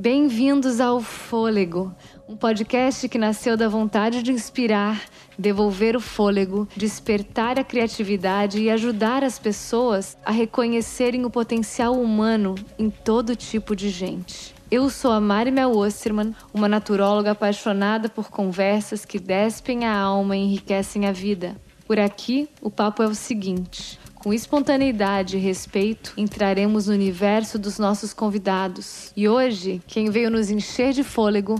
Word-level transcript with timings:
Bem-vindos 0.00 0.80
ao 0.80 1.02
Fôlego, 1.02 1.94
um 2.26 2.34
podcast 2.34 3.06
que 3.06 3.18
nasceu 3.18 3.54
da 3.54 3.68
vontade 3.68 4.22
de 4.22 4.32
inspirar, 4.32 4.98
devolver 5.38 5.94
o 5.94 6.00
fôlego, 6.00 6.66
despertar 6.74 7.58
a 7.58 7.64
criatividade 7.64 8.62
e 8.62 8.70
ajudar 8.70 9.22
as 9.22 9.38
pessoas 9.38 10.16
a 10.24 10.30
reconhecerem 10.30 11.26
o 11.26 11.30
potencial 11.30 12.00
humano 12.00 12.54
em 12.78 12.88
todo 12.88 13.36
tipo 13.36 13.76
de 13.76 13.90
gente. 13.90 14.54
Eu 14.70 14.88
sou 14.88 15.12
a 15.12 15.20
Mari 15.20 15.50
Mel 15.50 15.76
Osterman, 15.76 16.34
uma 16.54 16.66
naturóloga 16.66 17.32
apaixonada 17.32 18.08
por 18.08 18.30
conversas 18.30 19.04
que 19.04 19.18
despem 19.18 19.84
a 19.84 19.94
alma 19.94 20.34
e 20.34 20.40
enriquecem 20.40 21.06
a 21.06 21.12
vida. 21.12 21.60
Por 21.86 21.98
aqui, 21.98 22.48
o 22.62 22.70
papo 22.70 23.02
é 23.02 23.06
o 23.06 23.14
seguinte: 23.14 24.00
com 24.20 24.34
espontaneidade 24.34 25.38
e 25.38 25.40
respeito, 25.40 26.12
entraremos 26.14 26.86
no 26.86 26.92
universo 26.92 27.58
dos 27.58 27.78
nossos 27.78 28.12
convidados. 28.12 29.12
E 29.16 29.26
hoje, 29.26 29.82
quem 29.86 30.10
veio 30.10 30.30
nos 30.30 30.50
encher 30.50 30.92
de 30.92 31.02
fôlego. 31.02 31.54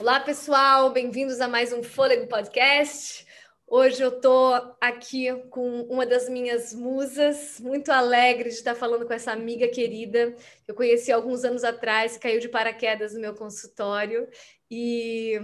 Olá, 0.00 0.18
pessoal, 0.18 0.90
bem-vindos 0.90 1.40
a 1.40 1.46
mais 1.46 1.72
um 1.72 1.80
Fôlego 1.80 2.26
Podcast. 2.26 3.24
Hoje 3.68 4.02
eu 4.02 4.20
tô 4.20 4.52
aqui 4.80 5.32
com 5.48 5.82
uma 5.82 6.04
das 6.04 6.28
minhas 6.28 6.74
musas, 6.74 7.60
muito 7.60 7.92
alegre 7.92 8.48
de 8.48 8.56
estar 8.56 8.74
falando 8.74 9.06
com 9.06 9.12
essa 9.12 9.30
amiga 9.30 9.68
querida 9.68 10.34
que 10.64 10.70
eu 10.70 10.74
conheci 10.74 11.12
alguns 11.12 11.44
anos 11.44 11.62
atrás, 11.62 12.18
caiu 12.18 12.40
de 12.40 12.48
paraquedas 12.48 13.14
no 13.14 13.20
meu 13.20 13.34
consultório 13.34 14.28
e 14.68 15.40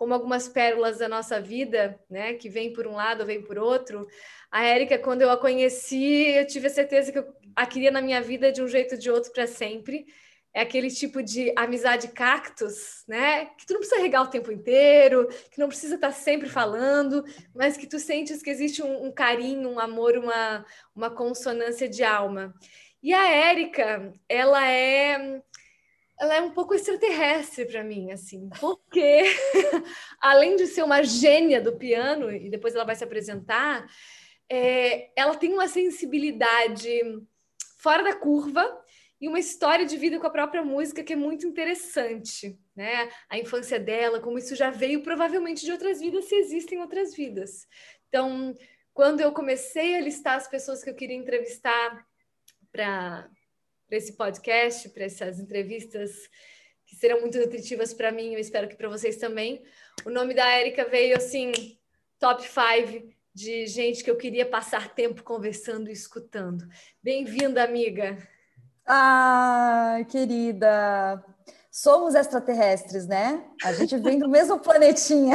como 0.00 0.14
algumas 0.14 0.48
pérolas 0.48 0.96
da 0.96 1.06
nossa 1.10 1.38
vida, 1.38 2.00
né, 2.08 2.32
que 2.32 2.48
vem 2.48 2.72
por 2.72 2.86
um 2.86 2.94
lado 2.94 3.26
vem 3.26 3.42
por 3.42 3.58
outro. 3.58 4.08
A 4.50 4.64
Érica, 4.64 4.98
quando 4.98 5.20
eu 5.20 5.30
a 5.30 5.36
conheci, 5.36 6.26
eu 6.28 6.46
tive 6.46 6.68
a 6.68 6.70
certeza 6.70 7.12
que 7.12 7.18
eu 7.18 7.26
a 7.54 7.66
queria 7.66 7.90
na 7.90 8.00
minha 8.00 8.22
vida 8.22 8.50
de 8.50 8.62
um 8.62 8.66
jeito 8.66 8.94
ou 8.94 8.98
de 8.98 9.10
outro 9.10 9.30
para 9.30 9.46
sempre. 9.46 10.06
É 10.54 10.62
aquele 10.62 10.88
tipo 10.88 11.22
de 11.22 11.52
amizade 11.54 12.08
cactus, 12.08 13.04
né? 13.06 13.44
Que 13.58 13.66
tu 13.66 13.74
não 13.74 13.80
precisa 13.80 14.00
regar 14.00 14.22
o 14.22 14.30
tempo 14.30 14.50
inteiro, 14.50 15.28
que 15.50 15.58
não 15.60 15.68
precisa 15.68 15.96
estar 15.96 16.12
sempre 16.12 16.48
falando, 16.48 17.22
mas 17.54 17.76
que 17.76 17.86
tu 17.86 17.98
sentes 17.98 18.42
que 18.42 18.48
existe 18.48 18.82
um, 18.82 19.04
um 19.04 19.12
carinho, 19.12 19.68
um 19.68 19.78
amor, 19.78 20.16
uma, 20.16 20.64
uma 20.96 21.10
consonância 21.10 21.86
de 21.86 22.02
alma. 22.02 22.54
E 23.02 23.12
a 23.12 23.30
Érica, 23.30 24.14
ela 24.26 24.66
é 24.66 25.42
ela 26.20 26.36
é 26.36 26.40
um 26.42 26.50
pouco 26.50 26.74
extraterrestre 26.74 27.64
para 27.64 27.82
mim, 27.82 28.12
assim, 28.12 28.50
porque 28.60 29.22
além 30.20 30.54
de 30.54 30.66
ser 30.66 30.82
uma 30.82 31.02
gênia 31.02 31.62
do 31.62 31.76
piano, 31.76 32.30
e 32.30 32.50
depois 32.50 32.74
ela 32.74 32.84
vai 32.84 32.94
se 32.94 33.02
apresentar, 33.02 33.86
é, 34.46 35.10
ela 35.18 35.34
tem 35.34 35.50
uma 35.54 35.66
sensibilidade 35.66 37.00
fora 37.78 38.02
da 38.02 38.14
curva 38.14 38.84
e 39.18 39.28
uma 39.28 39.38
história 39.38 39.86
de 39.86 39.96
vida 39.96 40.20
com 40.20 40.26
a 40.26 40.30
própria 40.30 40.62
música 40.62 41.02
que 41.02 41.14
é 41.14 41.16
muito 41.16 41.46
interessante, 41.46 42.58
né? 42.76 43.10
A 43.28 43.38
infância 43.38 43.80
dela, 43.80 44.20
como 44.20 44.38
isso 44.38 44.54
já 44.54 44.70
veio 44.70 45.02
provavelmente 45.02 45.64
de 45.64 45.72
outras 45.72 46.00
vidas, 46.00 46.26
se 46.26 46.34
existem 46.34 46.80
outras 46.80 47.14
vidas. 47.14 47.66
Então, 48.08 48.54
quando 48.92 49.20
eu 49.20 49.32
comecei 49.32 49.96
a 49.96 50.00
listar 50.00 50.36
as 50.36 50.48
pessoas 50.48 50.84
que 50.84 50.90
eu 50.90 50.94
queria 50.94 51.16
entrevistar 51.16 52.04
para 52.70 53.30
para 53.90 53.98
esse 53.98 54.12
podcast, 54.12 54.88
para 54.90 55.04
essas 55.04 55.40
entrevistas 55.40 56.12
que 56.86 56.94
serão 56.94 57.20
muito 57.20 57.36
nutritivas 57.38 57.92
para 57.92 58.12
mim, 58.12 58.32
eu 58.32 58.38
espero 58.38 58.68
que 58.68 58.76
para 58.76 58.88
vocês 58.88 59.16
também. 59.16 59.62
O 60.06 60.10
nome 60.10 60.32
da 60.32 60.48
Érica 60.48 60.88
veio 60.88 61.16
assim, 61.16 61.50
top 62.20 62.42
5 62.42 63.12
de 63.34 63.66
gente 63.66 64.04
que 64.04 64.10
eu 64.10 64.16
queria 64.16 64.46
passar 64.46 64.94
tempo 64.94 65.24
conversando 65.24 65.90
e 65.90 65.92
escutando. 65.92 66.64
Bem-vinda, 67.02 67.64
amiga. 67.64 68.16
Ah, 68.86 69.98
querida. 70.08 71.24
Somos 71.68 72.14
extraterrestres, 72.14 73.08
né? 73.08 73.44
A 73.64 73.72
gente 73.72 73.96
vem 73.96 74.18
do 74.20 74.28
mesmo 74.28 74.58
planetinha. 74.62 75.34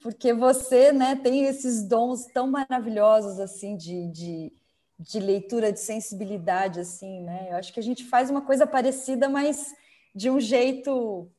Porque 0.00 0.32
você, 0.32 0.92
né, 0.92 1.16
tem 1.16 1.46
esses 1.46 1.82
dons 1.82 2.26
tão 2.26 2.48
maravilhosos 2.48 3.40
assim 3.40 3.76
de, 3.76 4.06
de 4.12 4.52
de 4.98 5.20
leitura, 5.20 5.72
de 5.72 5.78
sensibilidade, 5.78 6.80
assim, 6.80 7.22
né? 7.22 7.48
Eu 7.50 7.56
acho 7.56 7.72
que 7.72 7.78
a 7.78 7.82
gente 7.82 8.04
faz 8.04 8.30
uma 8.30 8.42
coisa 8.42 8.66
parecida, 8.66 9.28
mas 9.28 9.72
de 10.14 10.28
um 10.28 10.40
jeito. 10.40 11.30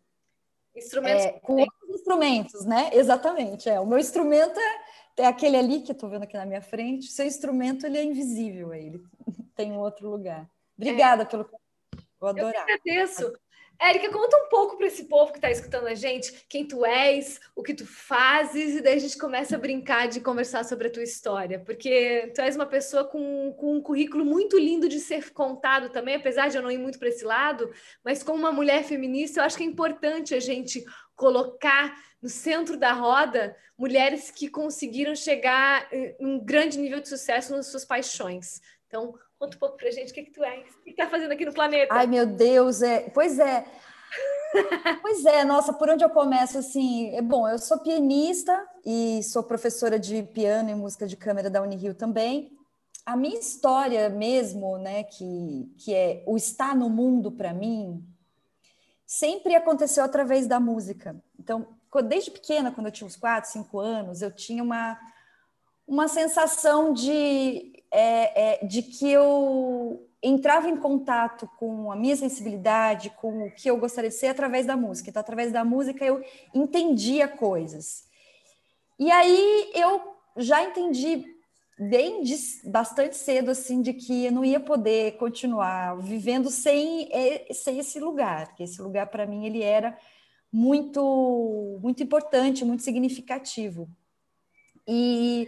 Instrumentos. 0.75 1.25
É, 1.25 1.31
com 1.39 1.55
outros 1.55 1.89
instrumentos, 1.89 2.65
né? 2.65 2.89
Exatamente. 2.93 3.69
É. 3.69 3.79
O 3.79 3.85
meu 3.85 3.99
instrumento 3.99 4.57
é, 4.57 5.23
é 5.23 5.25
aquele 5.25 5.57
ali 5.57 5.81
que 5.81 5.91
eu 5.91 5.93
estou 5.93 6.09
vendo 6.09 6.23
aqui 6.23 6.37
na 6.37 6.45
minha 6.45 6.61
frente. 6.61 7.07
O 7.07 7.11
seu 7.11 7.25
instrumento 7.25 7.85
ele 7.85 7.97
é 7.97 8.03
invisível, 8.03 8.73
ele 8.73 9.01
tem 9.55 9.71
um 9.71 9.79
outro 9.79 10.09
lugar. 10.09 10.49
Obrigada 10.77 11.23
é. 11.23 11.25
pelo. 11.25 11.49
Vou 12.19 12.29
adorar. 12.29 12.53
Eu 12.53 12.61
agradeço. 12.61 13.33
Érica, 13.81 14.12
conta 14.12 14.35
um 14.35 14.50
pouco 14.50 14.75
para 14.75 14.88
esse 14.88 15.06
povo 15.06 15.31
que 15.31 15.38
está 15.38 15.50
escutando 15.50 15.88
a 15.88 15.95
gente 15.95 16.45
quem 16.50 16.67
tu 16.67 16.85
és, 16.85 17.40
o 17.56 17.63
que 17.63 17.73
tu 17.73 17.85
fazes, 17.85 18.75
e 18.75 18.81
daí 18.81 18.95
a 18.95 19.00
gente 19.00 19.17
começa 19.17 19.56
a 19.56 19.59
brincar 19.59 20.09
de 20.09 20.19
conversar 20.19 20.66
sobre 20.66 20.88
a 20.88 20.91
tua 20.91 21.01
história, 21.01 21.59
porque 21.59 22.29
tu 22.35 22.41
és 22.41 22.57
uma 22.57 22.66
pessoa 22.66 23.06
com, 23.06 23.53
com 23.57 23.78
um 23.78 23.81
currículo 23.81 24.25
muito 24.25 24.59
lindo 24.59 24.89
de 24.89 25.00
ser 25.00 25.31
contado 25.31 25.89
também, 25.89 26.16
apesar 26.16 26.50
de 26.50 26.57
eu 26.57 26.62
não 26.62 26.69
ir 26.69 26.78
muito 26.78 27.00
para 27.00 27.07
esse 27.07 27.23
lado, 27.23 27.72
mas 28.03 28.22
como 28.22 28.38
uma 28.38 28.51
mulher 28.51 28.84
feminista, 28.84 29.39
eu 29.39 29.45
acho 29.45 29.56
que 29.56 29.63
é 29.63 29.68
importante 29.68 30.35
a 30.35 30.41
gente 30.41 30.84
colocar 31.16 31.95
no 32.22 32.28
centro 32.28 32.75
da 32.75 32.91
roda 32.91 33.56
mulheres 33.78 34.29
que 34.29 34.50
conseguiram 34.50 35.16
chegar 35.16 35.88
em 35.91 36.16
um 36.19 36.38
grande 36.38 36.78
nível 36.78 37.00
de 37.00 37.07
sucesso 37.07 37.56
nas 37.56 37.68
suas 37.68 37.85
paixões. 37.85 38.62
Então, 38.88 39.13
Conta 39.39 39.55
um 39.55 39.59
pouco 39.59 39.77
pra 39.77 39.89
gente 39.89 40.11
o 40.11 40.13
que, 40.13 40.23
que 40.23 40.31
tu 40.31 40.44
és, 40.44 40.69
o 40.75 40.83
que, 40.83 40.91
que 40.91 40.97
tá 40.97 41.07
fazendo 41.07 41.31
aqui 41.31 41.45
no 41.45 41.53
planeta. 41.53 41.94
Ai, 41.94 42.05
meu 42.07 42.25
Deus, 42.25 42.81
é. 42.81 43.09
Pois 43.09 43.39
é. 43.39 43.66
pois 45.01 45.25
é, 45.25 45.45
nossa, 45.45 45.72
por 45.72 45.89
onde 45.89 46.03
eu 46.03 46.09
começo 46.09 46.57
assim? 46.57 47.16
É 47.16 47.22
bom, 47.22 47.47
eu 47.47 47.57
sou 47.57 47.79
pianista 47.79 48.67
e 48.85 49.23
sou 49.23 49.41
professora 49.41 49.97
de 49.97 50.23
piano 50.23 50.69
e 50.69 50.75
música 50.75 51.07
de 51.07 51.16
câmera 51.16 51.50
da 51.50 51.61
Unirio 51.61 51.94
também. 51.94 52.51
A 53.05 53.16
minha 53.16 53.39
história 53.39 54.09
mesmo, 54.09 54.77
né, 54.77 55.03
que, 55.03 55.73
que 55.77 55.94
é 55.94 56.21
o 56.27 56.35
estar 56.35 56.75
no 56.75 56.89
mundo 56.89 57.31
para 57.31 57.53
mim, 57.53 58.06
sempre 59.06 59.56
aconteceu 59.56 60.03
através 60.03 60.47
da 60.47 60.59
música. 60.59 61.16
Então, 61.39 61.66
desde 62.06 62.29
pequena, 62.29 62.71
quando 62.71 62.88
eu 62.88 62.91
tinha 62.91 63.07
uns 63.07 63.16
4, 63.16 63.50
5 63.50 63.79
anos, 63.79 64.21
eu 64.21 64.31
tinha 64.31 64.61
uma, 64.61 65.00
uma 65.88 66.07
sensação 66.09 66.94
de 66.94 67.69
é, 67.91 68.61
é, 68.61 68.66
de 68.66 68.81
que 68.81 69.09
eu 69.09 70.05
entrava 70.22 70.69
em 70.69 70.77
contato 70.77 71.50
com 71.57 71.91
a 71.91 71.95
minha 71.95 72.16
sensibilidade, 72.16 73.09
com 73.11 73.45
o 73.45 73.51
que 73.51 73.69
eu 73.69 73.77
gostaria 73.77 74.09
de 74.09 74.16
ser 74.16 74.27
através 74.27 74.66
da 74.66 74.75
música. 74.75 75.09
Então, 75.09 75.22
através 75.22 75.51
da 75.51 75.63
música, 75.63 76.05
eu 76.05 76.23
entendia 76.53 77.27
coisas. 77.27 78.05
E 78.97 79.09
aí 79.09 79.72
eu 79.73 80.01
já 80.35 80.63
entendi 80.63 81.23
bem 81.79 82.22
bastante 82.66 83.16
cedo 83.16 83.50
assim 83.51 83.81
de 83.81 83.94
que 83.94 84.25
eu 84.25 84.31
não 84.33 84.44
ia 84.44 84.59
poder 84.59 85.16
continuar 85.16 85.97
vivendo 85.97 86.50
sem, 86.50 87.09
sem 87.53 87.79
esse 87.79 88.00
lugar, 88.00 88.53
que 88.56 88.63
esse 88.63 88.81
lugar 88.81 89.07
para 89.07 89.25
mim 89.25 89.45
ele 89.45 89.63
era 89.63 89.97
muito 90.51 91.79
muito 91.81 92.03
importante, 92.03 92.66
muito 92.66 92.83
significativo. 92.83 93.88
E 94.85 95.47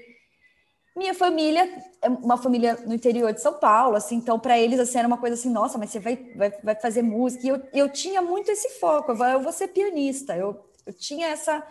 minha 0.96 1.14
família 1.14 1.70
é 2.02 2.10
uma 2.10 2.38
família 2.38 2.78
no 2.86 2.94
interior 2.94 3.32
de 3.32 3.42
São 3.42 3.54
Paulo, 3.54 3.96
assim, 3.96 4.16
então 4.16 4.38
para 4.38 4.60
eles 4.60 4.80
assim 4.80 5.00
era 5.00 5.08
uma 5.08 5.18
coisa 5.18 5.36
assim, 5.36 5.50
nossa, 5.50 5.78
mas 5.78 5.90
você 5.90 6.00
vai, 6.00 6.16
vai, 6.36 6.52
vai 6.64 6.76
fazer 6.76 7.02
música. 7.02 7.46
E 7.46 7.50
eu, 7.50 7.62
eu 7.74 7.90
tinha 7.90 8.22
muito 8.22 8.52
esse 8.52 8.80
foco, 8.80 9.12
eu 9.12 9.42
vou, 9.42 9.52
ser 9.52 9.70
pianista. 9.70 10.36
Eu, 10.36 10.60
eu 10.86 10.94
tinha 10.94 11.28
essa, 11.28 11.66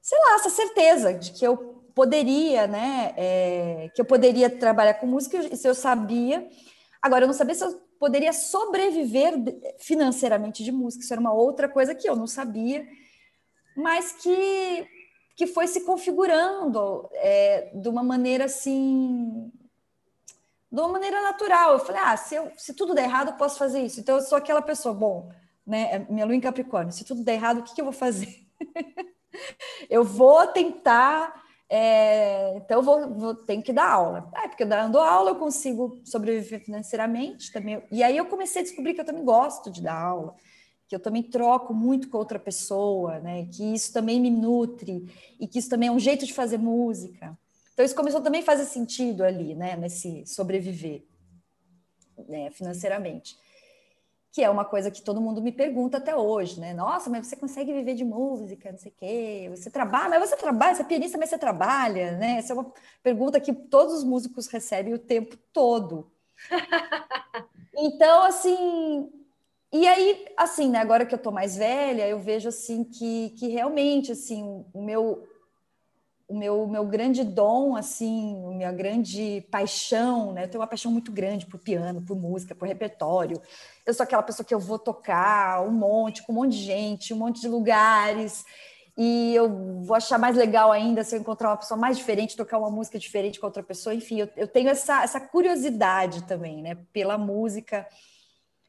sei 0.00 0.18
lá, 0.18 0.34
essa 0.36 0.50
certeza 0.50 1.12
de 1.14 1.32
que 1.32 1.44
eu 1.44 1.56
poderia, 1.94 2.68
né, 2.68 3.12
é, 3.16 3.90
que 3.92 4.00
eu 4.00 4.04
poderia 4.04 4.48
trabalhar 4.48 4.94
com 4.94 5.06
música, 5.06 5.36
isso 5.38 5.66
eu 5.66 5.74
sabia. 5.74 6.48
Agora, 7.02 7.24
eu 7.24 7.26
não 7.26 7.34
sabia 7.34 7.56
se 7.56 7.64
eu 7.64 7.80
poderia 7.98 8.32
sobreviver 8.32 9.34
financeiramente 9.78 10.62
de 10.62 10.70
música, 10.70 11.02
isso 11.02 11.12
era 11.12 11.20
uma 11.20 11.32
outra 11.32 11.68
coisa 11.68 11.92
que 11.92 12.08
eu 12.08 12.14
não 12.14 12.28
sabia, 12.28 12.86
mas 13.76 14.12
que 14.12 14.86
que 15.38 15.46
foi 15.46 15.68
se 15.68 15.82
configurando 15.82 17.08
é, 17.12 17.70
de 17.72 17.88
uma 17.88 18.02
maneira 18.02 18.46
assim, 18.46 19.52
de 20.68 20.80
uma 20.80 20.88
maneira 20.88 21.22
natural. 21.22 21.74
Eu 21.74 21.78
falei, 21.78 22.02
ah, 22.04 22.16
se, 22.16 22.34
eu, 22.34 22.50
se 22.56 22.74
tudo 22.74 22.92
der 22.92 23.04
errado, 23.04 23.28
eu 23.28 23.34
posso 23.34 23.56
fazer 23.56 23.80
isso. 23.80 24.00
Então 24.00 24.16
eu 24.16 24.20
sou 24.20 24.36
aquela 24.36 24.60
pessoa, 24.60 24.92
bom, 24.92 25.30
né? 25.64 25.90
É 25.92 25.98
minha 26.12 26.26
lua 26.26 26.34
em 26.34 26.40
Capricórnio, 26.40 26.92
se 26.92 27.04
tudo 27.04 27.22
der 27.22 27.34
errado, 27.34 27.58
o 27.58 27.62
que, 27.62 27.72
que 27.72 27.80
eu 27.80 27.84
vou 27.84 27.92
fazer? 27.92 28.48
eu 29.88 30.02
vou 30.02 30.44
tentar. 30.48 31.32
É, 31.70 32.56
então 32.56 32.78
eu 32.78 32.82
vou, 32.82 33.14
vou 33.14 33.34
ter 33.36 33.62
que 33.62 33.72
dar 33.72 33.92
aula. 33.92 34.28
É, 34.34 34.48
porque 34.48 34.64
dando 34.64 34.98
aula 34.98 35.30
eu 35.30 35.36
consigo 35.36 36.00
sobreviver 36.04 36.64
financeiramente 36.64 37.52
também. 37.52 37.80
E 37.92 38.02
aí 38.02 38.16
eu 38.16 38.26
comecei 38.26 38.62
a 38.62 38.64
descobrir 38.64 38.92
que 38.92 39.02
eu 39.02 39.06
também 39.06 39.24
gosto 39.24 39.70
de 39.70 39.84
dar 39.84 40.02
aula 40.02 40.34
que 40.88 40.94
eu 40.94 41.00
também 41.00 41.22
troco 41.22 41.74
muito 41.74 42.08
com 42.08 42.16
outra 42.18 42.38
pessoa, 42.38 43.20
né? 43.20 43.46
Que 43.52 43.74
isso 43.74 43.92
também 43.92 44.18
me 44.20 44.30
nutre 44.30 45.06
e 45.38 45.46
que 45.46 45.58
isso 45.58 45.68
também 45.68 45.88
é 45.90 45.92
um 45.92 45.98
jeito 45.98 46.24
de 46.26 46.32
fazer 46.32 46.56
música. 46.58 47.38
Então 47.74 47.84
isso 47.84 47.94
começou 47.94 48.20
também 48.22 48.40
a 48.40 48.44
fazer 48.44 48.64
sentido 48.64 49.22
ali, 49.22 49.54
né? 49.54 49.76
Nesse 49.76 50.24
sobreviver, 50.26 51.04
né? 52.28 52.50
Financeiramente. 52.50 53.36
que 54.32 54.42
é 54.42 54.48
uma 54.50 54.64
coisa 54.64 54.90
que 54.90 55.02
todo 55.02 55.20
mundo 55.20 55.42
me 55.42 55.50
pergunta 55.50 55.98
até 55.98 56.14
hoje, 56.16 56.60
né? 56.60 56.72
Nossa, 56.74 57.10
mas 57.10 57.26
você 57.26 57.36
consegue 57.36 57.72
viver 57.72 57.94
de 57.94 58.04
música, 58.04 58.70
não 58.70 58.78
sei 58.78 58.92
o 58.92 58.94
quê, 58.94 59.48
você 59.50 59.70
trabalha, 59.70 60.10
mas 60.10 60.30
você 60.30 60.36
trabalha, 60.36 60.74
você 60.76 60.82
é 60.82 60.84
pianista, 60.84 61.18
mas 61.18 61.30
você 61.30 61.38
trabalha, 61.38 62.12
né? 62.16 62.38
Essa 62.38 62.52
é 62.52 62.56
uma 62.56 62.72
pergunta 63.02 63.40
que 63.40 63.52
todos 63.52 63.94
os 63.94 64.04
músicos 64.04 64.46
recebem 64.46 64.94
o 64.94 64.98
tempo 64.98 65.36
todo. 65.52 66.10
Então, 67.80 68.24
assim, 68.24 69.08
e 69.72 69.86
aí, 69.86 70.26
assim, 70.36 70.70
né, 70.70 70.78
agora 70.78 71.04
que 71.04 71.14
eu 71.14 71.18
tô 71.18 71.30
mais 71.30 71.56
velha, 71.56 72.06
eu 72.08 72.18
vejo 72.18 72.48
assim 72.48 72.84
que, 72.84 73.30
que 73.30 73.48
realmente 73.48 74.12
assim, 74.12 74.64
o 74.72 74.82
meu 74.82 75.26
o 76.28 76.36
meu, 76.36 76.66
meu 76.66 76.84
grande 76.84 77.24
dom, 77.24 77.74
assim, 77.74 78.36
minha 78.54 78.70
grande 78.70 79.40
paixão, 79.50 80.34
né? 80.34 80.44
Eu 80.44 80.48
tenho 80.48 80.60
uma 80.60 80.66
paixão 80.66 80.92
muito 80.92 81.10
grande 81.10 81.46
por 81.46 81.58
piano, 81.58 82.02
por 82.02 82.14
música, 82.14 82.54
por 82.54 82.68
repertório. 82.68 83.40
Eu 83.86 83.94
sou 83.94 84.04
aquela 84.04 84.22
pessoa 84.22 84.44
que 84.44 84.54
eu 84.54 84.60
vou 84.60 84.78
tocar 84.78 85.62
um 85.66 85.70
monte, 85.70 86.22
com 86.22 86.32
um 86.32 86.36
monte 86.36 86.52
de 86.52 86.64
gente, 86.64 87.14
um 87.14 87.16
monte 87.16 87.40
de 87.40 87.48
lugares. 87.48 88.44
E 88.94 89.34
eu 89.34 89.80
vou 89.80 89.96
achar 89.96 90.18
mais 90.18 90.36
legal 90.36 90.70
ainda 90.70 91.02
se 91.02 91.16
eu 91.16 91.20
encontrar 91.20 91.48
uma 91.48 91.56
pessoa 91.56 91.80
mais 91.80 91.96
diferente, 91.96 92.36
tocar 92.36 92.58
uma 92.58 92.70
música 92.70 92.98
diferente 92.98 93.40
com 93.40 93.46
outra 93.46 93.62
pessoa. 93.62 93.94
Enfim, 93.94 94.20
eu, 94.20 94.28
eu 94.36 94.46
tenho 94.46 94.68
essa, 94.68 95.02
essa 95.02 95.20
curiosidade 95.20 96.24
também, 96.24 96.60
né? 96.60 96.76
Pela 96.92 97.16
música 97.16 97.86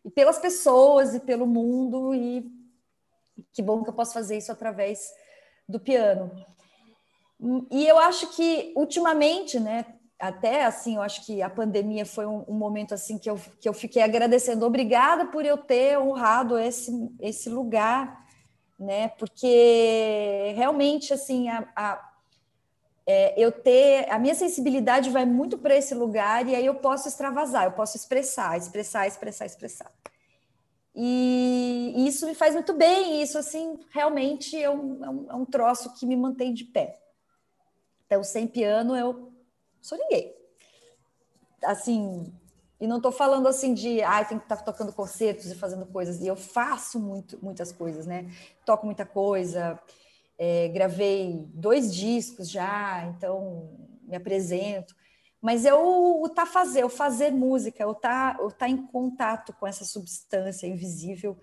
e 0.04 0.10
pelas 0.10 0.40
pessoas 0.40 1.14
e 1.16 1.20
pelo 1.20 1.46
mundo. 1.48 2.14
E 2.14 2.46
que 3.52 3.62
bom 3.62 3.84
que 3.84 3.90
eu 3.90 3.94
posso 3.94 4.14
fazer 4.14 4.38
isso 4.38 4.52
através 4.52 5.12
do 5.68 5.80
piano. 5.80 6.32
E 7.72 7.88
eu 7.88 7.98
acho 7.98 8.28
que 8.36 8.74
ultimamente, 8.76 9.60
né, 9.60 9.86
até 10.20 10.66
assim, 10.66 10.96
eu 10.96 11.02
acho 11.02 11.26
que 11.26 11.42
a 11.42 11.50
pandemia 11.50 12.06
foi 12.06 12.26
um, 12.26 12.44
um, 12.48 12.54
momento 12.54 12.94
assim 12.94 13.18
que 13.18 13.30
eu, 13.30 13.40
que 13.62 13.70
eu 13.70 13.74
fiquei 13.74 14.02
agradecendo, 14.02 14.66
obrigada 14.66 15.28
por 15.28 15.46
eu 15.46 15.58
ter 15.58 15.98
honrado 15.98 16.60
esse, 16.60 16.92
esse 17.22 17.50
lugar, 17.50 18.26
né? 18.78 19.10
Porque 19.10 20.54
realmente 20.56 21.14
assim 21.14 21.48
a, 21.48 21.66
a 21.74 22.09
é, 23.12 23.34
eu 23.36 23.52
ter 23.52 24.08
a 24.12 24.20
minha 24.20 24.36
sensibilidade 24.36 25.10
vai 25.10 25.26
muito 25.26 25.58
para 25.58 25.76
esse 25.76 25.96
lugar 25.96 26.48
e 26.48 26.54
aí 26.54 26.64
eu 26.64 26.76
posso 26.76 27.08
extravasar, 27.08 27.64
eu 27.64 27.72
posso 27.72 27.98
expressar, 27.98 28.56
expressar, 28.56 29.08
expressar, 29.08 29.48
expressar. 29.48 29.92
E, 30.94 31.92
e 31.98 32.08
isso 32.08 32.28
me 32.28 32.36
faz 32.36 32.54
muito 32.54 32.72
bem, 32.72 33.20
isso 33.20 33.36
assim 33.40 33.80
realmente 33.90 34.56
é 34.56 34.70
um, 34.70 35.04
é 35.04 35.10
um, 35.10 35.26
é 35.32 35.34
um 35.34 35.44
troço 35.46 35.92
que 35.96 36.06
me 36.06 36.16
mantém 36.16 36.54
de 36.54 36.66
pé. 36.66 37.00
Então, 38.06 38.24
sem 38.24 38.46
piano, 38.46 38.96
eu 38.96 39.34
sou 39.82 39.98
ninguém. 39.98 40.32
Assim, 41.64 42.32
e 42.80 42.86
não 42.86 42.98
estou 42.98 43.12
falando 43.12 43.48
assim 43.48 43.74
de, 43.74 44.04
ah, 44.04 44.24
tem 44.24 44.38
que 44.38 44.46
estar 44.46 44.58
tá 44.58 44.64
tocando 44.64 44.94
concertos 44.94 45.48
e 45.48 45.56
fazendo 45.56 45.88
coisas. 45.88 46.22
E 46.22 46.28
eu 46.28 46.36
faço 46.36 47.00
muito, 47.00 47.44
muitas 47.44 47.72
coisas, 47.72 48.06
né? 48.06 48.32
Toco 48.64 48.86
muita 48.86 49.04
coisa, 49.04 49.80
é, 50.40 50.70
gravei 50.70 51.46
dois 51.54 51.94
discos 51.94 52.50
já, 52.50 53.06
então 53.08 53.70
me 54.04 54.16
apresento. 54.16 54.96
Mas 55.42 55.66
eu 55.66 56.22
o 56.22 56.30
tá 56.30 56.46
fazer, 56.46 56.86
o 56.86 56.90
fazer 56.90 57.32
música, 57.32 57.84
eu 57.84 57.94
tá, 57.94 58.38
eu 58.40 58.50
tá 58.50 58.68
em 58.70 58.78
contato 58.78 59.54
com 59.54 59.68
essa 59.68 59.84
substância 59.84 60.66
invisível 60.66 61.38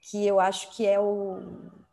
que 0.00 0.26
eu 0.26 0.40
acho 0.40 0.74
que 0.74 0.86
é 0.86 0.98
o 0.98 1.42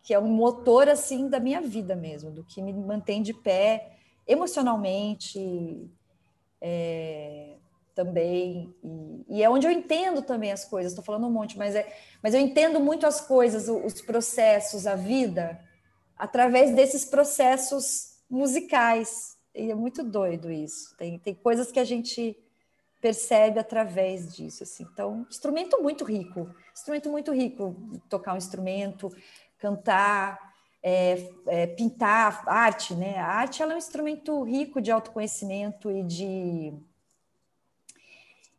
que 0.02 0.14
é 0.14 0.20
o 0.20 0.26
motor 0.26 0.88
assim 0.88 1.28
da 1.28 1.40
minha 1.40 1.60
vida 1.60 1.96
mesmo, 1.96 2.30
do 2.30 2.44
que 2.44 2.62
me 2.62 2.72
mantém 2.72 3.24
de 3.24 3.34
pé 3.34 3.98
emocionalmente 4.28 5.90
é, 6.62 7.56
também. 7.96 8.72
E, 8.84 9.26
e, 9.38 9.44
é 9.44 9.50
onde 9.50 9.66
eu 9.66 9.72
entendo 9.72 10.22
também 10.22 10.52
as 10.52 10.64
coisas. 10.64 10.92
Estou 10.92 11.04
falando 11.04 11.26
um 11.26 11.32
monte, 11.32 11.58
mas, 11.58 11.74
é, 11.74 11.92
mas 12.22 12.36
eu 12.36 12.40
entendo 12.40 12.80
muito 12.80 13.08
as 13.08 13.20
coisas, 13.20 13.68
os 13.68 14.00
processos, 14.00 14.86
a 14.86 14.96
vida, 14.96 15.60
através 16.18 16.74
desses 16.76 17.06
processos 17.06 18.18
musicais. 18.30 19.38
E 19.54 19.72
é 19.72 19.76
muito 19.76 20.04
doido 20.04 20.52
isso. 20.52 20.96
Tem, 20.98 21.20
tem 21.20 21.34
coisas 21.34 21.72
que 21.72 21.80
a 21.80 21.84
gente 21.84 22.38
percebe 23.02 23.60
através 23.60 24.36
disso. 24.36 24.64
Assim. 24.64 24.88
Então, 24.92 25.26
instrumento 25.30 25.82
muito 25.82 26.04
rico. 26.04 26.50
Instrumento 26.74 27.10
muito 27.10 27.32
rico. 27.32 27.76
Tocar 28.10 28.34
um 28.34 28.38
instrumento, 28.38 29.10
cantar 29.58 30.56
é, 30.88 31.32
é, 31.48 31.68
pintar, 31.68 32.44
arte, 32.48 32.94
né? 32.94 33.18
A 33.18 33.28
arte 33.28 33.64
ela 33.64 33.74
é 33.74 33.76
um 33.76 33.80
instrumento 33.80 34.44
rico 34.44 34.80
de 34.80 34.92
autoconhecimento 34.92 35.90
e 35.90 36.04
de, 36.04 36.74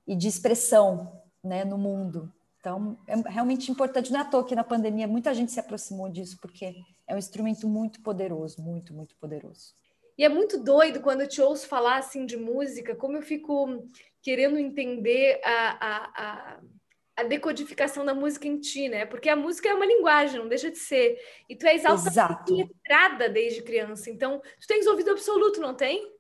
e 0.04 0.16
de 0.16 0.26
expressão 0.26 1.22
né, 1.42 1.64
no 1.64 1.78
mundo. 1.78 2.32
Então, 2.58 2.98
é 3.06 3.14
realmente 3.30 3.70
importante. 3.70 4.10
Não 4.10 4.18
é 4.18 4.22
à 4.22 4.26
toa 4.26 4.44
que 4.44 4.56
na 4.56 4.64
pandemia 4.64 5.06
muita 5.06 5.32
gente 5.32 5.52
se 5.52 5.60
aproximou 5.60 6.08
disso, 6.08 6.36
porque 6.42 6.74
é 7.06 7.14
um 7.14 7.18
instrumento 7.18 7.68
muito 7.68 8.00
poderoso, 8.00 8.60
muito, 8.60 8.92
muito 8.92 9.16
poderoso. 9.16 9.74
E 10.18 10.24
é 10.24 10.28
muito 10.28 10.58
doido 10.62 11.00
quando 11.00 11.20
eu 11.20 11.28
te 11.28 11.42
ouço 11.42 11.68
falar 11.68 11.98
assim 11.98 12.24
de 12.24 12.36
música, 12.36 12.96
como 12.96 13.16
eu 13.16 13.22
fico 13.22 13.86
querendo 14.22 14.58
entender 14.58 15.40
a, 15.44 15.86
a, 15.86 16.56
a 16.56 16.60
a 17.16 17.24
decodificação 17.24 18.04
da 18.04 18.14
música 18.14 18.46
em 18.46 18.60
ti, 18.60 18.88
né? 18.90 19.06
Porque 19.06 19.28
a 19.30 19.34
música 19.34 19.70
é 19.70 19.74
uma 19.74 19.86
linguagem, 19.86 20.38
não 20.38 20.48
deixa 20.48 20.70
de 20.70 20.76
ser. 20.76 21.18
E 21.48 21.56
tu 21.56 21.66
és 21.66 21.82
letrada 22.46 23.28
desde 23.28 23.62
criança. 23.62 24.10
Então, 24.10 24.40
tu 24.60 24.66
tens 24.68 24.86
ouvido 24.86 25.12
absoluto, 25.12 25.58
não 25.58 25.74
tem? 25.74 26.14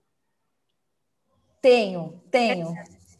Tenho, 1.60 2.22
tenho. 2.30 2.68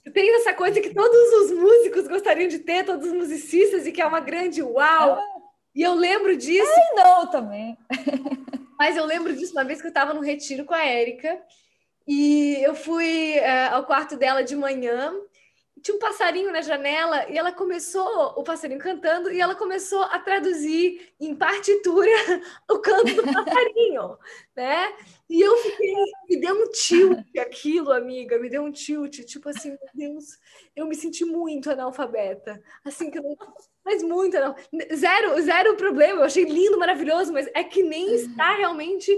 É. 0.07 0.11
Tens 0.11 0.41
essa 0.41 0.55
coisa 0.55 0.81
que 0.81 0.95
todos 0.95 1.33
os 1.43 1.51
músicos 1.51 2.09
gostariam 2.09 2.49
de 2.49 2.61
ter, 2.61 2.85
todos 2.85 3.09
os 3.09 3.13
musicistas, 3.13 3.87
e 3.87 3.93
que 3.93 4.01
é 4.01 4.07
uma 4.07 4.21
grande 4.21 4.63
uau. 4.63 5.19
E 5.77 5.83
eu 5.83 5.95
lembro 5.95 6.37
disso. 6.37 6.73
Ai, 6.75 7.05
não, 7.05 7.27
também. 7.31 7.77
Mas 8.79 8.97
eu 8.97 9.05
lembro 9.05 9.37
disso 9.37 9.53
uma 9.53 9.65
vez 9.65 9.81
que 9.81 9.87
eu 9.87 9.91
estava 9.91 10.15
no 10.15 10.23
retiro 10.23 10.65
com 10.65 10.75
a 10.75 10.85
Érica. 10.85 11.39
E 12.09 12.59
eu 12.63 12.75
fui 12.75 13.39
uh, 13.39 13.75
ao 13.75 13.85
quarto 13.85 14.17
dela 14.17 14.43
de 14.43 14.57
manhã 14.57 15.13
tinha 15.87 15.97
um 15.97 16.01
passarinho 16.01 16.51
na 16.51 16.61
janela 16.61 17.31
e 17.31 17.39
ela 17.39 17.53
começou, 17.53 18.35
o 18.37 18.43
passarinho 18.43 18.81
cantando, 18.81 19.31
e 19.31 19.41
ela 19.41 19.55
começou 19.55 20.03
a 20.03 20.19
traduzir 20.19 21.13
em 21.21 21.33
partitura 21.35 22.11
o 22.69 22.79
canto 22.81 23.15
do 23.15 23.23
passarinho, 23.23 24.19
né? 24.57 24.93
E 25.29 25.41
eu 25.41 25.57
fiquei, 25.59 25.95
me 26.29 26.41
deu 26.41 26.57
um 26.57 26.71
tilt 26.71 27.37
aquilo, 27.39 27.93
amiga, 27.93 28.37
me 28.39 28.51
deu 28.51 28.65
um 28.65 28.73
tilt, 28.73 29.21
tipo 29.25 29.49
assim, 29.49 29.71
meu 29.71 29.79
Deus, 29.95 30.39
eu 30.75 30.87
me 30.87 30.95
senti 30.97 31.25
muito 31.25 31.71
analfabeta, 31.71 32.61
assim 32.85 33.09
que 33.09 33.19
eu 33.19 33.23
não 33.23 33.37
mas 33.87 34.03
muito 34.03 34.37
não. 34.37 34.57
Zero, 34.93 35.41
zero 35.41 35.77
problema, 35.77 36.21
eu 36.21 36.25
achei 36.25 36.43
lindo, 36.43 36.77
maravilhoso, 36.77 37.33
mas 37.33 37.49
é 37.55 37.63
que 37.63 37.85
nem 37.85 38.17
está 38.17 38.57
realmente 38.57 39.17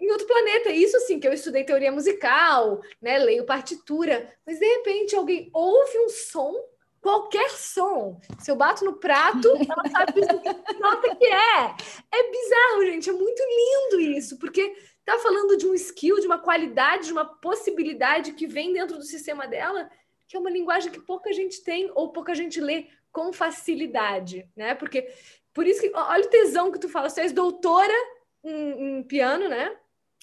em 0.00 0.10
outro 0.10 0.26
planeta. 0.26 0.70
Isso 0.70 0.96
assim, 0.96 1.20
que 1.20 1.28
eu 1.28 1.32
estudei 1.32 1.62
teoria 1.62 1.92
musical, 1.92 2.82
né? 3.00 3.16
Leio 3.16 3.46
partitura, 3.46 4.28
mas 4.44 4.58
de 4.58 4.66
repente 4.66 5.14
alguém 5.14 5.50
ouve 5.54 5.98
um 6.00 6.08
som, 6.08 6.52
qualquer 7.00 7.48
som. 7.50 8.20
Se 8.40 8.50
eu 8.50 8.56
bato 8.56 8.84
no 8.84 8.94
prato, 8.94 9.48
ela 9.70 9.88
sabe 9.88 10.14
que 10.14 10.80
nota 10.80 11.14
que 11.14 11.24
é. 11.24 11.76
É 12.12 12.30
bizarro, 12.32 12.86
gente. 12.86 13.08
É 13.08 13.12
muito 13.12 13.40
lindo 13.40 14.00
isso, 14.18 14.36
porque 14.40 14.74
tá 15.04 15.16
falando 15.20 15.56
de 15.56 15.68
um 15.68 15.74
skill, 15.74 16.18
de 16.18 16.26
uma 16.26 16.40
qualidade, 16.40 17.06
de 17.06 17.12
uma 17.12 17.24
possibilidade 17.24 18.32
que 18.32 18.48
vem 18.48 18.72
dentro 18.72 18.96
do 18.96 19.04
sistema 19.04 19.46
dela, 19.46 19.88
que 20.26 20.36
é 20.36 20.40
uma 20.40 20.50
linguagem 20.50 20.90
que 20.90 21.00
pouca 21.00 21.32
gente 21.32 21.62
tem 21.62 21.88
ou 21.94 22.10
pouca 22.10 22.34
gente 22.34 22.60
lê 22.60 22.88
com 23.14 23.32
facilidade, 23.32 24.46
né? 24.56 24.74
Porque 24.74 25.08
por 25.54 25.66
isso 25.66 25.80
que 25.80 25.92
olha 25.94 26.26
o 26.26 26.28
tesão 26.28 26.72
que 26.72 26.80
tu 26.80 26.88
fala, 26.88 27.08
você 27.08 27.20
és 27.20 27.32
doutora 27.32 27.94
em, 28.42 28.98
em 28.98 29.02
piano, 29.04 29.48
né? 29.48 29.74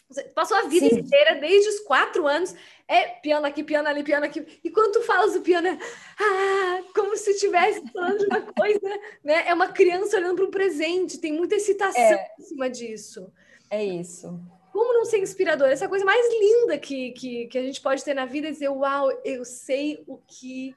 Você 0.09 0.23
passou 0.23 0.57
a 0.57 0.63
vida 0.63 0.89
Sim. 0.89 0.99
inteira, 0.99 1.35
desde 1.35 1.69
os 1.69 1.79
quatro 1.79 2.27
anos, 2.27 2.53
é 2.85 3.07
piano 3.07 3.45
aqui, 3.45 3.63
piano 3.63 3.87
ali, 3.87 4.03
piano 4.03 4.25
aqui. 4.25 4.45
E 4.61 4.69
quando 4.69 4.91
tu 4.91 5.01
falas 5.03 5.33
do 5.33 5.41
piano, 5.41 5.69
é 5.69 5.79
ah, 6.19 6.83
como 6.93 7.15
se 7.15 7.31
estivesse 7.31 7.81
falando 7.93 8.19
de 8.19 8.25
uma 8.25 8.41
coisa, 8.41 8.99
né? 9.23 9.47
É 9.47 9.53
uma 9.53 9.69
criança 9.69 10.17
olhando 10.17 10.35
para 10.35 10.45
o 10.45 10.51
presente, 10.51 11.17
tem 11.17 11.31
muita 11.31 11.55
excitação 11.55 12.01
é, 12.01 12.27
em 12.37 12.43
cima 12.43 12.69
disso. 12.69 13.31
É 13.69 13.81
isso. 13.81 14.37
Como 14.73 14.93
não 14.93 15.05
ser 15.05 15.19
inspirador? 15.19 15.69
Essa 15.69 15.87
coisa 15.87 16.03
mais 16.03 16.25
linda 16.29 16.77
que, 16.77 17.13
que, 17.13 17.47
que 17.47 17.57
a 17.57 17.63
gente 17.63 17.79
pode 17.79 18.03
ter 18.03 18.13
na 18.13 18.25
vida 18.25 18.49
é 18.49 18.51
dizer, 18.51 18.67
uau, 18.67 19.09
eu 19.23 19.45
sei 19.45 20.03
o 20.05 20.17
que. 20.17 20.75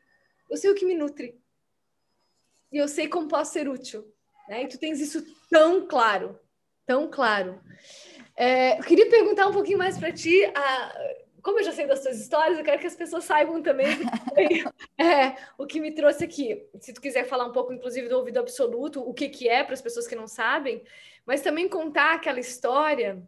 Eu 0.48 0.56
sei 0.56 0.70
o 0.70 0.76
que 0.76 0.86
me 0.86 0.94
nutre. 0.94 1.42
E 2.74 2.78
eu 2.78 2.88
sei 2.88 3.06
como 3.06 3.28
posso 3.28 3.52
ser 3.52 3.68
útil. 3.68 4.04
Né? 4.48 4.64
E 4.64 4.68
tu 4.68 4.76
tens 4.78 5.00
isso 5.00 5.24
tão 5.48 5.86
claro, 5.86 6.36
tão 6.84 7.08
claro. 7.08 7.60
É, 8.36 8.76
eu 8.80 8.82
queria 8.82 9.08
perguntar 9.08 9.46
um 9.46 9.52
pouquinho 9.52 9.78
mais 9.78 9.96
para 9.96 10.12
ti. 10.12 10.44
A, 10.56 10.94
como 11.40 11.60
eu 11.60 11.64
já 11.64 11.70
sei 11.70 11.86
das 11.86 12.02
suas 12.02 12.20
histórias, 12.20 12.58
eu 12.58 12.64
quero 12.64 12.80
que 12.80 12.86
as 12.88 12.96
pessoas 12.96 13.22
saibam 13.22 13.62
também 13.62 13.86
é, 14.98 15.36
o 15.56 15.66
que 15.66 15.80
me 15.80 15.92
trouxe 15.92 16.24
aqui. 16.24 16.66
Se 16.80 16.92
tu 16.92 17.00
quiser 17.00 17.26
falar 17.26 17.46
um 17.46 17.52
pouco, 17.52 17.72
inclusive, 17.72 18.08
do 18.08 18.16
ouvido 18.16 18.40
absoluto, 18.40 19.08
o 19.08 19.14
que, 19.14 19.28
que 19.28 19.48
é 19.48 19.62
para 19.62 19.74
as 19.74 19.80
pessoas 19.80 20.08
que 20.08 20.16
não 20.16 20.26
sabem, 20.26 20.82
mas 21.24 21.42
também 21.42 21.68
contar 21.68 22.14
aquela 22.14 22.40
história 22.40 23.22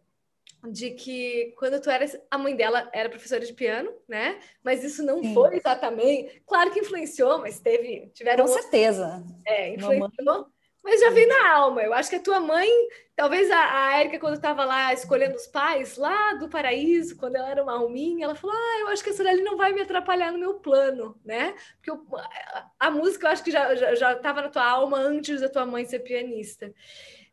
de 0.63 0.91
que 0.91 1.53
quando 1.57 1.79
tu 1.81 1.89
eras 1.89 2.17
a 2.29 2.37
mãe 2.37 2.55
dela 2.55 2.89
era 2.93 3.09
professora 3.09 3.45
de 3.45 3.53
piano, 3.53 3.91
né? 4.07 4.39
Mas 4.63 4.83
isso 4.83 5.03
não 5.03 5.21
Sim. 5.21 5.33
foi 5.33 5.57
exatamente, 5.57 6.41
claro 6.45 6.71
que 6.71 6.79
influenciou, 6.79 7.39
mas 7.39 7.59
teve, 7.59 8.09
tiveram 8.13 8.45
com 8.45 8.51
certeza. 8.53 9.23
É, 9.45 9.73
influenciou. 9.73 10.25
Mamãe 10.25 10.57
mas 10.87 11.01
já 11.01 11.09
vem 11.09 11.27
na 11.27 11.53
alma. 11.53 11.81
Eu 11.81 11.93
acho 11.93 12.09
que 12.09 12.15
a 12.15 12.21
tua 12.21 12.39
mãe, 12.39 12.69
talvez 13.13 13.51
a, 13.51 13.87
a 13.87 13.99
Érica, 13.99 14.19
quando 14.19 14.35
estava 14.35 14.63
lá 14.63 14.93
escolhendo 14.93 15.35
os 15.35 15.45
pais, 15.45 15.97
lá 15.97 16.35
do 16.35 16.47
paraíso, 16.47 17.17
quando 17.17 17.35
ela 17.35 17.49
era 17.49 17.61
uma 17.61 17.73
alminha, 17.73 18.23
ela 18.23 18.35
falou: 18.35 18.55
Ah, 18.55 18.79
eu 18.79 18.87
acho 18.87 19.03
que 19.03 19.09
essa 19.09 19.21
dali 19.21 19.41
não 19.41 19.57
vai 19.57 19.73
me 19.73 19.81
atrapalhar 19.81 20.31
no 20.31 20.39
meu 20.39 20.55
plano, 20.61 21.19
né? 21.25 21.53
Porque 21.75 21.91
eu, 21.91 22.07
a, 22.15 22.71
a, 22.79 22.89
música 22.89 23.27
eu 23.27 23.31
acho 23.31 23.43
que 23.43 23.51
já 23.51 23.73
estava 23.73 23.95
já, 23.95 24.15
já 24.15 24.33
na 24.33 24.49
tua 24.49 24.65
alma 24.65 24.97
antes 24.97 25.41
da 25.41 25.49
tua 25.49 25.65
mãe 25.65 25.83
ser 25.83 25.99
pianista. 25.99 26.73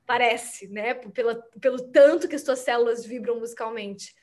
Parece, 0.07 0.69
né? 0.69 0.95
Pela, 0.95 1.37
pelo 1.61 1.81
tanto 1.91 2.29
que 2.29 2.37
as 2.37 2.43
tuas 2.43 2.61
células 2.61 3.05
vibram 3.05 3.41
musicalmente. 3.41 4.15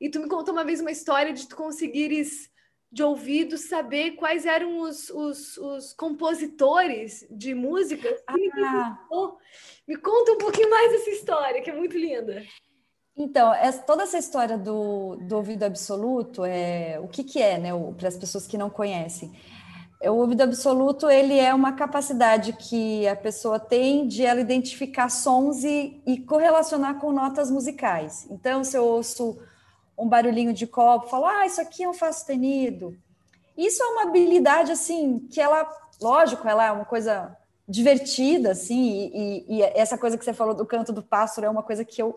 E 0.00 0.08
tu 0.08 0.20
me 0.20 0.28
contou 0.28 0.52
uma 0.52 0.64
vez 0.64 0.80
uma 0.80 0.90
história 0.90 1.32
de 1.32 1.48
tu 1.48 1.56
conseguires 1.56 2.50
de 2.92 3.02
ouvido 3.02 3.56
saber 3.56 4.12
quais 4.12 4.44
eram 4.44 4.80
os, 4.80 5.10
os, 5.10 5.56
os 5.56 5.92
compositores 5.92 7.24
de 7.30 7.54
música. 7.54 8.08
Ah. 8.26 8.98
Me 9.86 9.96
conta 9.96 10.32
um 10.32 10.38
pouquinho 10.38 10.68
mais 10.68 10.90
dessa 10.92 11.10
história, 11.10 11.62
que 11.62 11.70
é 11.70 11.74
muito 11.74 11.96
linda. 11.96 12.42
Então, 13.16 13.52
essa, 13.54 13.82
toda 13.82 14.02
essa 14.02 14.18
história 14.18 14.58
do, 14.58 15.16
do 15.16 15.36
ouvido 15.36 15.64
absoluto, 15.64 16.44
é, 16.44 16.98
o 16.98 17.06
que, 17.06 17.22
que 17.22 17.40
é, 17.40 17.58
né, 17.58 17.70
para 17.96 18.08
as 18.08 18.16
pessoas 18.16 18.46
que 18.46 18.58
não 18.58 18.70
conhecem? 18.70 19.32
O 20.02 20.12
ouvido 20.12 20.42
absoluto, 20.42 21.10
ele 21.10 21.38
é 21.38 21.52
uma 21.52 21.72
capacidade 21.72 22.54
que 22.54 23.06
a 23.06 23.14
pessoa 23.14 23.58
tem 23.60 24.08
de 24.08 24.24
ela 24.24 24.40
identificar 24.40 25.10
sons 25.10 25.62
e, 25.62 26.00
e 26.06 26.18
correlacionar 26.18 26.98
com 26.98 27.12
notas 27.12 27.50
musicais. 27.50 28.26
Então, 28.30 28.64
se 28.64 28.78
eu 28.78 28.84
ouço 28.84 29.38
um 29.98 30.08
barulhinho 30.08 30.54
de 30.54 30.66
copo, 30.66 31.08
falo, 31.08 31.26
ah, 31.26 31.44
isso 31.44 31.60
aqui 31.60 31.82
é 31.82 31.88
um 31.88 31.92
fá 31.92 32.10
sustenido. 32.10 32.96
Isso 33.58 33.82
é 33.82 33.86
uma 33.88 34.04
habilidade, 34.04 34.72
assim, 34.72 35.18
que 35.30 35.38
ela, 35.38 35.70
lógico, 36.00 36.48
ela 36.48 36.64
é 36.64 36.72
uma 36.72 36.86
coisa 36.86 37.36
divertida, 37.68 38.52
assim, 38.52 39.10
e, 39.14 39.44
e, 39.48 39.62
essa 39.62 39.98
coisa 39.98 40.16
que 40.16 40.24
você 40.24 40.32
falou 40.32 40.54
do 40.54 40.64
canto 40.64 40.94
do 40.94 41.02
pássaro 41.02 41.46
é 41.46 41.50
uma 41.50 41.62
coisa 41.62 41.84
que 41.84 42.00
eu 42.00 42.16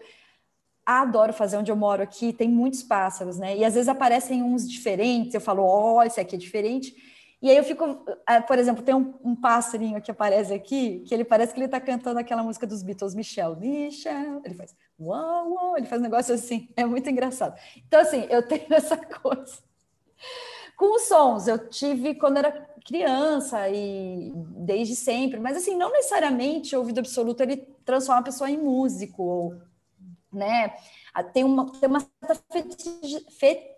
adoro 0.86 1.34
fazer 1.34 1.58
onde 1.58 1.70
eu 1.70 1.76
moro 1.76 2.02
aqui, 2.02 2.32
tem 2.32 2.48
muitos 2.48 2.82
pássaros, 2.82 3.38
né? 3.38 3.58
E 3.58 3.66
às 3.66 3.74
vezes 3.74 3.90
aparecem 3.90 4.42
uns 4.42 4.70
diferentes, 4.70 5.34
eu 5.34 5.42
falo, 5.42 5.64
ó, 5.64 5.96
oh, 5.98 6.04
esse 6.04 6.20
aqui 6.20 6.36
é 6.36 6.40
diferente. 6.40 7.13
E 7.44 7.50
aí 7.50 7.58
eu 7.58 7.64
fico, 7.66 8.06
ah, 8.26 8.42
por 8.42 8.58
exemplo, 8.58 8.82
tem 8.82 8.96
um, 8.96 9.14
um, 9.22 9.36
passarinho 9.36 10.02
que 10.02 10.10
aparece 10.10 10.54
aqui, 10.54 11.04
que 11.06 11.14
ele 11.14 11.26
parece 11.26 11.54
que 11.54 11.60
ele 11.60 11.66
está 11.66 11.82
cantando 11.82 12.18
aquela 12.18 12.42
música 12.42 12.66
dos 12.66 12.82
Beatles, 12.82 13.14
Michel, 13.14 13.58
Michel. 13.58 14.42
Ele 14.46 14.56
faz 14.56 14.74
uau, 14.98 15.52
uau, 15.52 15.78
ele 15.78 15.86
faz 15.86 16.00
um 16.00 16.06
negócio 16.06 16.34
assim, 16.34 16.70
é 16.78 16.86
muito 16.86 17.10
engraçado. 17.10 17.60
Então, 17.86 18.00
assim, 18.00 18.26
eu 18.30 18.48
tenho 18.48 18.66
essa 18.72 18.96
coisa. 18.96 19.62
Com 20.78 20.96
os 20.96 21.02
sons, 21.02 21.46
eu 21.50 21.68
tive 21.68 22.16
quando 22.16 22.38
era 22.38 22.50
criança 22.86 23.68
e 23.68 24.32
desde 24.34 24.96
sempre, 24.96 25.38
mas 25.38 25.58
assim, 25.58 25.76
não 25.76 25.92
necessariamente 25.92 26.78
o 26.78 26.80
ouvido 26.80 27.00
absoluto 27.00 27.42
ele 27.44 27.58
transforma 27.84 28.22
a 28.22 28.24
pessoa 28.24 28.50
em 28.50 28.58
músico, 28.58 29.22
ou, 29.22 29.62
né? 30.32 30.74
Tem 31.34 31.44
uma, 31.44 31.70
tem 31.74 31.90
uma 31.90 32.00
certa 32.00 32.42
fetiche, 32.50 33.26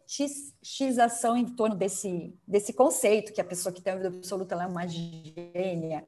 fetichização 0.08 1.36
em 1.36 1.46
torno 1.46 1.76
desse, 1.76 2.34
desse 2.48 2.74
conceito, 2.74 3.34
que 3.34 3.42
a 3.42 3.46
pessoa 3.46 3.74
que 3.74 3.82
tem 3.82 3.94
a 3.94 3.96
vida 3.98 4.08
absoluta 4.10 4.56
é 4.56 4.68
uma 4.68 4.88
gênia. 4.88 6.08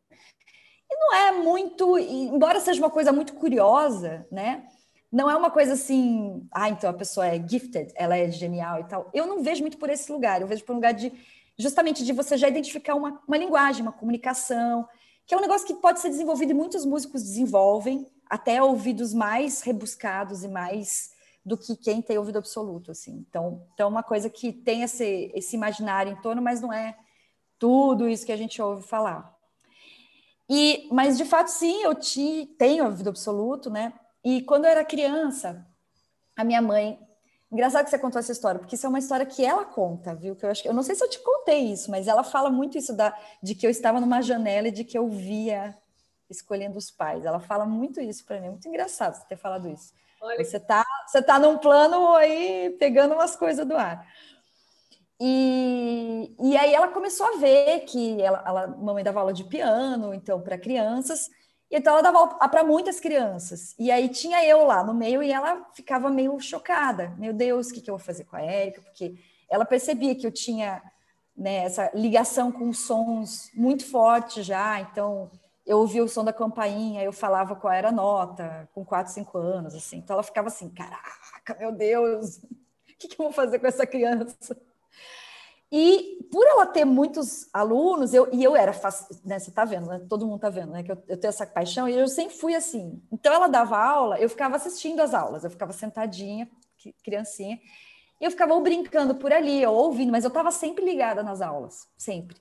E 0.89 0.95
não 0.95 1.15
é 1.15 1.31
muito, 1.33 1.97
embora 1.97 2.59
seja 2.59 2.79
uma 2.79 2.89
coisa 2.89 3.11
muito 3.11 3.33
curiosa, 3.33 4.25
né? 4.31 4.67
Não 5.11 5.29
é 5.29 5.35
uma 5.35 5.49
coisa 5.49 5.73
assim, 5.73 6.47
ah, 6.51 6.69
então 6.69 6.89
a 6.89 6.93
pessoa 6.93 7.27
é 7.27 7.45
gifted, 7.45 7.93
ela 7.95 8.17
é 8.17 8.29
genial 8.29 8.79
e 8.79 8.83
tal. 8.85 9.09
Eu 9.13 9.25
não 9.25 9.41
vejo 9.41 9.61
muito 9.61 9.77
por 9.77 9.89
esse 9.89 10.11
lugar, 10.11 10.41
eu 10.41 10.47
vejo 10.47 10.63
por 10.63 10.73
um 10.73 10.75
lugar 10.75 10.93
de 10.93 11.11
justamente 11.57 12.03
de 12.05 12.13
você 12.13 12.37
já 12.37 12.47
identificar 12.47 12.95
uma, 12.95 13.21
uma 13.27 13.37
linguagem, 13.37 13.81
uma 13.81 13.91
comunicação, 13.91 14.87
que 15.25 15.33
é 15.33 15.37
um 15.37 15.41
negócio 15.41 15.65
que 15.65 15.73
pode 15.75 15.99
ser 15.99 16.09
desenvolvido 16.09 16.51
e 16.51 16.53
muitos 16.53 16.85
músicos 16.85 17.23
desenvolvem, 17.23 18.05
até 18.29 18.61
ouvidos 18.61 19.13
mais 19.13 19.61
rebuscados 19.61 20.43
e 20.43 20.47
mais 20.47 21.11
do 21.47 21.57
que 21.57 21.77
quem 21.77 22.01
tem 22.01 22.17
ouvido 22.17 22.39
absoluto, 22.39 22.91
assim. 22.91 23.25
Então, 23.29 23.65
então 23.73 23.87
é 23.87 23.89
uma 23.89 24.03
coisa 24.03 24.29
que 24.29 24.51
tem 24.51 24.83
esse, 24.83 25.31
esse 25.33 25.55
imaginário 25.55 26.11
em 26.11 26.21
torno, 26.21 26.41
mas 26.41 26.59
não 26.59 26.73
é 26.73 26.97
tudo 27.57 28.09
isso 28.09 28.25
que 28.25 28.33
a 28.33 28.37
gente 28.37 28.61
ouve 28.61 28.85
falar. 28.85 29.33
E, 30.49 30.89
mas 30.91 31.17
de 31.17 31.23
fato, 31.23 31.47
sim, 31.47 31.83
eu 31.83 31.95
te, 31.95 32.53
tenho 32.59 32.83
ouvido 32.83 33.07
absoluto, 33.07 33.69
né? 33.69 33.93
E 34.25 34.41
quando 34.41 34.65
eu 34.65 34.71
era 34.71 34.83
criança, 34.83 35.65
a 36.35 36.43
minha 36.43 36.61
mãe, 36.61 36.99
engraçado 37.49 37.85
que 37.85 37.91
você 37.91 37.97
contou 37.97 38.19
essa 38.19 38.33
história, 38.33 38.59
porque 38.59 38.75
isso 38.75 38.85
é 38.85 38.89
uma 38.89 38.99
história 38.99 39.25
que 39.25 39.45
ela 39.45 39.63
conta, 39.63 40.13
viu? 40.13 40.35
Que 40.35 40.45
eu 40.45 40.51
acho 40.51 40.61
que 40.61 40.67
eu 40.67 40.73
não 40.73 40.83
sei 40.83 40.95
se 40.95 41.03
eu 41.03 41.09
te 41.09 41.19
contei 41.19 41.71
isso, 41.71 41.89
mas 41.89 42.09
ela 42.09 42.25
fala 42.25 42.49
muito 42.49 42.77
isso 42.77 42.93
da 42.93 43.17
de 43.41 43.55
que 43.55 43.65
eu 43.65 43.71
estava 43.71 44.01
numa 44.01 44.21
janela 44.21 44.67
e 44.67 44.71
de 44.71 44.83
que 44.83 44.97
eu 44.97 45.07
via 45.07 45.77
escolhendo 46.29 46.77
os 46.77 46.91
pais. 46.91 47.23
Ela 47.23 47.39
fala 47.39 47.65
muito 47.65 48.01
isso 48.01 48.25
para 48.25 48.41
mim, 48.41 48.47
é 48.47 48.49
muito 48.49 48.67
engraçado 48.67 49.15
você 49.15 49.25
ter 49.25 49.37
falado 49.37 49.69
isso. 49.69 49.93
Olha. 50.27 50.43
Você 50.43 50.57
está 50.57 50.85
você 51.05 51.21
tá 51.21 51.39
num 51.39 51.57
plano 51.57 52.15
aí 52.15 52.75
pegando 52.77 53.13
umas 53.13 53.35
coisas 53.35 53.65
do 53.65 53.75
ar. 53.75 54.05
E, 55.19 56.35
e 56.39 56.57
aí 56.57 56.73
ela 56.73 56.89
começou 56.89 57.25
a 57.25 57.37
ver 57.37 57.79
que 57.81 58.21
ela, 58.21 58.43
ela 58.45 58.67
mamãe 58.67 59.03
dava 59.03 59.19
aula 59.19 59.33
de 59.33 59.45
piano, 59.45 60.13
então 60.13 60.39
para 60.41 60.57
crianças, 60.57 61.29
então 61.71 61.93
ela 61.93 62.03
dava 62.03 62.17
aula 62.19 62.49
para 62.49 62.63
muitas 62.63 62.99
crianças. 62.99 63.73
E 63.79 63.89
aí 63.89 64.09
tinha 64.09 64.45
eu 64.45 64.65
lá 64.65 64.83
no 64.83 64.93
meio 64.93 65.23
e 65.23 65.31
ela 65.31 65.65
ficava 65.73 66.09
meio 66.09 66.39
chocada. 66.39 67.15
Meu 67.17 67.33
Deus, 67.33 67.67
o 67.67 67.73
que, 67.73 67.81
que 67.81 67.89
eu 67.89 67.97
vou 67.97 68.05
fazer 68.05 68.25
com 68.25 68.35
a 68.35 68.41
Érica? 68.41 68.81
Porque 68.81 69.15
ela 69.49 69.65
percebia 69.65 70.13
que 70.13 70.27
eu 70.27 70.31
tinha 70.31 70.83
né, 71.35 71.63
essa 71.65 71.89
ligação 71.93 72.51
com 72.51 72.71
sons 72.73 73.49
muito 73.55 73.85
forte 73.85 74.43
já, 74.43 74.81
então 74.81 75.31
eu 75.67 75.79
ouvia 75.79 76.01
o 76.01 76.07
som 76.07 76.23
da 76.23 76.31
campainha, 76.31 77.03
eu 77.03 77.11
falava 77.11 77.53
qual 77.53 77.73
era 77.73 77.89
a 77.89 77.91
nota, 77.91 78.69
com 78.73 78.85
4, 78.85 79.11
5 79.11 79.37
anos, 79.37 79.75
assim. 79.75 79.97
Então 79.97 80.13
ela 80.13 80.23
ficava 80.23 80.47
assim, 80.47 80.69
caraca, 80.69 81.57
meu 81.59 81.73
Deus, 81.73 82.37
o 82.87 82.97
que, 82.97 83.09
que 83.09 83.21
eu 83.21 83.25
vou 83.25 83.33
fazer 83.33 83.59
com 83.59 83.67
essa 83.67 83.85
criança? 83.85 84.57
E 85.69 86.25
por 86.31 86.47
ela 86.47 86.65
ter 86.65 86.85
muitos 86.85 87.49
alunos, 87.51 88.13
eu, 88.13 88.29
e 88.31 88.41
eu 88.41 88.55
era, 88.55 88.71
né, 89.25 89.37
você 89.37 89.51
tá 89.51 89.65
vendo, 89.65 89.87
né? 89.87 89.99
todo 90.07 90.25
mundo 90.25 90.39
tá 90.39 90.49
vendo, 90.49 90.71
né, 90.71 90.81
que 90.81 90.91
eu, 90.93 91.03
eu 91.05 91.17
tenho 91.17 91.29
essa 91.29 91.45
paixão, 91.45 91.89
e 91.89 91.99
eu 91.99 92.07
sempre 92.07 92.37
fui 92.37 92.55
assim. 92.55 93.03
Então 93.11 93.33
ela 93.33 93.49
dava 93.49 93.77
aula, 93.77 94.17
eu 94.17 94.29
ficava 94.29 94.55
assistindo 94.55 95.01
as 95.01 95.13
aulas, 95.13 95.43
eu 95.43 95.49
ficava 95.49 95.73
sentadinha, 95.73 96.49
criancinha, 97.03 97.59
e 98.21 98.23
eu 98.23 98.31
ficava 98.31 98.53
ou 98.53 98.61
brincando 98.61 99.15
por 99.15 99.33
ali, 99.33 99.65
ou 99.65 99.75
ouvindo, 99.75 100.13
mas 100.13 100.23
eu 100.23 100.29
estava 100.29 100.49
sempre 100.49 100.85
ligada 100.85 101.21
nas 101.21 101.41
aulas, 101.41 101.89
sempre. 101.97 102.37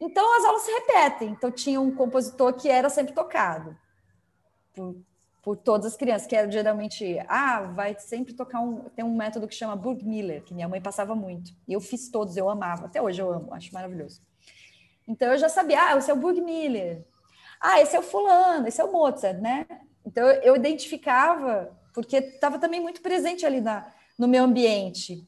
Então 0.00 0.36
as 0.36 0.44
aulas 0.44 0.62
se 0.62 0.70
repetem. 0.70 1.30
Então 1.30 1.50
tinha 1.50 1.80
um 1.80 1.94
compositor 1.94 2.52
que 2.54 2.68
era 2.68 2.88
sempre 2.88 3.12
tocado 3.12 3.76
por, 4.74 4.96
por 5.42 5.56
todas 5.56 5.86
as 5.86 5.96
crianças, 5.96 6.26
que 6.26 6.36
era 6.36 6.50
geralmente, 6.50 7.18
ah, 7.28 7.62
vai 7.62 7.98
sempre 7.98 8.32
tocar 8.32 8.60
um. 8.60 8.88
Tem 8.90 9.04
um 9.04 9.16
método 9.16 9.48
que 9.48 9.54
chama 9.54 9.74
Burgmüller, 9.76 10.42
que 10.44 10.54
minha 10.54 10.68
mãe 10.68 10.80
passava 10.80 11.14
muito. 11.14 11.52
E 11.66 11.72
eu 11.72 11.80
fiz 11.80 12.08
todos, 12.08 12.36
eu 12.36 12.48
amava. 12.48 12.86
Até 12.86 13.02
hoje 13.02 13.20
eu 13.20 13.32
amo, 13.32 13.52
acho 13.52 13.72
maravilhoso. 13.72 14.22
Então 15.06 15.32
eu 15.32 15.38
já 15.38 15.48
sabia, 15.48 15.82
ah, 15.82 15.96
esse 15.96 16.10
é 16.10 16.14
o 16.14 16.18
Burgmüller. 16.18 17.04
Ah, 17.60 17.80
esse 17.80 17.96
é 17.96 17.98
o 17.98 18.02
fulano, 18.02 18.68
esse 18.68 18.80
é 18.80 18.84
o 18.84 18.92
Mozart, 18.92 19.38
né? 19.40 19.66
Então 20.06 20.24
eu 20.28 20.54
identificava, 20.54 21.76
porque 21.92 22.16
estava 22.18 22.58
também 22.58 22.80
muito 22.80 23.02
presente 23.02 23.44
ali 23.44 23.60
na, 23.60 23.92
no 24.16 24.28
meu 24.28 24.44
ambiente 24.44 25.26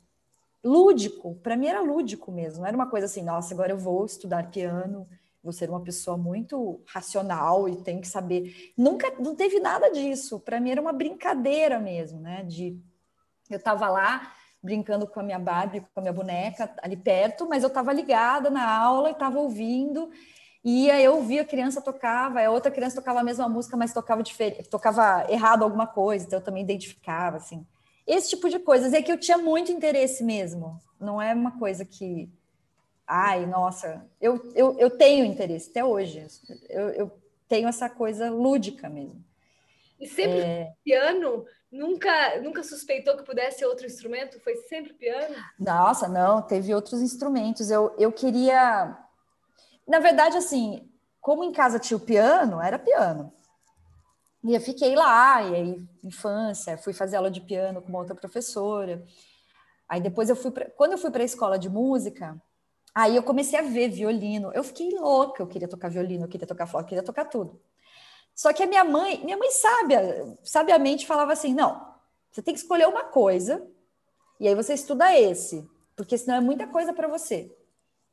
lúdico, 0.65 1.35
para 1.37 1.57
mim 1.57 1.67
era 1.67 1.81
lúdico 1.81 2.31
mesmo, 2.31 2.61
não 2.61 2.67
era 2.67 2.77
uma 2.77 2.89
coisa 2.89 3.07
assim, 3.07 3.23
nossa, 3.23 3.55
agora 3.55 3.73
eu 3.73 3.79
vou 3.79 4.05
estudar 4.05 4.51
piano, 4.51 5.09
vou 5.43 5.53
ser 5.53 5.71
uma 5.71 5.81
pessoa 5.81 6.17
muito 6.17 6.83
racional 6.87 7.69
e 7.69 7.77
tenho 7.77 8.01
que 8.01 8.09
saber. 8.09 8.73
Nunca, 8.77 9.11
não 9.19 9.35
teve 9.35 9.59
nada 9.59 9.91
disso. 9.91 10.39
Para 10.41 10.61
mim 10.61 10.71
era 10.71 10.81
uma 10.81 10.93
brincadeira 10.93 11.79
mesmo, 11.79 12.21
né? 12.21 12.45
De 12.45 12.79
eu 13.49 13.57
estava 13.57 13.89
lá 13.89 14.33
brincando 14.63 15.07
com 15.07 15.21
a 15.21 15.23
minha 15.23 15.39
Barbie, 15.39 15.81
com 15.81 16.01
a 16.01 16.01
minha 16.03 16.13
boneca 16.13 16.71
ali 16.83 16.97
perto, 16.97 17.49
mas 17.49 17.63
eu 17.63 17.69
estava 17.69 17.93
ligada 17.93 18.51
na 18.51 18.71
aula 18.71 19.09
e 19.09 19.13
estava 19.13 19.39
ouvindo. 19.39 20.11
E 20.63 20.91
aí 20.91 21.03
eu 21.03 21.17
ouvia 21.17 21.41
a 21.41 21.45
criança 21.45 21.81
tocava, 21.81 22.43
a 22.43 22.51
outra 22.51 22.71
criança 22.71 22.97
tocava 22.97 23.21
a 23.21 23.25
mesma 23.25 23.49
música, 23.49 23.79
mas 23.79 23.95
tocava 23.95 24.23
diferente, 24.23 24.69
tocava 24.69 25.25
errado 25.31 25.63
alguma 25.63 25.87
coisa, 25.87 26.27
então 26.27 26.39
eu 26.39 26.45
também 26.45 26.63
identificava 26.63 27.39
assim. 27.39 27.67
Esse 28.11 28.31
tipo 28.31 28.51
de 28.51 28.59
coisas 28.59 28.93
é 28.93 29.01
que 29.01 29.13
eu 29.13 29.17
tinha 29.17 29.39
muito 29.39 29.71
interesse 29.71 30.25
mesmo. 30.25 30.81
Não 30.99 31.23
é 31.23 31.33
uma 31.33 31.57
coisa 31.61 31.85
que, 31.85 32.29
ai, 33.07 33.47
nossa, 33.47 34.05
eu, 34.21 34.51
eu, 34.53 34.77
eu 34.81 34.91
tenho 34.91 35.25
interesse 35.25 35.71
até 35.71 35.85
hoje. 35.85 36.27
Eu, 36.69 36.89
eu 36.89 37.21
tenho 37.49 37.69
essa 37.69 37.89
coisa 37.89 38.29
lúdica 38.29 38.89
mesmo. 38.89 39.25
E 40.01 40.09
sempre 40.09 40.41
é... 40.41 40.73
piano? 40.85 41.47
Nunca, 41.71 42.41
nunca 42.41 42.65
suspeitou 42.65 43.17
que 43.17 43.23
pudesse 43.23 43.61
ser 43.61 43.67
outro 43.67 43.87
instrumento? 43.87 44.41
Foi 44.41 44.57
sempre 44.57 44.93
piano? 44.93 45.37
Nossa, 45.57 46.09
não, 46.09 46.43
teve 46.43 46.75
outros 46.75 47.01
instrumentos. 47.01 47.71
Eu, 47.71 47.95
eu 47.97 48.11
queria. 48.11 48.99
Na 49.87 50.01
verdade, 50.01 50.37
assim, 50.37 50.91
como 51.21 51.45
em 51.45 51.53
casa 51.53 51.79
tinha 51.79 51.97
o 51.97 52.01
piano, 52.01 52.61
era 52.61 52.77
piano. 52.77 53.33
E 54.43 54.55
eu 54.55 54.61
fiquei 54.61 54.95
lá, 54.95 55.43
e 55.43 55.55
aí, 55.55 55.89
infância, 56.03 56.79
fui 56.79 56.93
fazer 56.93 57.17
aula 57.17 57.31
de 57.31 57.41
piano 57.41 57.83
com 57.83 57.89
uma 57.89 57.99
outra 57.99 58.15
professora. 58.15 59.05
Aí 59.89 60.01
depois 60.01 60.31
eu 60.31 60.37
fui, 60.37 60.51
pra, 60.51 60.71
quando 60.71 60.93
eu 60.93 60.99
fui 60.99 61.11
para 61.11 61.23
a 61.23 61.27
escola 61.27 61.59
de 61.59 61.69
música, 61.69 62.41
aí 62.95 63.17
eu 63.17 63.23
comecei 63.23 63.59
a 63.59 63.63
ver 63.63 63.91
violino. 63.91 64.51
Eu 64.55 64.65
fiquei 64.65 64.91
louca, 64.91 65.43
eu 65.43 65.47
queria 65.47 65.69
tocar 65.69 65.91
violino, 65.91 66.25
eu 66.25 66.29
queria 66.29 66.47
tocar 66.47 66.67
flauta, 66.67 66.87
eu 66.87 66.89
queria 66.89 67.05
tocar 67.05 67.27
tudo. 67.27 67.61
Só 68.35 68.53
que 68.53 68.63
a 68.63 68.67
minha 68.67 68.85
mãe, 68.85 69.23
minha 69.23 69.37
mãe 69.37 69.51
sábia, 69.51 70.39
sabiamente 70.43 71.07
falava 71.07 71.33
assim: 71.33 71.53
não, 71.53 71.95
você 72.31 72.41
tem 72.41 72.55
que 72.55 72.61
escolher 72.61 72.89
uma 72.89 73.05
coisa, 73.05 73.67
e 74.39 74.49
aí 74.49 74.55
você 74.55 74.73
estuda 74.73 75.15
esse, 75.15 75.69
porque 75.95 76.17
senão 76.17 76.37
é 76.37 76.41
muita 76.41 76.67
coisa 76.67 76.95
para 76.95 77.09
você. 77.09 77.55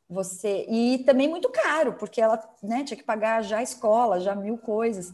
Você 0.09 0.65
e 0.69 1.03
também 1.05 1.29
muito 1.29 1.49
caro, 1.49 1.93
porque 1.93 2.19
ela 2.19 2.41
né, 2.63 2.83
tinha 2.83 2.97
que 2.97 3.03
pagar 3.03 3.41
já 3.43 3.59
a 3.59 3.63
escola, 3.63 4.19
já 4.19 4.35
mil 4.35 4.57
coisas. 4.57 5.13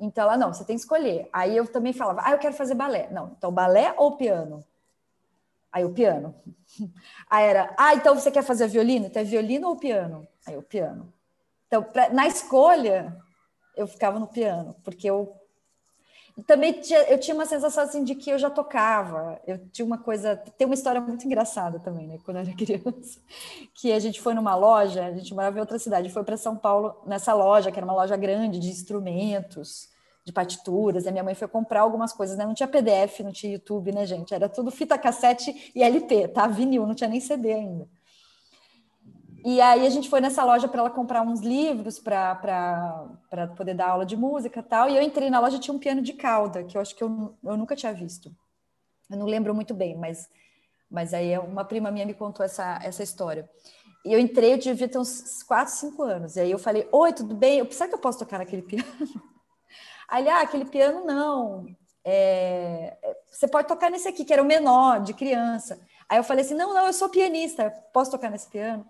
Então 0.00 0.24
ela 0.24 0.36
não, 0.36 0.52
você 0.52 0.64
tem 0.64 0.74
que 0.74 0.80
escolher. 0.80 1.28
Aí 1.30 1.54
eu 1.54 1.70
também 1.70 1.92
falava, 1.92 2.22
ah, 2.24 2.32
eu 2.32 2.38
quero 2.38 2.54
fazer 2.54 2.74
balé. 2.74 3.08
Não, 3.10 3.34
então 3.36 3.52
balé 3.52 3.94
ou 3.98 4.16
piano? 4.16 4.64
Aí 5.70 5.84
o 5.84 5.92
piano. 5.92 6.34
Aí 7.28 7.44
era, 7.44 7.74
ah, 7.78 7.94
então 7.94 8.14
você 8.14 8.30
quer 8.30 8.42
fazer 8.42 8.66
violino? 8.66 9.06
Então 9.06 9.20
é 9.22 9.24
violino 9.24 9.68
ou 9.68 9.76
piano? 9.76 10.26
Aí 10.46 10.56
o 10.56 10.62
piano. 10.62 11.12
Então, 11.66 11.82
pra, 11.82 12.08
na 12.08 12.26
escolha, 12.26 13.16
eu 13.76 13.86
ficava 13.86 14.18
no 14.18 14.26
piano, 14.26 14.74
porque 14.82 15.08
eu 15.08 15.39
também 16.46 16.72
tinha, 16.72 17.00
eu 17.04 17.18
tinha 17.18 17.34
uma 17.34 17.46
sensação 17.46 17.84
assim 17.84 18.04
de 18.04 18.14
que 18.14 18.30
eu 18.30 18.38
já 18.38 18.50
tocava. 18.50 19.40
Eu 19.46 19.58
tinha 19.70 19.84
uma 19.84 19.98
coisa, 19.98 20.36
tem 20.36 20.66
uma 20.66 20.74
história 20.74 21.00
muito 21.00 21.24
engraçada 21.26 21.78
também, 21.78 22.06
né? 22.06 22.18
Quando 22.24 22.38
eu 22.38 22.42
era 22.42 22.52
criança, 22.56 23.20
que 23.74 23.92
a 23.92 23.98
gente 23.98 24.20
foi 24.20 24.34
numa 24.34 24.54
loja, 24.54 25.06
a 25.06 25.12
gente 25.12 25.34
morava 25.34 25.56
em 25.56 25.60
outra 25.60 25.78
cidade, 25.78 26.10
foi 26.10 26.24
para 26.24 26.36
São 26.36 26.56
Paulo 26.56 26.94
nessa 27.06 27.34
loja, 27.34 27.70
que 27.70 27.78
era 27.78 27.86
uma 27.86 27.94
loja 27.94 28.16
grande 28.16 28.58
de 28.58 28.68
instrumentos, 28.68 29.88
de 30.24 30.32
partituras. 30.32 31.06
A 31.06 31.10
minha 31.10 31.24
mãe 31.24 31.34
foi 31.34 31.48
comprar 31.48 31.80
algumas 31.82 32.12
coisas, 32.12 32.36
né? 32.36 32.44
Não 32.44 32.54
tinha 32.54 32.68
PDF, 32.68 33.20
não 33.20 33.32
tinha 33.32 33.52
YouTube, 33.52 33.92
né, 33.92 34.06
gente? 34.06 34.34
Era 34.34 34.48
tudo 34.48 34.70
fita 34.70 34.98
cassete 34.98 35.72
e 35.74 35.82
LP, 35.82 36.28
tá? 36.28 36.46
Vinil, 36.46 36.86
não 36.86 36.94
tinha 36.94 37.08
nem 37.10 37.20
CD 37.20 37.52
ainda. 37.52 37.88
E 39.44 39.60
aí 39.60 39.86
a 39.86 39.90
gente 39.90 40.08
foi 40.08 40.20
nessa 40.20 40.44
loja 40.44 40.68
para 40.68 40.80
ela 40.80 40.90
comprar 40.90 41.22
uns 41.22 41.40
livros 41.40 41.98
para 41.98 42.36
poder 43.56 43.74
dar 43.74 43.88
aula 43.88 44.04
de 44.04 44.16
música 44.16 44.60
e 44.60 44.62
tal. 44.62 44.88
E 44.88 44.96
eu 44.96 45.02
entrei 45.02 45.30
na 45.30 45.40
loja 45.40 45.58
tinha 45.58 45.74
um 45.74 45.78
piano 45.78 46.02
de 46.02 46.12
cauda, 46.12 46.64
que 46.64 46.76
eu 46.76 46.80
acho 46.80 46.94
que 46.94 47.02
eu, 47.02 47.34
eu 47.42 47.56
nunca 47.56 47.74
tinha 47.74 47.92
visto. 47.92 48.34
Eu 49.10 49.16
não 49.16 49.26
lembro 49.26 49.54
muito 49.54 49.74
bem, 49.74 49.96
mas, 49.96 50.28
mas 50.90 51.14
aí 51.14 51.36
uma 51.38 51.64
prima 51.64 51.90
minha 51.90 52.06
me 52.06 52.14
contou 52.14 52.44
essa, 52.44 52.78
essa 52.82 53.02
história. 53.02 53.48
E 54.04 54.12
eu 54.12 54.18
entrei, 54.18 54.54
eu 54.54 54.58
devia 54.58 54.88
ter 54.88 54.98
uns 54.98 55.42
4, 55.42 55.74
5 55.74 56.02
anos. 56.02 56.36
E 56.36 56.40
aí 56.40 56.50
eu 56.50 56.58
falei, 56.58 56.88
oi, 56.92 57.12
tudo 57.12 57.34
bem? 57.34 57.58
Eu, 57.58 57.70
será 57.70 57.88
que 57.88 57.94
eu 57.94 57.98
posso 57.98 58.18
tocar 58.18 58.38
naquele 58.38 58.62
piano? 58.62 58.84
Aí, 60.08 60.28
ah, 60.28 60.40
aquele 60.40 60.64
piano 60.64 61.04
não. 61.04 61.66
É, 62.04 62.96
você 63.30 63.46
pode 63.46 63.68
tocar 63.68 63.90
nesse 63.90 64.08
aqui, 64.08 64.24
que 64.24 64.32
era 64.32 64.42
o 64.42 64.46
menor, 64.46 65.00
de 65.00 65.14
criança. 65.14 65.80
Aí 66.08 66.18
eu 66.18 66.24
falei 66.24 66.44
assim, 66.44 66.54
não, 66.54 66.74
não, 66.74 66.86
eu 66.86 66.92
sou 66.92 67.08
pianista, 67.08 67.70
posso 67.92 68.10
tocar 68.10 68.30
nesse 68.30 68.48
piano? 68.48 68.84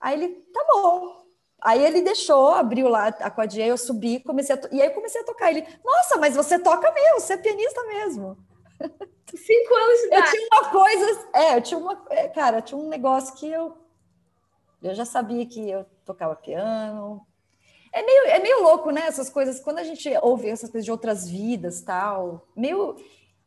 Aí 0.00 0.14
ele, 0.14 0.28
tá 0.52 0.64
bom. 0.72 1.18
Aí 1.60 1.84
ele 1.84 2.02
deixou, 2.02 2.48
abriu 2.48 2.88
lá 2.88 3.08
a 3.08 3.30
quadrilha, 3.30 3.66
eu 3.66 3.76
subi, 3.76 4.20
comecei 4.20 4.54
a 4.54 4.60
e 4.70 4.80
aí 4.80 4.88
eu 4.88 4.94
comecei 4.94 5.20
a 5.20 5.24
tocar. 5.24 5.50
Ele, 5.50 5.66
nossa, 5.84 6.16
mas 6.16 6.36
você 6.36 6.58
toca 6.58 6.90
mesmo, 6.92 7.20
você 7.20 7.32
é 7.32 7.36
pianista 7.36 7.82
mesmo. 7.84 8.38
Cinco 9.36 9.74
anos 9.74 10.00
de 10.00 10.06
idade. 10.06 10.26
Eu 10.26 10.32
tinha 10.32 10.48
uma 10.52 10.70
coisa, 10.70 11.28
é, 11.34 11.56
eu 11.56 11.62
tinha 11.62 11.78
uma, 11.78 12.06
é, 12.10 12.28
cara, 12.28 12.62
tinha 12.62 12.78
um 12.78 12.88
negócio 12.88 13.34
que 13.34 13.50
eu, 13.50 13.76
eu 14.82 14.94
já 14.94 15.04
sabia 15.04 15.44
que 15.46 15.68
eu 15.68 15.84
tocava 16.04 16.36
piano. 16.36 17.26
É 17.92 18.02
meio, 18.02 18.24
é 18.26 18.38
meio 18.38 18.62
louco, 18.62 18.90
né? 18.90 19.02
Essas 19.06 19.28
coisas, 19.28 19.58
quando 19.60 19.78
a 19.78 19.84
gente 19.84 20.08
ouve 20.22 20.48
essas 20.48 20.70
coisas 20.70 20.84
de 20.84 20.92
outras 20.92 21.28
vidas, 21.28 21.80
tal, 21.80 22.46
meio, 22.54 22.96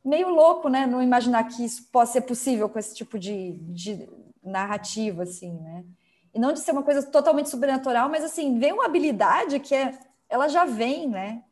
meio 0.03 0.29
louco, 0.29 0.67
né? 0.67 0.85
Não 0.85 1.01
imaginar 1.01 1.45
que 1.45 1.63
isso 1.63 1.89
possa 1.91 2.13
ser 2.13 2.21
possível 2.21 2.67
com 2.67 2.77
esse 2.77 2.93
tipo 2.93 3.17
de, 3.17 3.53
de 3.53 4.09
narrativa, 4.43 5.23
assim, 5.23 5.53
né? 5.59 5.85
E 6.33 6.39
não 6.39 6.53
de 6.53 6.59
ser 6.59 6.71
uma 6.71 6.83
coisa 6.83 7.03
totalmente 7.03 7.49
sobrenatural, 7.49 8.09
mas 8.09 8.23
assim, 8.23 8.57
vem 8.57 8.71
uma 8.71 8.85
habilidade 8.85 9.59
que 9.59 9.75
é, 9.75 9.97
ela 10.29 10.47
já 10.47 10.65
vem, 10.65 11.07
né? 11.07 11.43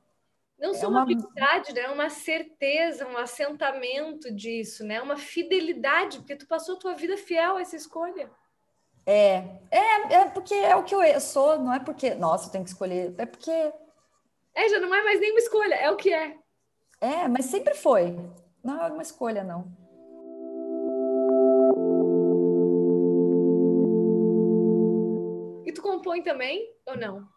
Não 0.58 0.74
só 0.74 0.86
é 0.86 0.90
uma 0.90 1.04
habilidade, 1.04 1.74
né? 1.74 1.88
Uma 1.90 2.10
certeza, 2.10 3.08
um 3.08 3.18
assentamento 3.18 4.34
disso, 4.34 4.84
né? 4.86 5.02
Uma 5.02 5.18
fidelidade, 5.18 6.20
porque 6.20 6.36
tu 6.36 6.48
passou 6.48 6.76
a 6.76 6.80
tua 6.80 6.96
vida 6.96 7.16
fiel 7.16 7.58
a 7.58 7.62
essa 7.62 7.76
escolha. 7.76 8.30
É, 9.06 9.44
é, 9.72 10.14
é 10.14 10.26
porque 10.26 10.54
é 10.54 10.76
o 10.76 10.84
que 10.84 10.94
eu 10.94 11.20
sou, 11.22 11.58
não 11.58 11.74
é 11.74 11.80
porque, 11.80 12.14
nossa, 12.16 12.48
eu 12.48 12.52
tenho 12.52 12.64
que 12.64 12.70
escolher, 12.70 13.16
é 13.18 13.26
porque. 13.26 13.52
É, 14.54 14.70
já 14.70 14.80
não 14.80 14.94
é 14.94 15.04
mais 15.04 15.20
nenhuma 15.20 15.40
escolha, 15.40 15.76
é 15.76 15.90
o 15.90 15.96
que 15.96 16.14
é. 16.14 16.38
É, 17.00 17.28
mas 17.28 17.46
sempre 17.46 17.74
foi. 17.74 18.18
Não 18.62 18.84
é 18.84 18.88
uma 18.92 19.02
escolha, 19.02 19.44
não. 19.44 19.72
Compõe 26.00 26.22
também 26.22 26.74
ou 26.86 26.98
não? 26.98 27.28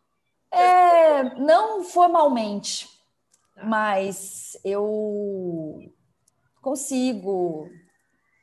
É, 0.51 1.35
não 1.39 1.83
formalmente, 1.83 2.89
tá. 3.55 3.65
mas 3.65 4.57
eu 4.65 5.93
consigo 6.61 7.69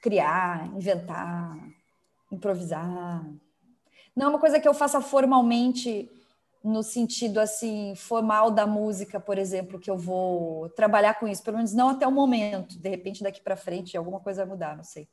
criar, 0.02 0.68
inventar, 0.76 1.56
improvisar. 2.32 3.24
Não 4.16 4.26
é 4.26 4.30
uma 4.30 4.40
coisa 4.40 4.60
que 4.60 4.68
eu 4.68 4.74
faça 4.74 5.00
formalmente 5.02 6.10
no 6.62 6.84
sentido 6.84 7.40
assim 7.40 7.96
formal 7.96 8.52
da 8.52 8.68
música, 8.68 9.18
por 9.20 9.38
exemplo, 9.38 9.80
que 9.80 9.90
eu 9.90 9.98
vou 9.98 10.68
trabalhar 10.72 11.14
com 11.14 11.28
isso, 11.28 11.44
pelo 11.44 11.58
menos 11.58 11.74
não 11.74 11.90
até 11.90 12.06
o 12.06 12.12
momento. 12.12 12.78
De 12.78 12.90
repente 12.90 13.24
daqui 13.24 13.40
para 13.40 13.56
frente 13.56 13.96
alguma 13.96 14.20
coisa 14.20 14.44
vai 14.44 14.54
mudar, 14.54 14.76
não 14.76 14.84
sei. 14.84 15.08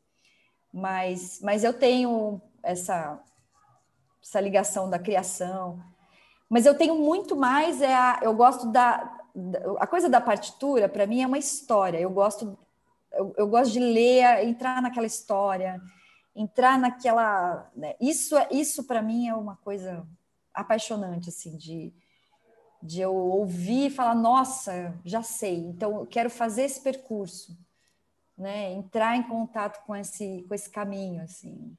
Mas 0.73 1.40
mas 1.42 1.62
eu 1.62 1.73
tenho 1.73 2.40
essa 2.62 3.23
essa 4.27 4.41
ligação 4.41 4.91
da 4.91 4.99
criação. 4.99 5.81
Mas 6.49 6.67
eu 6.67 6.77
tenho 6.77 6.97
muito 6.97 7.37
mais 7.37 7.81
é 7.81 7.95
a, 7.95 8.21
eu 8.23 8.35
gosto 8.35 8.71
da, 8.73 9.19
a 9.79 9.87
coisa 9.87 10.09
da 10.09 10.21
partitura 10.21 10.89
para 10.89 11.07
mim 11.07 11.23
é 11.23 11.27
uma 11.27 11.39
história. 11.39 11.99
Eu 11.99 12.11
gosto 12.11 12.59
eu, 13.12 13.33
eu, 13.39 13.49
gosto 13.49 13.73
de 13.73 13.81
ler, 13.81 14.45
entrar 14.45 14.83
naquela 14.83 15.07
história, 15.07 15.81
entrar 16.35 16.79
naquela, 16.79 17.71
né? 17.75 17.95
isso 17.99 18.37
é 18.37 18.49
isso 18.51 18.85
para 18.85 19.01
mim 19.01 19.29
é 19.29 19.35
uma 19.35 19.57
coisa 19.57 20.07
apaixonante 20.53 21.29
assim 21.29 21.57
de 21.57 21.95
de 22.83 23.01
eu 23.01 23.17
ouvir 23.17 23.87
e 23.87 23.91
falar, 23.91 24.15
nossa, 24.15 24.95
já 25.05 25.23
sei, 25.23 25.57
então 25.57 26.01
eu 26.01 26.07
quero 26.07 26.31
fazer 26.31 26.62
esse 26.62 26.81
percurso, 26.81 27.59
né? 28.37 28.71
Entrar 28.75 29.17
em 29.17 29.25
contato 29.25 29.85
com 29.85 29.97
esse 29.97 30.45
com 30.47 30.55
esse 30.55 30.71
caminho 30.71 31.23
assim. 31.23 31.77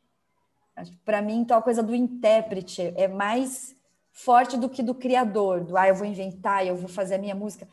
Para 1.04 1.22
mim, 1.22 1.40
então, 1.40 1.58
a 1.58 1.62
coisa 1.62 1.82
do 1.82 1.96
intérprete 1.96 2.94
é 2.96 3.08
mais 3.08 3.76
forte 4.12 4.58
do 4.58 4.70
que 4.70 4.82
do 4.82 4.96
criador, 4.96 5.64
do 5.64 5.78
ah, 5.78 5.88
eu 5.88 5.96
vou 5.96 6.06
inventar, 6.06 6.66
eu 6.66 6.76
vou 6.76 6.90
fazer 6.90 7.16
a 7.16 7.20
minha 7.20 7.36
música. 7.36 7.68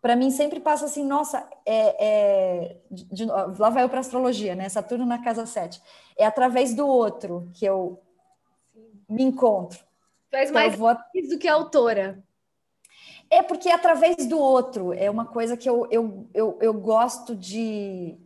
Para 0.00 0.16
mim, 0.16 0.30
sempre 0.30 0.60
passa 0.60 0.86
assim, 0.86 1.04
nossa, 1.04 1.46
é, 1.66 1.96
é 1.98 2.76
de, 2.90 3.26
lá 3.26 3.68
vai 3.68 3.82
eu 3.82 3.88
para 3.88 4.00
astrologia, 4.00 4.54
né? 4.54 4.68
Saturno 4.68 5.04
na 5.04 5.22
casa 5.22 5.44
7. 5.44 5.80
É 6.16 6.24
através 6.24 6.74
do 6.74 6.86
outro 6.86 7.50
que 7.52 7.66
eu 7.66 8.00
me 9.06 9.22
encontro. 9.22 9.78
Faz 10.30 10.48
então, 10.48 10.62
mais 10.62 10.74
vou... 10.74 10.94
do 10.94 11.38
que 11.38 11.48
autora. 11.48 12.22
É 13.28 13.42
porque 13.42 13.68
é 13.68 13.74
através 13.74 14.26
do 14.26 14.38
outro. 14.38 14.92
É 14.94 15.10
uma 15.10 15.26
coisa 15.26 15.56
que 15.56 15.68
eu, 15.68 15.86
eu, 15.90 16.26
eu, 16.32 16.58
eu 16.62 16.72
gosto 16.72 17.36
de 17.36 18.16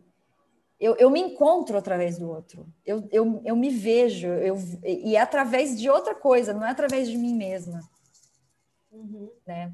eu, 0.85 0.95
eu 0.97 1.09
me 1.09 1.19
encontro 1.19 1.75
através 1.75 2.19
do 2.19 2.29
outro, 2.29 2.67
eu, 2.85 3.07
eu, 3.11 3.41
eu 3.43 3.55
me 3.55 3.69
vejo, 3.69 4.27
eu, 4.27 4.55
e 4.83 5.15
é 5.15 5.19
através 5.19 5.75
de 5.75 5.89
outra 5.89 6.13
coisa, 6.13 6.53
não 6.53 6.63
é 6.63 6.69
através 6.69 7.09
de 7.09 7.17
mim 7.17 7.33
mesma. 7.33 7.79
Uhum. 8.91 9.31
Né? 9.47 9.73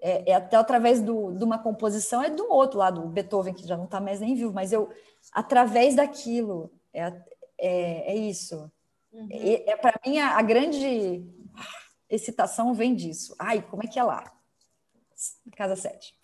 É, 0.00 0.30
é, 0.30 0.34
até 0.34 0.56
através 0.56 1.02
do, 1.02 1.32
de 1.32 1.42
uma 1.42 1.58
composição, 1.58 2.22
é 2.22 2.30
do 2.30 2.48
outro 2.52 2.78
lado, 2.78 3.02
o 3.02 3.08
Beethoven, 3.08 3.52
que 3.52 3.66
já 3.66 3.76
não 3.76 3.86
está 3.86 4.00
mais 4.00 4.20
nem 4.20 4.36
vivo, 4.36 4.52
mas 4.52 4.72
eu, 4.72 4.88
através 5.32 5.96
daquilo, 5.96 6.70
é, 6.92 7.12
é, 7.58 8.12
é 8.12 8.14
isso. 8.14 8.70
Uhum. 9.12 9.26
É, 9.32 9.72
é 9.72 9.76
para 9.76 9.98
mim, 10.06 10.18
a, 10.20 10.38
a, 10.38 10.42
grande 10.42 11.24
excitação 12.08 12.72
vem 12.74 12.94
disso. 12.94 13.34
Ai, 13.40 13.60
como 13.60 13.82
é 13.82 13.88
que 13.88 13.98
é 13.98 14.04
lá? 14.04 14.32
Casa 15.56 15.76
7. 15.76 16.14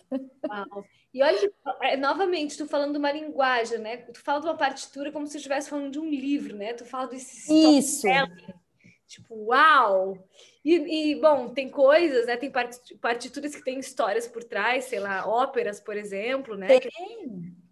Uau. 0.49 0.85
E 1.13 1.23
olha, 1.23 1.53
é, 1.83 1.97
novamente, 1.97 2.57
tu 2.57 2.67
falando 2.67 2.93
de 2.93 2.99
uma 2.99 3.11
linguagem, 3.11 3.79
né? 3.79 3.97
Tu 3.99 4.21
fala 4.21 4.41
de 4.41 4.47
uma 4.47 4.57
partitura 4.57 5.11
como 5.11 5.27
se 5.27 5.37
estivesse 5.37 5.69
falando 5.69 5.91
de 5.91 5.99
um 5.99 6.09
livro, 6.09 6.57
né? 6.57 6.73
Tu 6.73 6.85
fala 6.85 7.09
desse 7.09 7.53
Isso. 7.53 8.07
Tipo, 9.09 9.35
uau! 9.47 10.17
E, 10.65 11.13
e, 11.13 11.21
bom, 11.21 11.49
tem 11.49 11.69
coisas, 11.69 12.27
né? 12.27 12.37
Tem 12.37 12.53
partituras 13.01 13.57
que 13.57 13.65
têm 13.65 13.81
histórias 13.81 14.29
por 14.29 14.45
trás, 14.45 14.85
sei 14.85 15.01
lá, 15.01 15.27
óperas, 15.27 15.81
por 15.81 15.97
exemplo, 15.97 16.57
né? 16.57 16.69
Tem. 16.69 16.81
Que, 16.81 16.91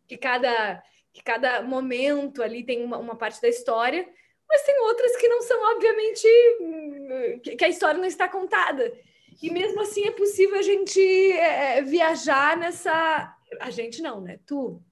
que 0.09 0.17
cada, 0.17 0.83
que 1.13 1.23
cada 1.23 1.63
momento 1.63 2.43
ali 2.43 2.65
tem 2.65 2.83
uma, 2.83 2.99
uma 2.99 3.15
parte 3.15 3.41
da 3.41 3.49
história, 3.49 4.09
mas 4.49 4.63
tem 4.63 4.81
outras 4.81 5.17
que 5.17 5.29
não 5.29 5.43
são, 5.43 5.77
obviamente, 5.77 6.27
que, 7.45 7.55
que 7.55 7.65
a 7.65 7.69
história 7.69 8.01
não 8.01 8.07
está 8.09 8.27
contada. 8.27 8.93
E 9.41 9.51
mesmo 9.51 9.81
assim 9.81 10.05
é 10.07 10.11
possível 10.11 10.59
a 10.59 10.63
gente 10.63 11.01
é, 11.33 11.83
viajar 11.83 12.57
nessa. 12.57 13.35
A 13.61 13.71
gente 13.71 14.03
não, 14.03 14.21
né? 14.21 14.39
Tu 14.45 14.83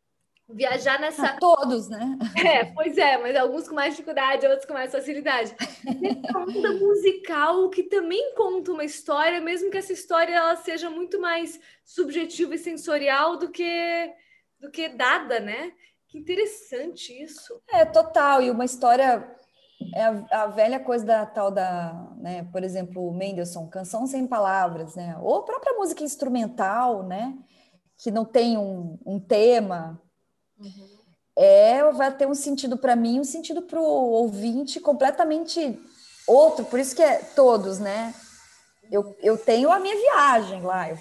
viajar 0.49 1.01
nessa. 1.01 1.37
Todos, 1.39 1.89
né? 1.89 2.17
É, 2.37 2.65
pois 2.65 2.97
é, 2.97 3.19
mas 3.19 3.35
alguns 3.35 3.69
com 3.69 3.75
mais 3.75 3.95
dificuldade, 3.95 4.47
outros 4.47 4.65
com 4.65 4.73
mais 4.73 4.93
facilidade. 4.93 5.55
Nessa 5.85 6.39
onda 6.39 6.73
musical 6.75 7.69
que 7.71 7.83
também 7.83 8.35
conta 8.35 8.73
uma 8.73 8.85
história, 8.85 9.41
mesmo 9.41 9.71
que 9.71 9.79
essa 9.79 9.93
história 9.93 10.35
ela 10.35 10.57
seja 10.57 10.89
muito 10.89 11.21
mais 11.21 11.61
subjetiva 11.85 12.55
e 12.55 12.59
sensorial 12.59 13.37
do 13.37 13.51
que 13.51 14.13
do 14.61 14.71
que 14.71 14.89
dada, 14.89 15.41
né? 15.41 15.73
Que 16.09 16.19
interessante 16.19 17.13
isso. 17.13 17.61
É, 17.69 17.85
total. 17.85 18.41
E 18.43 18.51
uma 18.51 18.65
história 18.65 19.29
é 19.95 20.03
a, 20.05 20.43
a, 20.43 20.47
velha 20.47 20.81
coisa 20.81 21.05
da 21.05 21.27
tal 21.27 21.51
da, 21.51 22.11
né, 22.17 22.47
por 22.53 22.63
exemplo, 22.63 23.13
Mendelssohn, 23.13 23.69
canção 23.69 24.07
sem 24.07 24.27
palavras, 24.27 24.95
né? 24.95 25.17
Ou 25.21 25.37
a 25.37 25.43
própria 25.45 25.75
música 25.75 26.03
instrumental, 26.03 27.03
né? 27.03 27.37
Que 27.99 28.11
não 28.11 28.25
tem 28.25 28.57
um, 28.57 28.99
um 29.05 29.21
tema. 29.21 30.01
Uhum. 30.59 30.97
É, 31.37 31.93
vai 31.93 32.15
ter 32.15 32.27
um 32.27 32.35
sentido 32.35 32.79
para 32.79 32.97
mim, 32.97 33.21
um 33.21 33.25
sentido 33.25 33.63
para 33.63 33.81
o 33.81 33.85
ouvinte 33.85 34.81
completamente 34.81 35.79
outro. 36.27 36.65
Por 36.65 36.81
isso 36.81 36.97
que 36.97 37.03
é 37.03 37.19
todos, 37.19 37.79
né? 37.79 38.15
Eu, 38.91 39.17
eu 39.21 39.37
tenho 39.37 39.71
a 39.71 39.79
minha 39.79 39.97
viagem 39.97 40.63
lá, 40.63 40.89
eu 40.89 40.99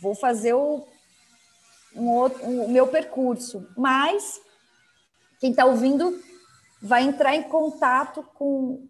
vou 0.00 0.14
fazer 0.14 0.54
o, 0.54 0.86
um 1.94 2.10
outro, 2.10 2.42
o 2.44 2.68
meu 2.68 2.86
percurso, 2.86 3.66
mas 3.76 4.40
quem 5.38 5.50
está 5.50 5.64
ouvindo 5.64 6.18
vai 6.80 7.04
entrar 7.04 7.34
em 7.34 7.42
contato 7.44 8.22
com 8.34 8.86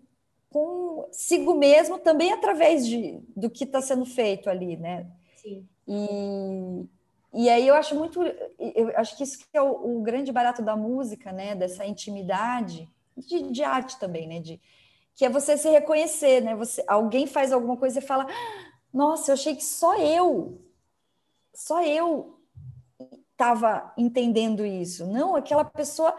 consigo 0.48 1.54
mesmo 1.54 1.98
também 1.98 2.32
através 2.32 2.86
de, 2.86 3.20
do 3.36 3.50
que 3.50 3.64
está 3.64 3.82
sendo 3.82 4.06
feito 4.06 4.48
ali, 4.48 4.76
né? 4.76 5.06
Sim. 5.36 5.68
E, 5.86 6.86
e 7.34 7.50
aí 7.50 7.68
eu 7.68 7.74
acho 7.74 7.94
muito, 7.94 8.22
eu 8.22 8.90
acho 8.96 9.16
que 9.16 9.22
isso 9.22 9.38
que 9.38 9.44
é 9.52 9.60
o, 9.60 9.98
o 9.98 10.02
grande 10.02 10.32
barato 10.32 10.62
da 10.62 10.74
música, 10.74 11.30
né? 11.30 11.54
Dessa 11.54 11.84
intimidade, 11.84 12.88
de, 13.16 13.50
de, 13.50 13.62
arte 13.62 13.98
também, 13.98 14.26
né? 14.26 14.40
De, 14.40 14.60
que 15.14 15.26
é 15.26 15.28
você 15.28 15.58
se 15.58 15.68
reconhecer, 15.68 16.40
né? 16.40 16.54
Você, 16.54 16.82
alguém 16.86 17.26
faz 17.26 17.52
alguma 17.52 17.76
coisa 17.76 17.98
e 17.98 18.02
fala, 18.02 18.26
nossa, 18.92 19.30
eu 19.30 19.34
achei 19.34 19.54
que 19.54 19.64
só 19.64 19.98
eu, 19.98 20.58
só 21.54 21.82
eu 21.82 22.40
estava 23.32 23.92
entendendo 23.98 24.64
isso. 24.64 25.06
Não, 25.06 25.36
aquela 25.36 25.64
pessoa 25.64 26.16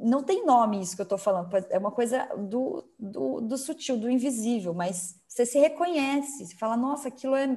não 0.00 0.22
tem 0.22 0.44
nome 0.44 0.80
isso 0.80 0.94
que 0.94 1.02
eu 1.02 1.04
estou 1.04 1.18
falando, 1.18 1.48
é 1.70 1.78
uma 1.78 1.90
coisa 1.90 2.26
do, 2.36 2.84
do, 2.98 3.40
do, 3.40 3.58
sutil, 3.58 3.96
do 3.96 4.10
invisível, 4.10 4.72
mas 4.72 5.16
você 5.28 5.44
se 5.44 5.58
reconhece, 5.58 6.46
você 6.46 6.54
fala, 6.56 6.76
nossa, 6.76 7.08
aquilo 7.08 7.34
é, 7.34 7.48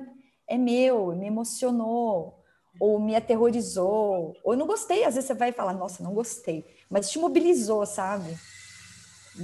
é 0.47 0.57
meu, 0.57 1.15
me 1.15 1.27
emocionou, 1.27 2.43
ou 2.79 2.99
me 2.99 3.15
aterrorizou, 3.15 4.35
ou 4.43 4.55
não 4.55 4.65
gostei, 4.65 5.03
às 5.03 5.15
vezes 5.15 5.27
você 5.27 5.33
vai 5.33 5.51
falar, 5.51 5.73
nossa, 5.73 6.03
não 6.03 6.13
gostei, 6.13 6.65
mas 6.89 7.09
te 7.09 7.19
mobilizou, 7.19 7.85
sabe? 7.85 8.37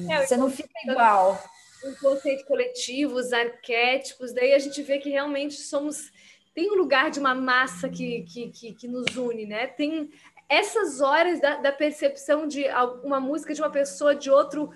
É, 0.10 0.26
você 0.26 0.38
não 0.38 0.50
fica 0.50 0.70
igual. 0.86 1.42
Um 1.84 1.96
conceito 1.96 2.46
coletivo, 2.46 3.16
os 3.16 3.32
arquétipos, 3.32 4.34
daí 4.34 4.54
a 4.54 4.60
gente 4.60 4.82
vê 4.84 5.00
que 5.00 5.10
realmente 5.10 5.56
somos 5.56 6.12
tem 6.54 6.72
um 6.72 6.76
lugar 6.76 7.10
de 7.10 7.20
uma 7.20 7.34
massa 7.34 7.88
que, 7.88 8.24
que, 8.24 8.50
que, 8.50 8.74
que, 8.74 8.88
nos 8.88 9.16
une, 9.16 9.46
né? 9.46 9.68
Tem 9.68 10.10
essas 10.50 11.00
horas 11.00 11.40
da, 11.40 11.58
da 11.58 11.72
percepção 11.72 12.48
de 12.48 12.66
uma 13.04 13.20
música 13.20 13.54
de 13.54 13.62
uma 13.62 13.70
pessoa 13.70 14.16
de 14.16 14.32
outro, 14.32 14.72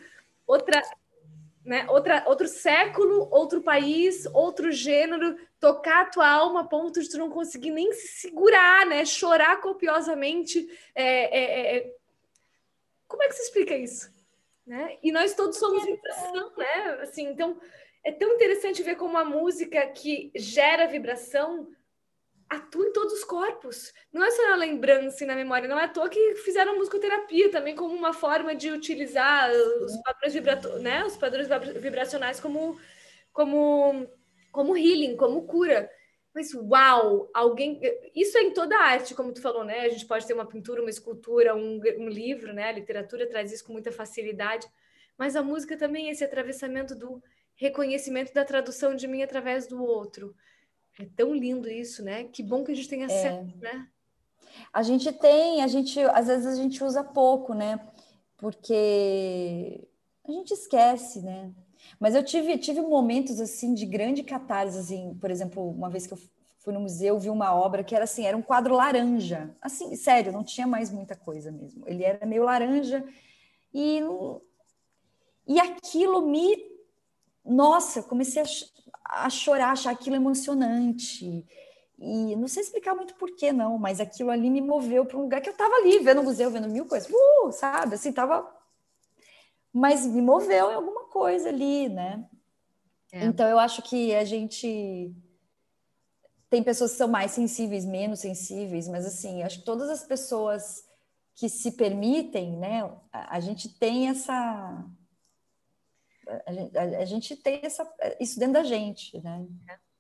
outra, 0.46 0.80
né, 1.66 1.88
outra, 1.90 2.24
outro 2.28 2.48
século, 2.48 3.28
outro 3.32 3.62
país, 3.62 4.28
outro 4.28 4.72
gênero, 4.72 5.36
tocar 5.60 6.04
a 6.04 6.10
tua 6.10 6.30
alma 6.30 6.62
a 6.62 6.66
ponto 6.66 7.02
de 7.02 7.10
tu 7.10 7.18
não 7.18 7.32
conseguir 7.32 7.72
nem 7.72 7.92
se 7.92 8.20
segurar, 8.20 8.86
né? 8.86 9.04
Chorar 9.04 9.60
copiosamente. 9.62 10.70
É, 10.94 11.40
é, 11.40 11.78
é... 11.78 11.96
Como 13.08 13.24
é 13.24 13.28
que 13.28 13.36
se 13.36 13.44
explica 13.44 13.76
isso? 13.76 14.14
Né? 14.66 14.98
E 15.02 15.12
nós 15.12 15.34
todos 15.34 15.58
somos 15.58 15.84
vibração, 15.84 16.54
né? 16.56 17.00
Assim, 17.02 17.28
então 17.28 17.60
é 18.04 18.12
tão 18.12 18.34
interessante 18.34 18.84
ver 18.84 18.96
como 18.96 19.18
a 19.18 19.26
música 19.26 19.88
que 19.88 20.32
gera 20.36 20.86
vibração 20.86 21.68
atua 22.56 22.88
em 22.88 22.92
todos 22.92 23.14
os 23.14 23.24
corpos. 23.24 23.94
Não 24.12 24.24
é 24.24 24.32
só 24.32 24.50
na 24.50 24.56
lembrança 24.56 25.24
e 25.24 25.28
na 25.28 25.36
memória, 25.36 25.68
não 25.68 25.80
é 25.80 25.86
à 25.86 25.88
toa 25.88 26.10
que 26.10 26.36
fizeram 26.36 26.78
musicoterapia 26.78 27.52
também 27.52 27.76
como 27.76 27.94
uma 27.94 28.14
forma 28.14 28.56
de 28.56 28.72
utilizar 28.72 29.52
os 29.52 29.96
padrões, 30.04 30.34
vibrato 30.34 30.70
né? 30.80 31.04
os 31.06 31.18
padrões 31.18 31.48
vibracionais 31.76 32.40
como, 32.40 32.80
como, 33.32 34.08
como 34.52 34.78
healing, 34.78 35.16
como 35.16 35.46
cura. 35.46 35.90
Mas 36.34 36.54
uau, 36.54 37.30
alguém. 37.34 37.80
Isso 38.16 38.38
é 38.38 38.42
em 38.42 38.54
toda 38.54 38.76
a 38.76 38.84
arte, 38.84 39.14
como 39.14 39.32
tu 39.32 39.42
falou, 39.42 39.64
né? 39.64 39.82
A 39.82 39.90
gente 39.90 40.08
pode 40.08 40.26
ter 40.26 40.34
uma 40.34 40.48
pintura, 40.48 40.82
uma 40.82 40.90
escultura, 40.90 41.56
um, 41.56 41.80
um 42.00 42.10
livro, 42.10 42.52
né? 42.54 42.70
A 42.70 42.72
literatura 42.72 43.30
traz 43.30 43.52
isso 43.52 43.64
com 43.64 43.72
muita 43.72 43.92
facilidade. 43.92 44.68
Mas 45.16 45.36
a 45.36 45.44
música 45.44 45.78
também 45.78 46.08
é 46.08 46.12
esse 46.12 46.24
atravessamento 46.24 46.96
do 46.96 47.22
reconhecimento 47.56 48.34
da 48.34 48.44
tradução 48.44 48.96
de 48.96 49.08
mim 49.08 49.22
através 49.22 49.68
do 49.68 49.84
outro. 49.84 50.36
É 51.00 51.06
tão 51.16 51.34
lindo 51.34 51.70
isso, 51.70 52.04
né? 52.04 52.26
Que 52.26 52.44
bom 52.44 52.64
que 52.64 52.72
a 52.72 52.76
gente 52.76 52.90
tem 52.90 53.04
acesso, 53.04 53.54
é. 53.62 53.64
né? 53.64 53.88
A 54.72 54.84
gente 54.84 55.12
tem, 55.12 55.62
a 55.62 55.68
gente 55.68 56.00
às 56.00 56.28
vezes 56.28 56.46
a 56.46 56.56
gente 56.56 56.84
usa 56.84 57.04
pouco, 57.04 57.54
né? 57.54 57.80
Porque 58.38 59.88
a 60.28 60.32
gente 60.32 60.54
esquece, 60.54 61.22
né? 61.22 61.52
Mas 62.00 62.16
eu 62.16 62.24
tive, 62.24 62.58
tive 62.58 62.82
momentos 62.82 63.40
assim 63.40 63.74
de 63.74 63.86
grande 63.86 64.24
catarse, 64.24 64.78
assim, 64.78 65.18
por 65.20 65.32
exemplo, 65.32 65.70
uma 65.70 65.90
vez 65.90 66.08
que 66.08 66.14
eu 66.14 66.20
fui 66.60 66.74
no 66.74 66.80
museu, 66.80 67.20
vi 67.20 67.30
uma 67.30 67.54
obra 67.54 67.84
que 67.84 67.94
era 67.94 68.06
assim, 68.06 68.26
era 68.26 68.38
um 68.38 68.42
quadro 68.42 68.76
laranja. 68.76 69.56
Assim, 69.62 69.96
sério, 69.96 70.32
não 70.32 70.44
tinha 70.44 70.66
mais 70.66 70.90
muita 70.90 71.16
coisa 71.16 71.52
mesmo. 71.52 71.84
Ele 71.88 72.04
era 72.04 72.26
meio 72.26 72.44
laranja 72.44 73.04
e 73.74 74.00
e 75.46 75.60
aquilo 75.60 76.22
me 76.22 76.73
nossa, 77.46 78.02
comecei 78.02 78.42
a, 78.42 79.26
a 79.26 79.30
chorar, 79.30 79.72
achar 79.72 79.92
aquilo 79.92 80.16
emocionante. 80.16 81.46
E 82.00 82.36
não 82.36 82.48
sei 82.48 82.64
explicar 82.64 82.96
muito 82.96 83.16
porquê, 83.16 83.52
não, 83.52 83.78
mas 83.78 84.00
aquilo 84.00 84.30
ali 84.30 84.50
me 84.50 84.62
moveu 84.62 85.06
para 85.06 85.18
um 85.18 85.22
lugar 85.22 85.42
que 85.42 85.50
eu 85.50 85.54
estava 85.54 85.74
ali, 85.76 86.00
vendo 86.00 86.22
o 86.22 86.24
museu, 86.24 86.52
vendo 86.52 86.70
mil 86.70 86.86
coisas, 86.86 87.10
uh, 87.10 87.52
sabe? 87.52 87.96
Assim, 87.96 88.12
tava. 88.12 88.50
Mas 89.72 90.06
me 90.06 90.22
moveu 90.22 90.72
em 90.72 90.76
alguma 90.76 91.06
coisa 91.06 91.50
ali, 91.50 91.90
né? 91.90 92.26
É. 93.12 93.26
Então, 93.26 93.48
eu 93.48 93.60
acho 93.60 93.82
que 93.82 94.14
a 94.16 94.26
gente. 94.26 95.14
Tem 96.50 96.62
pessoas 96.62 96.92
que 96.92 96.98
são 96.98 97.08
mais 97.08 97.32
sensíveis, 97.32 97.84
menos 97.84 98.20
sensíveis, 98.20 98.88
mas 98.88 99.06
assim, 99.06 99.42
acho 99.42 99.60
que 99.60 99.66
todas 99.66 99.90
as 99.90 100.04
pessoas 100.04 100.84
que 101.34 101.50
se 101.50 101.72
permitem, 101.72 102.58
né? 102.58 102.84
A, 103.12 103.38
a 103.38 103.40
gente 103.40 103.70
tem 103.70 104.10
essa 104.10 104.86
a 106.46 106.54
gente, 106.54 106.78
a 106.78 107.06
gente 107.06 107.36
tem 107.36 107.62
essa, 107.64 107.90
isso 108.20 108.40
dentro 108.40 108.54
da 108.54 108.64
gente, 108.64 109.22
né? 109.22 109.46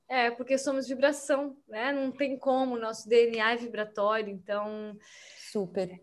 É, 0.07 0.29
porque 0.29 0.57
somos 0.57 0.87
vibração, 0.87 1.57
né? 1.67 1.91
Não 1.91 2.11
tem 2.11 2.37
como, 2.37 2.77
nosso 2.77 3.07
DNA 3.09 3.53
é 3.53 3.57
vibratório, 3.57 4.31
então. 4.31 4.97
Super. 5.51 5.99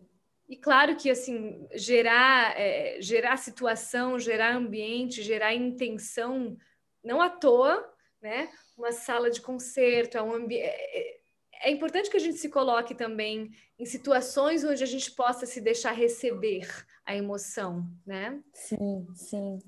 E 0.48 0.56
claro 0.56 0.96
que, 0.96 1.08
assim, 1.08 1.66
gerar, 1.74 2.58
é, 2.58 3.00
gerar 3.00 3.36
situação, 3.36 4.18
gerar 4.18 4.56
ambiente, 4.56 5.22
gerar 5.22 5.54
intenção, 5.54 6.56
não 7.04 7.20
à 7.20 7.30
toa, 7.30 7.88
né? 8.20 8.50
Uma 8.76 8.90
sala 8.90 9.30
de 9.30 9.40
concerto, 9.40 10.18
é 10.18 10.22
um 10.22 10.34
ambiente. 10.34 10.64
É, 10.66 11.20
é 11.62 11.70
importante 11.70 12.10
que 12.10 12.16
a 12.16 12.20
gente 12.20 12.38
se 12.38 12.48
coloque 12.48 12.94
também 12.94 13.50
em 13.78 13.84
situações 13.84 14.64
onde 14.64 14.82
a 14.82 14.86
gente 14.86 15.10
possa 15.12 15.46
se 15.46 15.60
deixar 15.60 15.92
receber 15.92 16.66
a 17.04 17.14
emoção, 17.14 17.86
né? 18.04 18.42
Sim, 18.52 19.06
sim. 19.14 19.58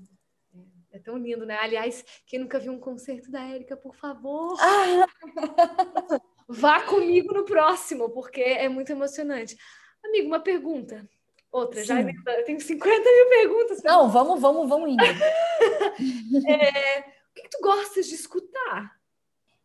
É 0.93 0.99
tão 0.99 1.17
lindo, 1.17 1.43
né? 1.43 1.57
Aliás, 1.57 2.05
quem 2.27 2.39
nunca 2.39 2.59
viu 2.59 2.71
um 2.71 2.79
concerto 2.79 3.31
da 3.31 3.41
Érica, 3.43 3.75
por 3.75 3.95
favor, 3.95 4.55
ah! 4.61 5.07
vá 6.47 6.81
comigo 6.83 7.33
no 7.33 7.43
próximo, 7.45 8.11
porque 8.11 8.39
é 8.39 8.69
muito 8.69 8.91
emocionante. 8.91 9.57
Amigo, 10.05 10.27
uma 10.27 10.39
pergunta. 10.39 11.09
Outra, 11.51 11.81
Sim. 11.81 11.87
já 11.87 12.01
eu 12.01 12.45
tenho 12.45 12.61
50 12.61 12.95
mil 12.95 13.29
perguntas. 13.29 13.81
Não, 13.81 14.07
vamos, 14.07 14.39
vamos, 14.39 14.69
vamos 14.69 14.91
indo. 14.91 15.03
é, 16.47 16.99
o 16.99 17.33
que, 17.33 17.49
tu 17.49 17.59
gostas 17.59 18.05
de 18.05 18.13
escutar? 18.13 18.95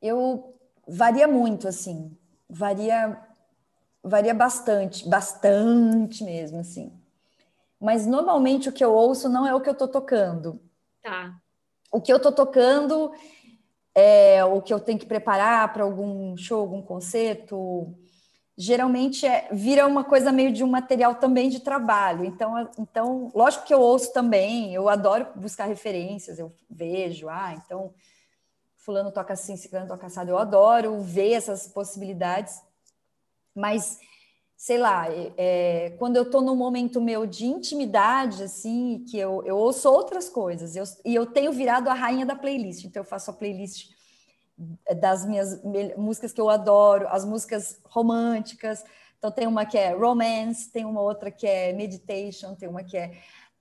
Eu 0.01 0.59
varia 0.87 1.29
muito, 1.29 1.69
assim. 1.69 2.17
Varia, 2.49 3.21
varia 4.03 4.33
bastante, 4.33 5.07
bastante 5.07 6.25
mesmo, 6.25 6.61
assim. 6.61 6.91
Mas 7.79 8.07
normalmente 8.07 8.71
o 8.71 8.73
que 8.73 8.85
eu 8.85 8.95
ouço 8.95 9.29
não 9.29 9.47
é 9.47 9.55
o 9.55 9.61
que 9.61 9.69
eu 9.69 9.75
estou 9.75 9.89
tocando. 9.89 10.59
Tá. 11.03 11.35
O 11.91 12.01
que 12.01 12.13
eu 12.13 12.17
estou 12.19 12.33
tocando, 12.33 13.13
é, 13.95 14.45
o 14.45 14.61
que 14.61 14.73
eu 14.73 14.81
tenho 14.81 14.99
que 14.99 15.07
preparar 15.07 15.73
para 15.73 15.83
algum 15.83 16.37
show, 16.37 16.61
algum 16.61 16.83
concerto, 16.83 17.95
geralmente 18.57 19.25
é, 19.25 19.49
vira 19.53 19.87
uma 19.87 20.03
coisa 20.03 20.33
meio 20.33 20.53
de 20.53 20.65
um 20.65 20.69
material 20.69 21.15
também 21.15 21.49
de 21.49 21.61
trabalho. 21.61 22.25
Então, 22.25 22.71
então, 22.79 23.31
lógico 23.35 23.65
que 23.65 23.73
eu 23.73 23.81
ouço 23.81 24.13
também, 24.13 24.75
eu 24.75 24.89
adoro 24.89 25.29
buscar 25.37 25.67
referências, 25.67 26.39
eu 26.39 26.53
vejo, 26.69 27.29
ah, 27.29 27.55
então 27.55 27.95
fulano 28.89 29.13
toca 29.13 29.35
assim, 29.35 29.57
ciclano 29.57 29.87
toca 29.87 30.07
assado. 30.07 30.31
Eu 30.31 30.39
adoro 30.39 31.01
ver 31.01 31.33
essas 31.33 31.69
possibilidades, 31.69 32.61
mas 33.55 33.99
sei 34.59 34.77
lá, 34.77 35.07
é, 35.37 35.95
quando 36.01 36.17
eu 36.17 36.25
estou 36.25 36.43
num 36.43 36.57
momento 36.57 37.01
meu 37.01 37.25
de 37.25 37.47
intimidade, 37.47 38.43
assim, 38.43 39.05
que 39.09 39.17
eu, 39.17 39.41
eu 39.47 39.57
ouço 39.57 39.89
outras 39.89 40.29
coisas, 40.29 40.75
eu, 40.75 40.83
e 41.05 41.15
eu 41.15 41.25
tenho 41.27 41.53
virado 41.53 41.89
a 41.89 41.95
rainha 41.95 42.27
da 42.27 42.35
playlist, 42.35 42.85
então 42.85 43.01
eu 43.01 43.09
faço 43.09 43.31
a 43.31 43.35
playlist 43.35 43.93
das 45.01 45.25
minhas 45.25 45.63
músicas 45.97 46.33
que 46.33 46.41
eu 46.41 46.51
adoro, 46.51 47.07
as 47.09 47.25
músicas 47.25 47.81
românticas, 47.85 48.85
então 49.17 49.31
tem 49.31 49.47
uma 49.47 49.65
que 49.65 49.79
é 49.79 49.95
romance, 49.95 50.73
tem 50.73 50.85
uma 50.85 51.03
outra 51.03 51.31
que 51.31 51.47
é 51.47 51.73
meditation, 51.73 52.57
tem 52.57 52.69
uma 52.69 52.83
que 52.83 52.97
é 52.97 53.17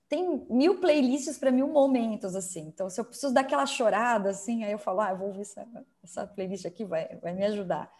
tem 0.08 0.44
mil 0.50 0.80
playlists 0.80 1.38
para 1.38 1.52
mil 1.52 1.68
momentos, 1.68 2.34
assim. 2.34 2.62
Então, 2.62 2.88
se 2.88 2.98
eu 2.98 3.04
preciso 3.04 3.32
daquela 3.32 3.66
chorada, 3.66 4.30
assim, 4.30 4.64
aí 4.64 4.72
eu 4.72 4.78
falo, 4.78 5.02
ah, 5.02 5.10
eu 5.10 5.18
vou 5.18 5.28
ouvir 5.28 5.42
essa, 5.42 5.68
essa 6.02 6.26
playlist 6.26 6.64
aqui, 6.64 6.84
vai, 6.84 7.14
vai 7.18 7.34
me 7.34 7.44
ajudar. 7.44 7.92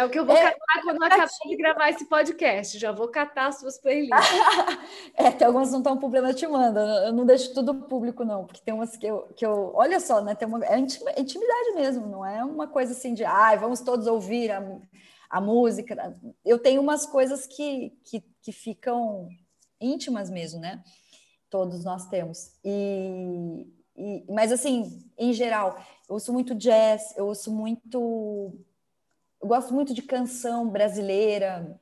É 0.00 0.04
o 0.06 0.08
que 0.08 0.18
eu 0.18 0.24
vou 0.24 0.34
é, 0.34 0.44
catar 0.44 0.82
quando 0.82 0.96
eu 0.96 1.06
acabar 1.06 1.26
de 1.26 1.56
gravar 1.56 1.90
esse 1.90 2.06
podcast. 2.06 2.78
Já 2.78 2.90
vou 2.90 3.08
catar 3.08 3.48
as 3.48 3.60
suas 3.60 3.76
playlists. 3.76 4.16
é, 5.14 5.30
tem 5.30 5.46
algumas 5.46 5.70
não 5.70 5.80
estão 5.80 5.98
público, 5.98 6.26
eu 6.26 6.34
te 6.34 6.46
mando. 6.46 6.78
Eu 6.78 7.12
não 7.12 7.26
deixo 7.26 7.52
tudo 7.52 7.82
público, 7.82 8.24
não, 8.24 8.46
porque 8.46 8.62
tem 8.62 8.72
umas 8.72 8.96
que 8.96 9.06
eu. 9.06 9.28
Que 9.36 9.44
eu 9.44 9.72
olha 9.74 10.00
só, 10.00 10.22
né? 10.22 10.34
Tem 10.34 10.48
uma, 10.48 10.64
é 10.64 10.78
intimidade 10.78 11.72
mesmo, 11.74 12.06
não 12.06 12.24
é 12.24 12.42
uma 12.42 12.66
coisa 12.66 12.92
assim 12.92 13.12
de 13.12 13.26
ai, 13.26 13.58
vamos 13.58 13.82
todos 13.82 14.06
ouvir 14.06 14.50
a, 14.50 14.64
a 15.28 15.38
música. 15.38 16.16
Eu 16.46 16.58
tenho 16.58 16.80
umas 16.80 17.04
coisas 17.04 17.46
que, 17.46 17.92
que, 18.02 18.24
que 18.40 18.52
ficam 18.52 19.28
íntimas 19.78 20.30
mesmo, 20.30 20.60
né? 20.60 20.82
Todos 21.50 21.84
nós 21.84 22.06
temos. 22.06 22.52
E, 22.64 23.66
e, 23.94 24.24
mas 24.30 24.50
assim, 24.50 25.06
em 25.18 25.34
geral, 25.34 25.76
eu 26.08 26.14
ouço 26.14 26.32
muito 26.32 26.54
jazz, 26.54 27.14
eu 27.18 27.26
ouço 27.26 27.52
muito 27.52 28.58
eu 29.42 29.48
gosto 29.48 29.72
muito 29.72 29.94
de 29.94 30.02
canção 30.02 30.68
brasileira. 30.68 31.80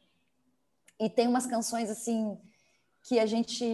E 0.99 1.09
tem 1.09 1.29
umas 1.29 1.47
canções 1.47 1.91
assim 1.91 2.39
que 3.03 3.19
a 3.19 3.27
gente 3.27 3.65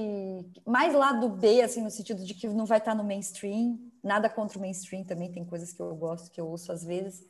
mais 0.66 0.94
lá 0.94 1.12
do 1.12 1.29
B 1.29 1.62
assim 1.62 1.83
no 1.83 1.90
sentido 1.90 2.25
de 2.25 2.35
que 2.35 2.47
não 2.49 2.66
vai 2.66 2.79
estar 2.79 2.94
no 2.94 3.05
mainstream. 3.05 3.79
Nada 4.03 4.29
contra 4.29 4.59
o 4.59 4.61
mainstream 4.61 5.05
também 5.05 5.33
tem 5.33 5.44
coisas 5.44 5.73
que 5.73 5.81
eu 5.81 5.94
gosto 5.97 6.31
que 6.31 6.40
eu 6.40 6.47
ouço 6.47 6.70
às 6.73 6.85
vezes. 6.85 7.27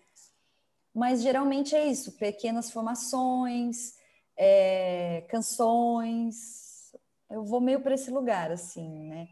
Mas 0.92 1.22
geralmente 1.22 1.74
é 1.74 1.86
isso. 1.86 2.12
Pequenas 2.12 2.70
formações 2.70 3.94
é, 4.36 5.24
canções. 5.28 6.92
Eu 7.30 7.44
vou 7.44 7.60
meio 7.60 7.80
para 7.80 7.94
esse 7.94 8.10
lugar 8.10 8.50
assim 8.50 9.08
né? 9.08 9.28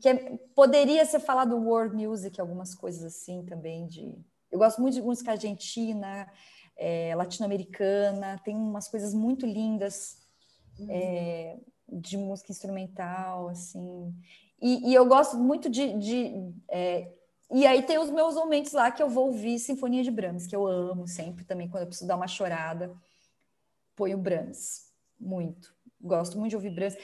Que 0.00 0.08
é, 0.08 0.38
poderia 0.54 1.04
ser 1.04 1.20
falado 1.20 1.56
world 1.56 1.94
music 1.94 2.40
algumas 2.40 2.74
coisas 2.74 3.04
assim 3.04 3.44
também 3.44 3.86
de 3.86 4.14
eu 4.50 4.58
gosto 4.58 4.80
muito 4.80 4.94
de 4.94 5.02
música 5.02 5.32
argentina 5.32 6.30
é, 6.76 7.14
latino-americana, 7.14 8.40
tem 8.44 8.56
umas 8.56 8.88
coisas 8.88 9.14
muito 9.14 9.46
lindas 9.46 10.18
uhum. 10.78 10.86
é, 10.90 11.58
de 11.88 12.16
música 12.16 12.50
instrumental, 12.50 13.48
assim. 13.48 14.14
E, 14.60 14.90
e 14.90 14.94
eu 14.94 15.06
gosto 15.06 15.36
muito 15.36 15.68
de. 15.68 15.92
de 15.98 16.52
é, 16.68 17.12
e 17.50 17.66
aí 17.66 17.82
tem 17.82 17.98
os 17.98 18.10
meus 18.10 18.34
momentos 18.34 18.72
lá 18.72 18.90
que 18.90 19.02
eu 19.02 19.08
vou 19.08 19.26
ouvir 19.26 19.58
Sinfonia 19.58 20.02
de 20.02 20.10
Brahms, 20.10 20.46
que 20.46 20.56
eu 20.56 20.66
amo 20.66 21.06
sempre 21.06 21.44
também, 21.44 21.68
quando 21.68 21.82
eu 21.82 21.86
preciso 21.86 22.08
dar 22.08 22.16
uma 22.16 22.26
chorada, 22.26 22.94
ponho 23.94 24.18
Brahms, 24.18 24.90
muito. 25.20 25.74
Gosto 26.00 26.38
muito 26.38 26.50
de 26.50 26.56
ouvir 26.56 26.70
Brahms. 26.70 26.96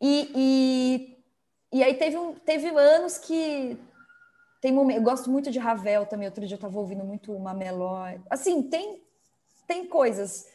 E, 0.00 0.32
e, 0.34 1.78
e 1.78 1.84
aí 1.84 1.94
teve, 1.94 2.16
um, 2.16 2.34
teve 2.34 2.68
anos 2.68 3.18
que 3.18 3.78
tem 4.60 4.72
momentos, 4.72 5.02
eu 5.02 5.04
gosto 5.04 5.30
muito 5.30 5.50
de 5.50 5.58
Ravel 5.58 6.06
também. 6.06 6.26
Outro 6.26 6.46
dia 6.46 6.54
eu 6.54 6.56
estava 6.56 6.78
ouvindo 6.78 7.04
muito 7.04 7.32
uma 7.32 7.54
melódia. 7.54 8.22
Assim, 8.30 8.62
tem 8.62 9.02
tem 9.66 9.86
coisas 9.86 10.46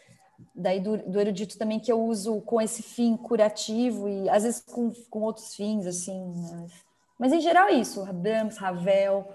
daí 0.53 0.79
do, 0.79 0.97
do, 0.97 1.19
erudito 1.19 1.57
também 1.57 1.79
que 1.79 1.91
eu 1.91 1.99
uso 2.01 2.41
com 2.41 2.61
esse 2.61 2.83
fim 2.83 3.17
curativo 3.17 4.07
e 4.07 4.29
às 4.29 4.43
vezes 4.43 4.61
com, 4.61 4.91
com 5.09 5.21
outros 5.21 5.55
fins, 5.55 5.85
assim. 5.85 6.33
Mas, 6.51 6.71
mas 7.19 7.33
em 7.33 7.41
geral 7.41 7.67
é 7.67 7.73
isso. 7.73 8.05
Brahms, 8.13 8.57
Ravel, 8.57 9.27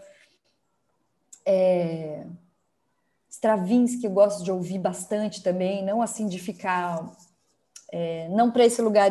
é, 1.45 2.25
Stravinsky 3.29 4.05
eu 4.05 4.13
gosto 4.13 4.45
de 4.45 4.53
ouvir 4.53 4.79
bastante 4.79 5.43
também, 5.43 5.85
não 5.85 6.03
assim 6.03 6.27
de 6.27 6.39
ficar... 6.39 7.11
É, 7.95 8.27
não 8.31 8.51
para 8.51 8.65
esse 8.65 8.81
lugar 8.81 9.11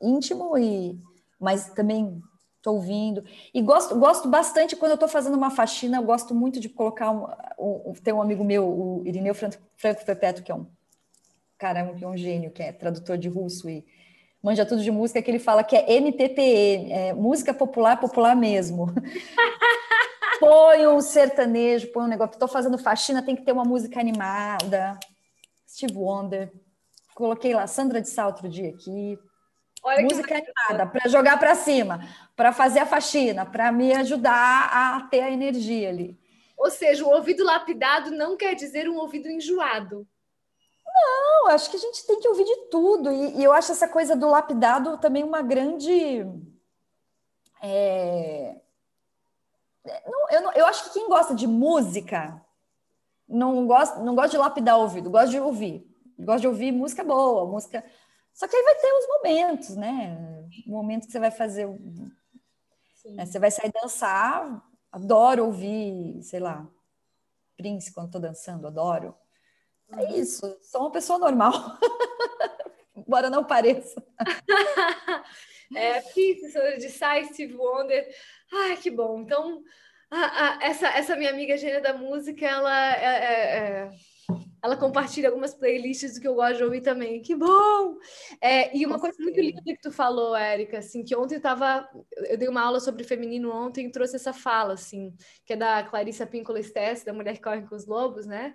íntimo, 0.00 0.58
e, 0.58 1.00
mas 1.38 1.70
também 1.70 2.22
estou 2.60 2.76
ouvindo. 2.76 3.24
E 3.52 3.60
gosto, 3.60 3.98
gosto 3.98 4.28
bastante 4.28 4.76
quando 4.76 4.92
eu 4.92 4.94
estou 4.94 5.08
fazendo 5.08 5.36
uma 5.36 5.50
faxina, 5.50 5.96
eu 5.96 6.02
gosto 6.02 6.34
muito 6.34 6.60
de 6.60 6.68
colocar. 6.68 7.10
Um, 7.10 7.90
um, 7.90 7.92
tem 7.94 8.14
um 8.14 8.22
amigo 8.22 8.44
meu, 8.44 8.66
o 8.66 9.02
Irineu 9.04 9.34
Franco, 9.34 9.56
Franco 9.76 10.04
Pepeto, 10.04 10.42
que 10.42 10.52
é 10.52 10.54
um 10.54 10.66
cara, 11.58 11.92
que 11.94 12.04
é 12.04 12.08
um 12.08 12.16
gênio, 12.16 12.50
que 12.50 12.62
é 12.62 12.72
tradutor 12.72 13.18
de 13.18 13.28
russo 13.28 13.68
e 13.68 13.84
manja 14.42 14.64
tudo 14.64 14.82
de 14.82 14.90
música, 14.90 15.20
que 15.20 15.30
ele 15.30 15.38
fala 15.38 15.64
que 15.64 15.76
é 15.76 15.92
MPPE, 15.94 16.92
é 16.92 17.12
música 17.12 17.52
popular, 17.52 17.98
popular 17.98 18.36
mesmo. 18.36 18.86
põe 20.40 20.86
um 20.86 21.00
sertanejo, 21.00 21.92
põe 21.92 22.04
um 22.04 22.08
negócio. 22.08 22.32
Estou 22.32 22.48
fazendo 22.48 22.78
faxina, 22.78 23.22
tem 23.22 23.36
que 23.36 23.42
ter 23.42 23.52
uma 23.52 23.64
música 23.64 24.00
animada. 24.00 24.98
Steve 25.68 25.96
Wonder. 25.96 26.50
Coloquei 27.14 27.54
lá 27.54 27.66
Sandra 27.66 28.00
de 28.00 28.08
Sá 28.08 28.26
outro 28.26 28.48
dia 28.48 28.70
aqui. 28.70 29.18
Olha 29.82 30.02
música 30.02 30.34
animada 30.34 30.86
para 30.86 31.08
jogar 31.08 31.38
para 31.38 31.54
cima, 31.54 32.06
para 32.36 32.52
fazer 32.52 32.80
a 32.80 32.86
faxina, 32.86 33.46
para 33.46 33.72
me 33.72 33.92
ajudar 33.94 34.70
a 34.72 35.00
ter 35.08 35.20
a 35.20 35.30
energia 35.30 35.88
ali. 35.88 36.18
Ou 36.56 36.70
seja, 36.70 37.04
o 37.04 37.08
ouvido 37.08 37.42
lapidado 37.42 38.10
não 38.10 38.36
quer 38.36 38.54
dizer 38.54 38.88
um 38.88 38.98
ouvido 38.98 39.28
enjoado. 39.28 40.06
Não, 40.84 41.48
acho 41.48 41.70
que 41.70 41.76
a 41.76 41.80
gente 41.80 42.06
tem 42.06 42.20
que 42.20 42.28
ouvir 42.28 42.44
de 42.44 42.56
tudo. 42.70 43.10
E, 43.10 43.38
e 43.38 43.44
eu 43.44 43.52
acho 43.52 43.72
essa 43.72 43.88
coisa 43.88 44.14
do 44.14 44.28
lapidado 44.28 44.98
também 44.98 45.24
uma 45.24 45.40
grande. 45.40 46.26
É... 47.62 48.56
Não, 50.06 50.30
eu, 50.30 50.42
não, 50.42 50.52
eu 50.52 50.66
acho 50.66 50.84
que 50.84 50.92
quem 50.92 51.08
gosta 51.08 51.34
de 51.34 51.46
música 51.46 52.44
não 53.26 53.66
gosta, 53.66 54.00
não 54.00 54.14
gosta 54.14 54.30
de 54.30 54.38
lapidar 54.38 54.76
o 54.76 54.82
ouvido, 54.82 55.08
gosta 55.08 55.28
de 55.28 55.40
ouvir. 55.40 55.88
Gosta 56.18 56.42
de 56.42 56.48
ouvir 56.48 56.72
música 56.72 57.02
boa, 57.02 57.46
música 57.46 57.82
só 58.32 58.48
que 58.48 58.56
aí 58.56 58.62
vai 58.62 58.74
ter 58.76 58.92
os 58.92 59.06
momentos, 59.08 59.76
né? 59.76 60.48
O 60.66 60.70
momento 60.70 61.06
que 61.06 61.12
você 61.12 61.18
vai 61.18 61.30
fazer. 61.30 61.66
Né? 61.66 63.26
Você 63.26 63.38
vai 63.38 63.50
sair 63.50 63.72
dançar. 63.72 64.64
Adoro 64.92 65.46
ouvir, 65.46 66.20
sei 66.22 66.40
lá, 66.40 66.68
Prince 67.56 67.92
quando 67.92 68.06
estou 68.06 68.20
dançando, 68.20 68.66
adoro. 68.66 69.14
É 69.92 70.02
uhum. 70.02 70.14
isso, 70.16 70.58
sou 70.62 70.80
uma 70.82 70.90
pessoa 70.90 71.18
normal. 71.18 71.52
Embora 72.96 73.30
não 73.30 73.44
pareça. 73.44 74.02
é, 75.76 76.00
Prince, 76.00 76.78
de 76.78 76.88
Sai, 76.88 77.24
Steve 77.26 77.54
Wonder. 77.54 78.08
Ai, 78.52 78.76
que 78.76 78.90
bom. 78.90 79.20
Então, 79.20 79.62
a, 80.10 80.18
a, 80.18 80.64
essa, 80.64 80.88
essa 80.88 81.16
minha 81.16 81.30
amiga 81.30 81.56
gênia 81.56 81.80
da 81.80 81.92
música, 81.92 82.44
ela 82.46 82.96
é, 82.96 83.04
é, 83.04 83.56
é 83.84 83.90
ela 84.62 84.76
compartilha 84.76 85.28
algumas 85.28 85.54
playlists 85.54 86.14
do 86.14 86.20
que 86.20 86.28
eu 86.28 86.34
gosto 86.34 86.58
de 86.58 86.64
ouvir 86.64 86.80
também. 86.80 87.22
Que 87.22 87.34
bom! 87.34 87.96
É, 88.40 88.76
e 88.76 88.84
uma 88.84 88.98
coisa 88.98 89.16
muito 89.20 89.40
linda 89.40 89.62
que 89.64 89.80
tu 89.80 89.90
falou, 89.90 90.36
Érica, 90.36 90.78
assim, 90.78 91.02
que 91.02 91.16
ontem 91.16 91.36
eu 91.36 91.40
tava. 91.40 91.88
Eu 92.28 92.36
dei 92.36 92.48
uma 92.48 92.62
aula 92.62 92.80
sobre 92.80 93.04
feminino 93.04 93.50
ontem 93.50 93.86
e 93.86 93.90
trouxe 93.90 94.16
essa 94.16 94.32
fala, 94.32 94.74
assim, 94.74 95.14
que 95.44 95.54
é 95.54 95.56
da 95.56 95.82
Clarissa 95.82 96.26
Pinkola 96.26 96.62
Stess, 96.62 97.04
da 97.04 97.12
Mulher 97.12 97.34
que 97.34 97.42
Corre 97.42 97.62
com 97.62 97.74
os 97.74 97.86
Lobos, 97.86 98.26
né? 98.26 98.54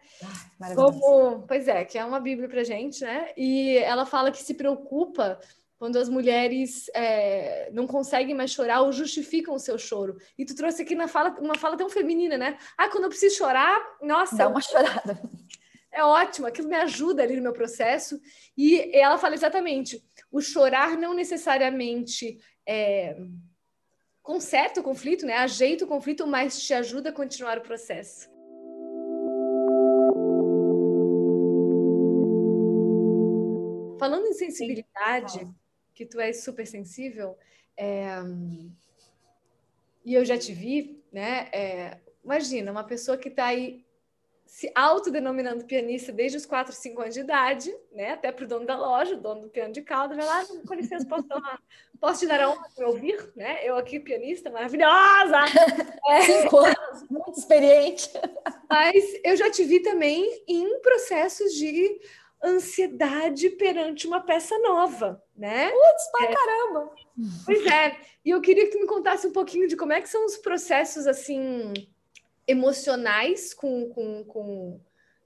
Ah, 0.61 0.75
Como, 0.75 1.43
pois 1.47 1.67
é, 1.67 1.83
que 1.83 1.97
é 1.97 2.05
uma 2.05 2.19
bíblia 2.19 2.47
pra 2.47 2.63
gente, 2.63 3.03
né? 3.03 3.31
E 3.35 3.77
ela 3.77 4.05
fala 4.05 4.31
que 4.31 4.43
se 4.43 4.53
preocupa 4.53 5.39
quando 5.77 5.97
as 5.97 6.07
mulheres 6.07 6.89
é, 6.93 7.69
não 7.73 7.85
conseguem 7.85 8.33
mais 8.33 8.51
chorar 8.51 8.81
ou 8.81 8.91
justificam 8.91 9.55
o 9.55 9.59
seu 9.59 9.77
choro. 9.77 10.17
E 10.38 10.45
tu 10.45 10.55
trouxe 10.55 10.81
aqui 10.81 10.95
na 10.95 11.07
fala, 11.07 11.35
uma 11.39 11.55
fala 11.55 11.75
tão 11.75 11.89
feminina, 11.89 12.38
né? 12.38 12.57
Ah, 12.77 12.89
quando 12.89 13.03
eu 13.03 13.09
preciso 13.09 13.35
chorar, 13.35 13.81
nossa. 14.01 14.35
Dá 14.38 14.47
uma 14.47 14.61
chorada 14.61 15.21
é 15.95 16.03
ótimo, 16.03 16.45
aquilo 16.45 16.67
me 16.67 16.75
ajuda 16.75 17.23
ali 17.23 17.38
no 17.38 17.41
meu 17.41 17.53
processo. 17.53 18.19
E 18.58 18.91
ela 18.95 19.17
fala 19.17 19.34
exatamente: 19.34 20.03
o 20.29 20.41
chorar 20.41 20.97
não 20.97 21.13
necessariamente 21.13 22.38
é, 22.67 23.15
conserta 24.21 24.81
o 24.81 24.84
conflito, 24.84 25.25
né? 25.25 25.38
ajeita 25.38 25.86
o 25.86 25.88
conflito, 25.88 26.27
mas 26.27 26.62
te 26.62 26.73
ajuda 26.73 27.10
a 27.10 27.13
continuar 27.13 27.58
o 27.58 27.62
processo. 27.62 28.29
Falando 33.97 34.27
em 34.27 34.34
sensibilidade, 34.34 35.49
que 35.93 36.05
tu 36.05 36.19
és 36.19 36.43
super 36.43 36.67
sensível, 36.67 37.38
é, 37.77 38.17
e 40.03 40.13
eu 40.13 40.25
já 40.25 40.38
te 40.38 40.53
vi, 40.53 41.01
né? 41.12 41.49
É, 41.53 41.99
imagina, 42.23 42.71
uma 42.71 42.84
pessoa 42.84 43.17
que 43.17 43.29
está 43.29 43.45
aí 43.45 43.85
se 44.45 44.71
autodenominando 44.75 45.65
pianista 45.65 46.12
desde 46.12 46.38
os 46.38 46.45
4, 46.45 46.73
5 46.73 47.01
anos 47.01 47.13
de 47.13 47.21
idade, 47.21 47.75
né? 47.91 48.12
Até 48.12 48.31
para 48.31 48.45
o 48.45 48.47
dono 48.47 48.65
da 48.65 48.77
loja, 48.77 49.15
o 49.15 49.19
dono 49.19 49.41
do 49.41 49.49
piano 49.49 49.73
de 49.73 49.81
calda, 49.81 50.15
vai 50.15 50.25
lá, 50.25 50.45
com 50.65 50.73
licença, 50.73 51.05
posso, 51.05 51.25
uma... 51.25 51.60
posso 51.99 52.19
te 52.19 52.27
dar 52.27 52.39
a 52.41 52.49
honra 52.49 52.69
de 52.69 52.79
me 52.79 52.86
ouvir, 52.86 53.31
né? 53.36 53.60
Eu 53.67 53.75
aqui, 53.75 53.99
pianista, 53.99 54.49
maravilhosa! 54.49 55.39
É... 56.08 56.21
Cinco 56.21 56.60
anos, 56.60 57.10
muito 57.10 57.39
experiente. 57.39 58.12
Mas 58.69 59.03
eu 59.23 59.36
já 59.36 59.49
te 59.49 59.63
vi 59.63 59.79
também 59.79 60.43
em 60.47 60.79
processos 60.81 61.51
de 61.53 61.99
ansiedade 62.43 63.49
perante 63.49 64.05
uma 64.05 64.21
peça 64.21 64.58
nova, 64.60 65.21
né? 65.36 65.71
Putz, 65.71 66.12
pra 66.12 66.25
é. 66.25 66.34
caramba! 66.34 66.91
Pois 67.43 67.65
é. 67.65 67.97
E 68.23 68.29
eu 68.29 68.39
queria 68.39 68.65
que 68.65 68.71
tu 68.71 68.79
me 68.79 68.86
contasse 68.86 69.25
um 69.25 69.31
pouquinho 69.31 69.67
de 69.67 69.75
como 69.75 69.93
é 69.93 70.01
que 70.01 70.08
são 70.08 70.25
os 70.25 70.38
processos, 70.38 71.08
assim, 71.08 71.73
emocionais 72.47 73.53
com, 73.53 73.89
com, 73.89 74.23
com, 74.25 74.79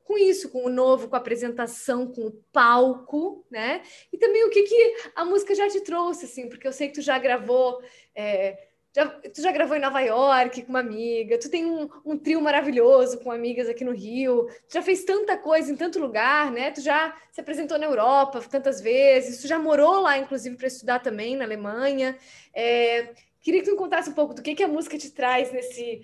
com 0.04 0.18
isso, 0.18 0.50
com 0.50 0.66
o 0.66 0.70
novo, 0.70 1.08
com 1.08 1.16
a 1.16 1.20
apresentação, 1.20 2.08
com 2.08 2.28
o 2.28 2.32
palco, 2.52 3.46
né? 3.50 3.82
E 4.12 4.18
também 4.18 4.44
o 4.46 4.50
que, 4.50 4.64
que 4.64 4.96
a 5.16 5.26
música 5.26 5.54
já 5.54 5.68
te 5.70 5.82
trouxe, 5.82 6.26
assim, 6.26 6.50
porque 6.50 6.68
eu 6.68 6.74
sei 6.74 6.88
que 6.88 6.96
tu 6.96 7.02
já 7.02 7.18
gravou... 7.18 7.82
É, 8.16 8.70
já, 8.96 9.06
tu 9.08 9.42
já 9.42 9.52
gravou 9.52 9.78
em 9.78 9.80
Nova 9.80 10.02
York 10.02 10.64
com 10.64 10.70
uma 10.70 10.80
amiga, 10.80 11.38
tu 11.38 11.50
tem 11.50 11.66
um, 11.66 11.88
um, 12.04 12.18
trio 12.18 12.42
maravilhoso 12.42 13.20
com 13.20 13.32
amigas 13.32 13.70
aqui 13.70 13.86
no 13.86 13.92
Rio, 13.92 14.48
tu 14.68 14.74
já 14.74 14.82
fez 14.82 15.04
tanta 15.04 15.38
coisa 15.38 15.72
em 15.72 15.76
tanto 15.76 16.00
lugar, 16.00 16.52
né? 16.52 16.72
Tu 16.72 16.82
já 16.82 17.16
se 17.32 17.40
apresentou 17.40 17.78
na 17.78 17.86
Europa 17.86 18.42
tantas 18.50 18.82
vezes, 18.82 19.42
tu 19.42 19.48
já 19.48 19.60
morou 19.60 20.02
lá, 20.02 20.18
inclusive, 20.18 20.56
para 20.58 20.68
estudar 20.68 21.00
também 21.00 21.36
na 21.36 21.46
Alemanha. 21.46 22.18
É, 22.54 23.14
queria 23.42 23.62
que 23.62 23.68
tu 23.68 23.74
me 23.74 23.78
contasse 23.78 24.10
um 24.10 24.14
pouco 24.14 24.34
do 24.34 24.42
que, 24.42 24.56
que 24.56 24.64
a 24.64 24.68
música 24.68 24.98
te 24.98 25.12
traz 25.12 25.52
nesse. 25.52 26.02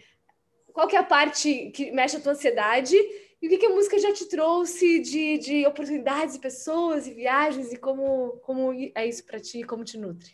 Qual 0.75 0.89
que 0.89 0.95
é 0.97 0.99
a 0.99 1.03
parte 1.03 1.69
que 1.69 1.89
mexe 1.93 2.17
a 2.17 2.19
tua 2.19 2.33
ansiedade 2.33 2.97
e 3.41 3.47
o 3.47 3.49
que, 3.49 3.57
que 3.57 3.65
a 3.65 3.69
música 3.69 3.97
já 3.97 4.11
te 4.11 4.25
trouxe 4.25 4.99
de, 4.99 5.37
de 5.37 5.65
oportunidades, 5.65 6.37
pessoas 6.37 7.07
e 7.07 7.13
viagens 7.13 7.71
e 7.71 7.77
como, 7.77 8.31
como 8.43 8.73
é 8.93 9.07
isso 9.07 9.23
para 9.23 9.39
ti, 9.39 9.63
como 9.63 9.85
te 9.85 9.97
nutre? 9.97 10.33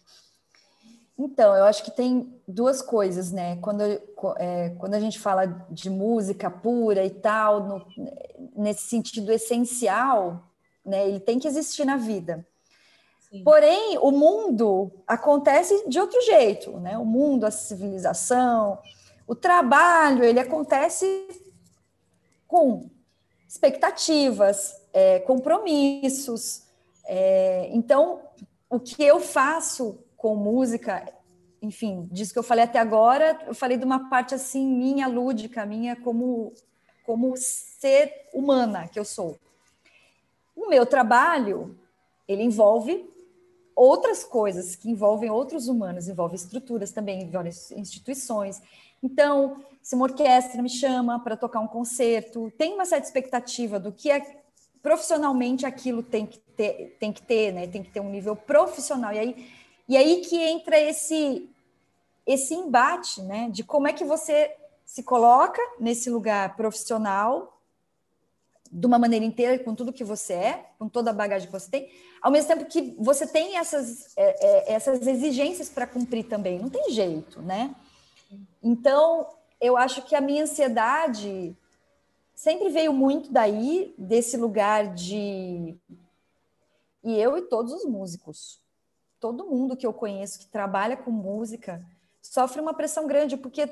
Então, 1.15 1.55
eu 1.55 1.63
acho 1.65 1.83
que 1.83 1.91
tem 1.91 2.33
duas 2.47 2.81
coisas, 2.81 3.31
né? 3.31 3.57
Quando, 3.57 3.83
é, 4.39 4.69
quando 4.79 4.95
a 4.95 4.99
gente 4.99 5.19
fala 5.19 5.45
de 5.69 5.91
música 5.91 6.49
pura 6.49 7.05
e 7.05 7.11
tal, 7.11 7.63
no, 7.67 7.85
nesse 8.55 8.87
sentido 8.87 9.31
essencial, 9.31 10.43
né? 10.83 11.07
Ele 11.07 11.19
tem 11.19 11.37
que 11.37 11.47
existir 11.47 11.85
na 11.85 11.97
vida. 11.97 12.43
Sim. 13.29 13.43
Porém, 13.43 13.99
o 13.99 14.09
mundo 14.09 14.91
acontece 15.05 15.87
de 15.87 15.99
outro 15.99 16.19
jeito, 16.23 16.79
né? 16.79 16.97
O 16.97 17.05
mundo, 17.05 17.45
a 17.45 17.51
civilização, 17.51 18.79
o 19.27 19.35
trabalho, 19.35 20.23
ele 20.23 20.39
acontece 20.39 21.05
com 22.47 22.89
expectativas, 23.47 24.81
é, 24.93 25.19
compromissos. 25.19 26.63
É, 27.05 27.69
então, 27.73 28.21
o 28.69 28.79
que 28.79 29.03
eu 29.03 29.19
faço 29.19 29.99
com 30.17 30.35
música, 30.35 31.11
enfim, 31.61 32.07
disso 32.11 32.33
que 32.33 32.39
eu 32.39 32.43
falei 32.43 32.63
até 32.63 32.79
agora, 32.79 33.39
eu 33.47 33.53
falei 33.53 33.77
de 33.77 33.85
uma 33.85 34.09
parte 34.09 34.35
assim 34.35 34.65
minha 34.65 35.07
lúdica, 35.07 35.65
minha 35.65 35.95
como 35.95 36.53
como 37.03 37.35
ser 37.35 38.29
humana 38.33 38.87
que 38.87 38.99
eu 38.99 39.03
sou. 39.03 39.37
O 40.55 40.69
meu 40.69 40.85
trabalho, 40.85 41.75
ele 42.27 42.43
envolve 42.43 43.09
outras 43.75 44.23
coisas 44.23 44.75
que 44.75 44.89
envolvem 44.89 45.29
outros 45.29 45.67
humanos, 45.67 46.07
envolve 46.07 46.35
estruturas 46.35 46.91
também, 46.91 47.23
envolve 47.23 47.49
instituições. 47.75 48.61
Então, 49.01 49.63
se 49.81 49.95
uma 49.95 50.03
orquestra 50.03 50.61
me 50.61 50.69
chama 50.69 51.19
para 51.19 51.35
tocar 51.35 51.59
um 51.59 51.67
concerto, 51.67 52.51
tem 52.57 52.73
uma 52.73 52.85
certa 52.85 53.07
expectativa 53.07 53.79
do 53.79 53.91
que 53.91 54.11
é 54.11 54.41
profissionalmente 54.81 55.65
aquilo 55.65 56.01
tem 56.01 56.25
que 56.25 56.39
ter, 56.39 56.97
tem 56.99 57.13
que 57.13 57.21
ter, 57.21 57.51
né? 57.51 57.67
Tem 57.67 57.83
que 57.83 57.91
ter 57.91 57.99
um 57.99 58.09
nível 58.09 58.35
profissional. 58.35 59.13
E 59.13 59.19
aí 59.19 59.47
e 59.87 59.97
aí 59.97 60.21
que 60.21 60.37
entra 60.37 60.79
esse 60.79 61.49
esse 62.25 62.53
embate, 62.53 63.21
né, 63.23 63.49
de 63.51 63.63
como 63.63 63.87
é 63.87 63.93
que 63.93 64.05
você 64.05 64.55
se 64.85 65.01
coloca 65.03 65.59
nesse 65.79 66.09
lugar 66.09 66.55
profissional 66.55 67.59
de 68.71 68.85
uma 68.85 68.99
maneira 68.99 69.25
inteira, 69.25 69.61
com 69.61 69.75
tudo 69.75 69.91
que 69.91 70.03
você 70.03 70.33
é, 70.33 70.65
com 70.77 70.87
toda 70.87 71.09
a 71.09 71.13
bagagem 71.13 71.47
que 71.47 71.51
você 71.51 71.69
tem, 71.69 71.89
ao 72.21 72.31
mesmo 72.31 72.47
tempo 72.47 72.65
que 72.65 72.95
você 72.99 73.27
tem 73.27 73.57
essas, 73.57 74.15
é, 74.15 74.71
é, 74.71 74.73
essas 74.73 75.05
exigências 75.05 75.67
para 75.67 75.87
cumprir 75.87 76.25
também, 76.25 76.59
não 76.59 76.69
tem 76.69 76.91
jeito, 76.91 77.41
né? 77.41 77.75
Então, 78.61 79.27
eu 79.59 79.77
acho 79.77 80.01
que 80.03 80.15
a 80.15 80.21
minha 80.21 80.43
ansiedade 80.43 81.55
sempre 82.33 82.69
veio 82.69 82.91
muito 82.91 83.31
daí, 83.31 83.93
desse 83.97 84.35
lugar 84.37 84.93
de. 84.93 85.77
E 87.03 87.17
eu 87.19 87.37
e 87.37 87.43
todos 87.43 87.73
os 87.73 87.85
músicos, 87.85 88.59
todo 89.19 89.45
mundo 89.45 89.77
que 89.77 89.85
eu 89.85 89.93
conheço 89.93 90.39
que 90.39 90.47
trabalha 90.47 90.97
com 90.97 91.11
música 91.11 91.83
sofre 92.21 92.61
uma 92.61 92.73
pressão 92.73 93.07
grande, 93.07 93.37
porque 93.37 93.69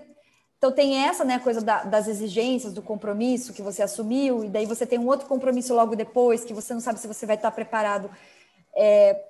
então 0.60 0.72
tem 0.72 1.06
essa 1.06 1.24
né, 1.24 1.40
coisa 1.40 1.62
da, 1.62 1.84
das 1.84 2.08
exigências, 2.08 2.74
do 2.74 2.82
compromisso 2.82 3.54
que 3.54 3.62
você 3.62 3.82
assumiu, 3.82 4.44
e 4.44 4.50
daí 4.50 4.66
você 4.66 4.86
tem 4.86 5.00
um 5.00 5.08
outro 5.08 5.26
compromisso 5.26 5.74
logo 5.74 5.96
depois, 5.96 6.44
que 6.44 6.54
você 6.54 6.74
não 6.74 6.82
sabe 6.82 7.00
se 7.00 7.08
você 7.08 7.26
vai 7.26 7.38
estar 7.38 7.50
preparado 7.52 8.12
é, 8.76 9.26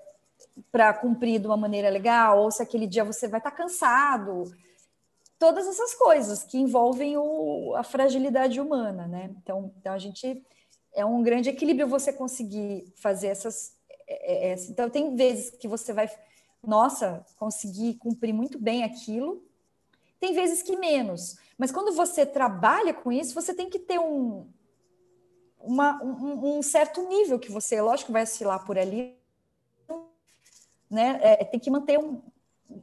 para 0.71 0.93
cumprir 0.93 1.39
de 1.39 1.45
uma 1.45 1.55
maneira 1.55 1.89
legal, 1.89 2.39
ou 2.39 2.51
se 2.51 2.63
aquele 2.63 2.87
dia 2.87 3.03
você 3.03 3.27
vai 3.27 3.39
estar 3.39 3.51
cansado. 3.51 4.51
Todas 5.39 5.67
essas 5.67 5.95
coisas 5.95 6.43
que 6.43 6.57
envolvem 6.57 7.17
o, 7.17 7.73
a 7.75 7.83
fragilidade 7.83 8.61
humana, 8.61 9.07
né? 9.07 9.33
Então, 9.41 9.73
então 9.79 9.93
a 9.93 9.97
gente 9.97 10.45
é 10.93 11.03
um 11.05 11.23
grande 11.23 11.49
equilíbrio 11.49 11.87
você 11.87 12.13
conseguir 12.13 12.93
fazer 12.97 13.27
essas 13.27 13.79
é, 14.09 14.49
é, 14.49 14.53
é, 14.53 14.55
então, 14.67 14.89
tem 14.89 15.15
vezes 15.15 15.51
que 15.51 15.67
você 15.67 15.93
vai, 15.93 16.09
nossa, 16.65 17.23
conseguir 17.37 17.93
cumprir 17.95 18.33
muito 18.33 18.57
bem 18.57 18.83
aquilo, 18.83 19.45
tem 20.19 20.33
vezes 20.33 20.63
que 20.63 20.75
menos. 20.75 21.37
Mas 21.57 21.71
quando 21.71 21.95
você 21.95 22.25
trabalha 22.25 22.93
com 22.93 23.11
isso, 23.11 23.35
você 23.35 23.53
tem 23.53 23.69
que 23.69 23.77
ter 23.77 23.99
um, 23.99 24.47
uma, 25.59 26.03
um, 26.03 26.57
um, 26.57 26.61
certo 26.63 27.07
nível 27.07 27.37
que 27.37 27.51
você, 27.51 27.79
lógico, 27.79 28.11
vai 28.11 28.23
oscilar 28.23 28.65
por 28.65 28.79
ali, 28.79 29.15
né? 30.89 31.19
É, 31.21 31.45
tem 31.45 31.59
que 31.59 31.69
manter 31.69 31.99
um, 31.99 32.19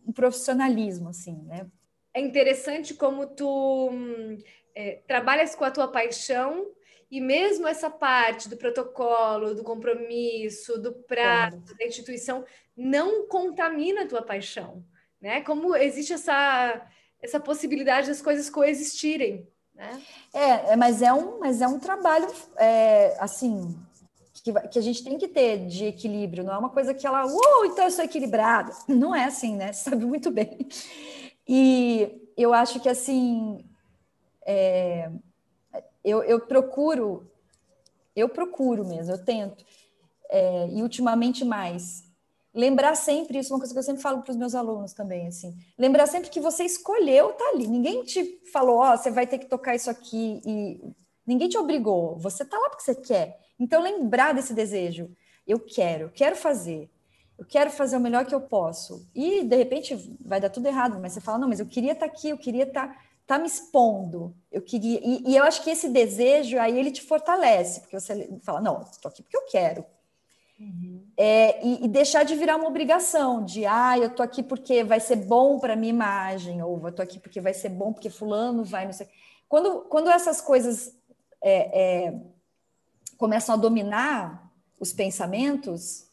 um, 0.06 0.12
profissionalismo, 0.12 1.08
assim, 1.08 1.42
né? 1.42 1.68
É 2.16 2.20
interessante 2.20 2.94
como 2.94 3.26
tu 3.26 3.90
hum, 3.92 4.38
é, 4.74 5.02
trabalhas 5.06 5.54
com 5.54 5.66
a 5.66 5.70
tua 5.70 5.86
paixão 5.86 6.66
e 7.10 7.20
mesmo 7.20 7.68
essa 7.68 7.90
parte 7.90 8.48
do 8.48 8.56
protocolo, 8.56 9.54
do 9.54 9.62
compromisso, 9.62 10.80
do 10.80 10.94
prazo, 10.94 11.58
claro. 11.58 11.78
da 11.78 11.84
instituição, 11.84 12.42
não 12.74 13.28
contamina 13.28 14.04
a 14.04 14.06
tua 14.06 14.22
paixão, 14.22 14.82
né? 15.20 15.42
Como 15.42 15.76
existe 15.76 16.14
essa, 16.14 16.88
essa 17.20 17.38
possibilidade 17.38 18.08
das 18.08 18.22
coisas 18.22 18.48
coexistirem, 18.48 19.46
né? 19.74 20.00
É, 20.32 20.72
é 20.72 20.76
mas 20.76 21.02
é 21.02 21.12
um, 21.12 21.38
mas 21.38 21.60
é 21.60 21.68
um 21.68 21.78
trabalho, 21.78 22.28
é, 22.56 23.14
assim, 23.20 23.78
que, 24.32 24.52
que, 24.70 24.78
a 24.78 24.82
gente 24.82 25.04
tem 25.04 25.18
que 25.18 25.28
ter 25.28 25.66
de 25.66 25.84
equilíbrio, 25.84 26.44
não 26.44 26.54
é 26.54 26.58
uma 26.58 26.70
coisa 26.70 26.94
que 26.94 27.06
ela, 27.06 27.26
uh, 27.26 27.64
então 27.66 27.84
eu 27.84 27.90
sou 27.90 28.06
equilibrada. 28.06 28.72
Não 28.88 29.14
é 29.14 29.24
assim, 29.24 29.54
né? 29.54 29.70
Você 29.70 29.84
sabe 29.90 30.06
muito 30.06 30.30
bem. 30.30 30.66
E 31.48 32.30
eu 32.36 32.52
acho 32.52 32.80
que, 32.80 32.88
assim, 32.88 33.64
é, 34.44 35.10
eu, 36.04 36.22
eu 36.22 36.40
procuro, 36.40 37.30
eu 38.14 38.28
procuro 38.28 38.86
mesmo, 38.86 39.12
eu 39.12 39.24
tento, 39.24 39.64
é, 40.28 40.68
e 40.68 40.82
ultimamente 40.82 41.44
mais, 41.44 42.04
lembrar 42.54 42.94
sempre 42.94 43.38
isso, 43.38 43.52
uma 43.52 43.58
coisa 43.58 43.72
que 43.72 43.78
eu 43.78 43.82
sempre 43.82 44.02
falo 44.02 44.22
para 44.22 44.30
os 44.30 44.36
meus 44.36 44.54
alunos 44.54 44.92
também, 44.92 45.26
assim, 45.26 45.56
lembrar 45.78 46.06
sempre 46.06 46.30
que 46.30 46.40
você 46.40 46.64
escolheu 46.64 47.32
tá 47.32 47.44
ali, 47.52 47.66
ninguém 47.66 48.02
te 48.02 48.40
falou, 48.52 48.78
ó, 48.78 48.94
oh, 48.94 48.96
você 48.96 49.10
vai 49.10 49.26
ter 49.26 49.38
que 49.38 49.46
tocar 49.46 49.74
isso 49.74 49.90
aqui, 49.90 50.40
e 50.46 50.80
ninguém 51.26 51.48
te 51.48 51.58
obrigou, 51.58 52.16
você 52.18 52.42
está 52.44 52.58
lá 52.58 52.70
porque 52.70 52.84
você 52.84 52.94
quer, 52.94 53.40
então 53.58 53.82
lembrar 53.82 54.32
desse 54.32 54.54
desejo, 54.54 55.10
eu 55.46 55.60
quero, 55.60 56.10
quero 56.14 56.36
fazer, 56.36 56.90
eu 57.38 57.44
quero 57.44 57.70
fazer 57.70 57.96
o 57.96 58.00
melhor 58.00 58.24
que 58.24 58.34
eu 58.34 58.40
posso, 58.40 59.08
e 59.14 59.44
de 59.44 59.56
repente 59.56 60.16
vai 60.20 60.40
dar 60.40 60.50
tudo 60.50 60.66
errado, 60.66 60.98
mas 61.00 61.12
você 61.12 61.20
fala, 61.20 61.38
não, 61.38 61.48
mas 61.48 61.60
eu 61.60 61.66
queria 61.66 61.92
estar 61.92 62.06
tá 62.06 62.12
aqui, 62.12 62.30
eu 62.30 62.38
queria 62.38 62.64
estar 62.64 62.88
tá 62.88 63.00
tá 63.26 63.38
me 63.38 63.46
expondo. 63.46 64.34
Eu 64.50 64.62
queria 64.62 65.00
e, 65.02 65.22
e, 65.26 65.36
eu 65.36 65.42
acho 65.42 65.62
que 65.62 65.70
esse 65.70 65.88
desejo 65.88 66.58
aí 66.58 66.78
ele 66.78 66.92
te 66.92 67.02
fortalece, 67.02 67.80
porque 67.80 67.98
você 67.98 68.38
fala 68.42 68.60
não, 68.60 68.82
estou 68.82 69.10
aqui 69.10 69.22
porque 69.22 69.36
eu 69.36 69.46
quero. 69.46 69.84
Uhum. 70.58 71.04
É, 71.16 71.62
e, 71.66 71.84
e, 71.84 71.88
deixar 71.88 72.22
de 72.22 72.34
virar 72.34 72.56
uma 72.56 72.68
obrigação 72.68 73.44
de 73.44 73.66
ah, 73.66 73.98
eu 73.98 74.14
tô 74.14 74.22
aqui 74.22 74.42
porque 74.42 74.82
vai 74.84 75.00
ser 75.00 75.16
bom 75.16 75.58
para 75.58 75.76
minha 75.76 75.90
imagem, 75.90 76.62
ou 76.62 76.86
eu 76.86 76.92
tô 76.92 77.02
aqui 77.02 77.18
porque 77.18 77.40
vai 77.40 77.52
ser 77.52 77.68
bom 77.68 77.92
porque 77.92 78.08
fulano 78.08 78.64
vai, 78.64 78.86
não 78.86 78.92
sei. 78.92 79.08
Quando, 79.48 79.82
quando 79.82 80.08
essas 80.08 80.40
coisas 80.40 80.96
é, 81.42 82.06
é, 82.06 82.20
começam 83.18 83.54
a 83.54 83.58
dominar 83.58 84.50
os 84.80 84.92
pensamentos, 84.92 86.05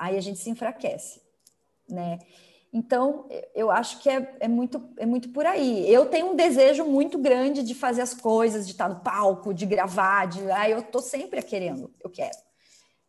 aí 0.00 0.16
a 0.16 0.20
gente 0.20 0.38
se 0.38 0.48
enfraquece, 0.48 1.20
né? 1.86 2.18
Então, 2.72 3.28
eu 3.54 3.70
acho 3.70 3.98
que 3.98 4.08
é, 4.08 4.36
é, 4.40 4.48
muito, 4.48 4.80
é 4.96 5.04
muito 5.04 5.28
por 5.30 5.44
aí. 5.44 5.92
Eu 5.92 6.06
tenho 6.06 6.30
um 6.30 6.36
desejo 6.36 6.84
muito 6.84 7.18
grande 7.18 7.62
de 7.62 7.74
fazer 7.74 8.00
as 8.00 8.14
coisas, 8.14 8.64
de 8.64 8.72
estar 8.72 8.88
no 8.88 9.00
palco, 9.00 9.52
de 9.52 9.66
gravar, 9.66 10.26
de. 10.26 10.50
Ah, 10.52 10.70
eu 10.70 10.78
estou 10.78 11.02
sempre 11.02 11.42
querendo, 11.42 11.92
eu 12.02 12.08
quero. 12.08 12.36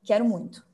Quero 0.04 0.26
muito. 0.26 0.66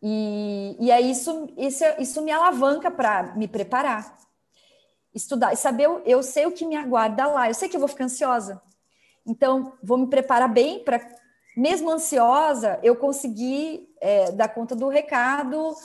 E, 0.00 0.76
e 0.78 0.92
aí 0.92 1.10
isso, 1.10 1.48
isso, 1.56 1.84
isso 1.98 2.22
me 2.22 2.30
alavanca 2.30 2.90
para 2.90 3.34
me 3.34 3.48
preparar, 3.48 4.18
estudar 5.14 5.54
e 5.54 5.56
saber. 5.56 5.84
Eu, 5.84 6.02
eu 6.04 6.22
sei 6.22 6.44
o 6.46 6.52
que 6.52 6.66
me 6.66 6.76
aguarda 6.76 7.26
lá, 7.26 7.48
eu 7.48 7.54
sei 7.54 7.68
que 7.68 7.76
eu 7.76 7.80
vou 7.80 7.88
ficar 7.88 8.04
ansiosa. 8.04 8.62
Então, 9.26 9.72
vou 9.82 9.96
me 9.96 10.06
preparar 10.06 10.52
bem 10.52 10.84
para, 10.84 11.00
mesmo 11.56 11.90
ansiosa, 11.90 12.78
eu 12.82 12.94
conseguir 12.94 13.91
é, 14.02 14.32
dar 14.32 14.48
conta 14.48 14.74
do 14.74 14.88
recado 14.88 15.76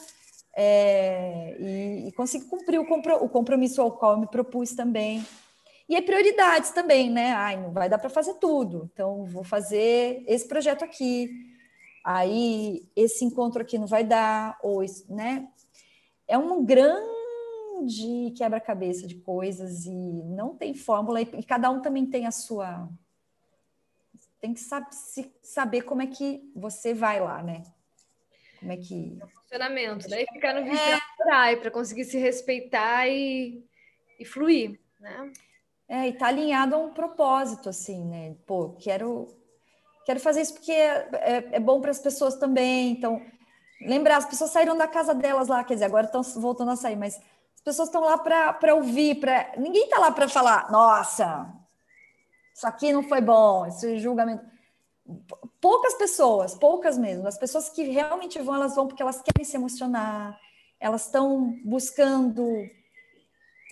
é, 0.55 1.55
e, 1.59 2.07
e, 2.07 2.11
cumprir 2.49 2.80
o, 2.80 2.86
compro, 2.86 3.24
o 3.24 3.30
compromisso 3.30 3.80
ao 3.80 3.91
qual 3.91 4.13
eu 4.13 4.18
me 4.18 4.28
propus 4.28 4.72
também. 4.74 5.24
E 5.88 5.95
é 5.95 6.01
prioridades 6.01 6.72
também, 6.72 7.11
né? 7.11 7.32
Ai, 7.34 7.61
não 7.61 7.72
vai 7.72 7.88
dar 7.88 7.99
para 7.99 8.09
fazer 8.09 8.34
tudo, 8.34 8.89
então 8.91 9.24
vou 9.26 9.43
fazer 9.43 10.24
esse 10.28 10.47
projeto 10.47 10.84
aqui. 10.84 11.30
Aí 12.03 12.89
esse 12.95 13.24
encontro 13.24 13.61
aqui 13.61 13.78
não 13.78 13.86
vai 13.86 14.03
dar, 14.03 14.57
ou 14.63 14.84
né? 15.07 15.47
É 16.28 16.38
um 16.39 16.65
grande 16.65 18.34
quebra-cabeça 18.36 19.05
de 19.05 19.15
coisas 19.15 19.86
e 19.86 20.24
não 20.26 20.55
tem 20.55 20.74
fórmula, 20.74 21.22
e 21.22 21.43
cada 21.43 21.70
um 21.70 21.82
também 21.82 22.07
tem 22.07 22.26
a 22.26 22.32
sua. 22.32 22.89
Tem 24.41 24.55
que 24.55 24.61
saber 25.43 25.84
como 25.84 26.01
é 26.01 26.07
que 26.07 26.51
você 26.55 26.93
vai 26.93 27.20
lá, 27.20 27.43
né? 27.43 27.63
Como 28.60 28.72
é 28.72 28.78
que. 28.78 29.18
É 29.22 29.28
funcionamento, 29.28 30.10
daí 30.10 30.26
ficar 30.34 30.53
no 30.53 30.62
é... 30.62 31.55
para 31.55 31.72
conseguir 31.72 32.05
se 32.05 32.18
respeitar 32.18 33.08
e, 33.08 33.64
e 34.20 34.26
fluir, 34.26 34.80
né? 34.99 35.32
É, 35.89 36.08
e 36.10 36.14
tá 36.14 36.28
alinhado 36.28 36.76
a 36.76 36.78
um 36.78 36.93
propósito, 36.93 37.70
assim, 37.70 38.03
né? 38.03 38.36
Pô, 38.45 38.76
quero, 38.80 39.28
quero 40.05 40.20
fazer 40.20 40.41
isso 40.41 40.55
porque 40.55 40.72
é, 40.72 41.10
é, 41.14 41.49
é 41.53 41.60
bom 41.60 41.80
para 41.80 41.91
as 41.91 41.99
pessoas 41.99 42.36
também. 42.36 42.91
Então, 42.91 43.22
lembrar, 43.82 44.18
as 44.18 44.26
pessoas 44.26 44.51
saíram 44.51 44.78
da 44.78 44.88
casa 44.88 45.16
delas 45.16 45.47
lá, 45.47 45.64
quer 45.64 45.76
dizer, 45.76 45.86
agora 45.86 46.05
estão 46.05 46.22
voltando 46.41 46.72
a 46.72 46.76
sair, 46.76 46.97
mas 46.97 47.16
as 47.55 47.62
pessoas 47.64 47.88
estão 47.88 48.01
lá 48.01 48.18
para 48.18 48.76
ouvir, 48.76 49.16
para 49.16 49.53
ninguém 49.58 49.86
está 49.86 49.97
lá 49.99 50.12
para 50.12 50.28
falar, 50.28 50.70
nossa, 50.70 51.47
isso 52.53 52.68
aqui 52.68 52.91
não 52.91 53.03
foi 53.03 53.22
bom, 53.22 53.66
esse 53.66 53.97
julgamento. 53.99 54.57
Poucas 55.62 55.93
pessoas, 55.95 56.55
poucas 56.55 56.97
mesmo, 56.97 57.28
as 57.28 57.38
pessoas 57.38 57.70
que 57.70 57.84
realmente 57.84 58.39
vão, 58.39 58.55
elas 58.55 58.76
vão 58.76 58.88
porque 58.88 59.01
elas 59.01 59.22
querem 59.22 59.45
se 59.45 59.55
emocionar, 59.55 60.38
elas 60.80 61.05
estão 61.05 61.58
buscando 61.64 62.45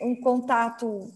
um 0.02 0.16
contato 0.22 1.12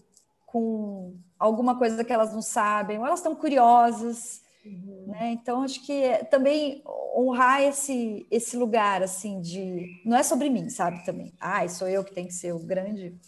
com 0.46 1.16
alguma 1.38 1.76
coisa 1.76 2.04
que 2.04 2.12
elas 2.12 2.32
não 2.32 2.42
sabem, 2.42 2.98
ou 2.98 3.06
elas 3.06 3.20
estão 3.20 3.34
curiosas, 3.34 4.42
uhum. 4.64 5.04
né? 5.08 5.32
Então 5.32 5.62
acho 5.62 5.84
que 5.84 5.92
é 5.92 6.24
também 6.24 6.82
honrar 7.16 7.62
esse 7.62 8.26
esse 8.30 8.56
lugar 8.56 9.02
assim 9.02 9.40
de 9.40 10.02
não 10.04 10.16
é 10.16 10.22
sobre 10.22 10.50
mim, 10.50 10.68
sabe 10.68 11.04
também. 11.04 11.32
Ai, 11.40 11.68
sou 11.68 11.88
eu 11.88 12.04
que 12.04 12.14
tenho 12.14 12.28
que 12.28 12.34
ser 12.34 12.52
o 12.52 12.58
grande 12.58 13.18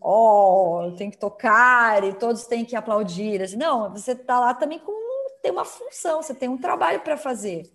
ó, 0.00 0.86
oh, 0.86 0.92
tem 0.92 1.10
que 1.10 1.18
tocar 1.18 2.04
e 2.04 2.12
todos 2.14 2.46
têm 2.46 2.64
que 2.64 2.76
aplaudir. 2.76 3.42
Assim, 3.42 3.56
não, 3.56 3.90
você 3.90 4.12
está 4.12 4.38
lá 4.38 4.54
também 4.54 4.78
com 4.78 4.92
tem 5.42 5.50
uma 5.50 5.64
função, 5.64 6.22
você 6.22 6.34
tem 6.34 6.48
um 6.48 6.58
trabalho 6.58 7.00
para 7.00 7.16
fazer, 7.16 7.70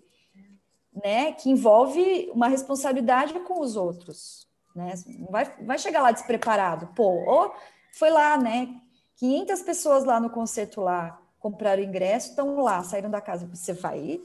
né? 0.93 1.33
Que 1.33 1.49
envolve 1.49 2.29
uma 2.33 2.47
responsabilidade 2.47 3.33
com 3.41 3.59
os 3.61 3.75
outros, 3.75 4.47
né? 4.75 4.93
Vai, 5.29 5.45
vai 5.65 5.77
chegar 5.77 6.01
lá 6.01 6.11
despreparado, 6.11 6.87
pô, 6.95 7.09
ou 7.25 7.53
foi 7.93 8.09
lá, 8.09 8.37
né? 8.37 8.69
500 9.17 9.61
pessoas 9.61 10.03
lá 10.03 10.19
no 10.19 10.29
concerto 10.29 10.81
lá 10.81 11.19
compraram 11.39 11.83
ingresso, 11.83 12.29
estão 12.29 12.61
lá, 12.61 12.81
saíram 12.83 13.09
da 13.09 13.19
casa. 13.19 13.45
Você 13.53 13.73
vai 13.73 14.21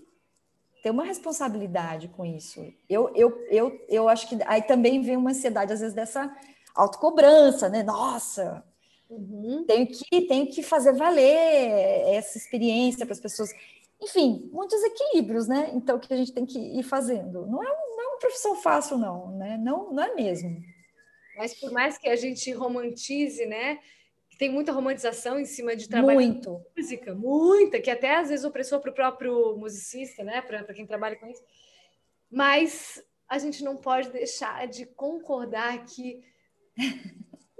ter 0.82 0.91
uma 0.91 1.05
responsabilidade 1.05 2.09
com 2.09 2.24
isso. 2.24 2.72
Eu, 2.89 3.12
eu, 3.14 3.45
eu, 3.51 3.84
eu 3.89 4.09
acho 4.09 4.28
que 4.28 4.39
aí 4.47 4.62
também 4.62 5.03
vem 5.03 5.16
uma 5.16 5.30
ansiedade, 5.30 5.72
às 5.72 5.80
vezes, 5.80 5.95
dessa 5.95 6.32
autocobrança, 6.74 7.68
né? 7.68 7.82
Nossa, 7.82 8.64
uhum. 9.09 9.65
tenho, 9.67 9.87
que, 9.87 10.23
tenho 10.23 10.47
que 10.47 10.63
fazer 10.63 10.93
valer 10.93 12.15
essa 12.15 12.39
experiência 12.39 13.05
para 13.05 13.13
as 13.13 13.21
pessoas. 13.21 13.51
Enfim, 14.01 14.49
muitos 14.53 14.83
equilíbrios, 14.85 15.49
né? 15.49 15.71
Então, 15.75 15.99
que 15.99 16.13
a 16.13 16.17
gente 16.17 16.33
tem 16.33 16.47
que 16.47 16.59
ir 16.59 16.83
fazendo. 16.83 17.47
Não 17.47 17.63
é, 17.63 17.67
não 17.67 18.03
é 18.03 18.07
uma 18.09 18.19
profissão 18.19 18.57
fácil, 18.57 18.97
não, 18.97 19.37
né? 19.37 19.57
Não, 19.57 19.93
não 19.93 20.03
é 20.03 20.15
mesmo. 20.15 20.63
Mas 21.37 21.55
por 21.55 21.73
mais 21.73 21.97
que 21.97 22.09
a 22.09 22.17
gente 22.17 22.51
romantize, 22.53 23.47
né? 23.47 23.79
Tem 24.39 24.51
muita 24.51 24.71
romantização 24.71 25.39
em 25.39 25.45
cima 25.45 25.75
de 25.75 25.89
trabalho 25.89 26.15
Muito. 26.15 26.63
de 26.77 26.81
música, 26.83 27.13
muita, 27.13 27.81
que 27.81 27.91
até 27.91 28.17
às 28.17 28.29
vezes 28.29 28.45
opressor 28.45 28.81
para 28.81 28.91
o 28.93 28.95
próprio 28.95 29.57
musicista, 29.57 30.23
né? 30.23 30.41
Para 30.41 30.63
quem 30.73 30.87
trabalha 30.87 31.17
com 31.17 31.27
isso. 31.27 31.43
Mas 32.31 33.03
a 33.29 33.37
gente 33.39 33.65
não 33.65 33.77
pode 33.77 34.11
deixar 34.11 34.67
de 34.69 34.87
concordar 34.87 35.85
que 35.85 36.25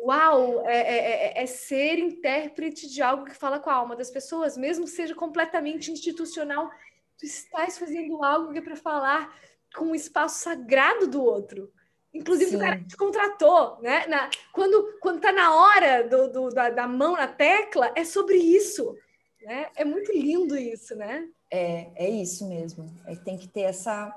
uau, 0.01 0.67
é, 0.67 0.77
é, 0.77 1.41
é, 1.41 1.43
é, 1.43 1.47
ser 1.47 1.99
intérprete 1.99 2.89
de 2.89 3.03
algo 3.03 3.25
que 3.25 3.35
fala 3.35 3.59
com 3.59 3.71
a 3.71 3.75
alma 3.75 3.97
das 3.97 4.11
pessoas, 4.11 4.57
mesmo 4.57 4.85
que 4.85 4.91
seja 4.91 5.15
completamente 5.15 5.91
institucional. 5.91 6.71
Tu 7.19 7.27
estás 7.27 7.79
fazendo 7.79 8.23
algo 8.23 8.53
que 8.53 8.59
é 8.59 8.63
para 8.63 8.77
falar 8.77 9.35
com 9.75 9.91
o 9.91 9.95
espaço 9.95 10.43
sagrado 10.43 11.07
do 11.09 11.23
outro. 11.23 11.71
Inclusive, 12.15 12.51
Sim. 12.51 12.57
o 12.57 12.61
cara 12.61 12.81
te 12.83 12.97
contratou, 12.97 13.79
né? 13.81 14.07
Na, 14.07 14.31
quando, 14.53 14.99
quando 15.01 15.21
tá 15.21 15.31
na 15.31 15.55
hora 15.55 16.09
do, 16.09 16.33
do 16.33 16.49
da, 16.51 16.71
da, 16.71 16.89
mão 16.89 17.13
na 17.13 17.29
tecla, 17.29 17.93
é 17.95 18.05
sobre 18.05 18.37
isso. 18.37 18.97
Né? 19.43 19.69
É 19.77 19.85
muito 19.85 20.11
lindo 20.13 20.57
isso, 20.57 20.97
né? 20.97 21.29
É, 21.51 21.91
é 21.97 22.09
isso 22.09 22.49
mesmo. 22.49 22.87
É, 23.07 23.15
tem 23.17 23.37
que 23.37 23.47
ter 23.47 23.63
essa. 23.63 24.15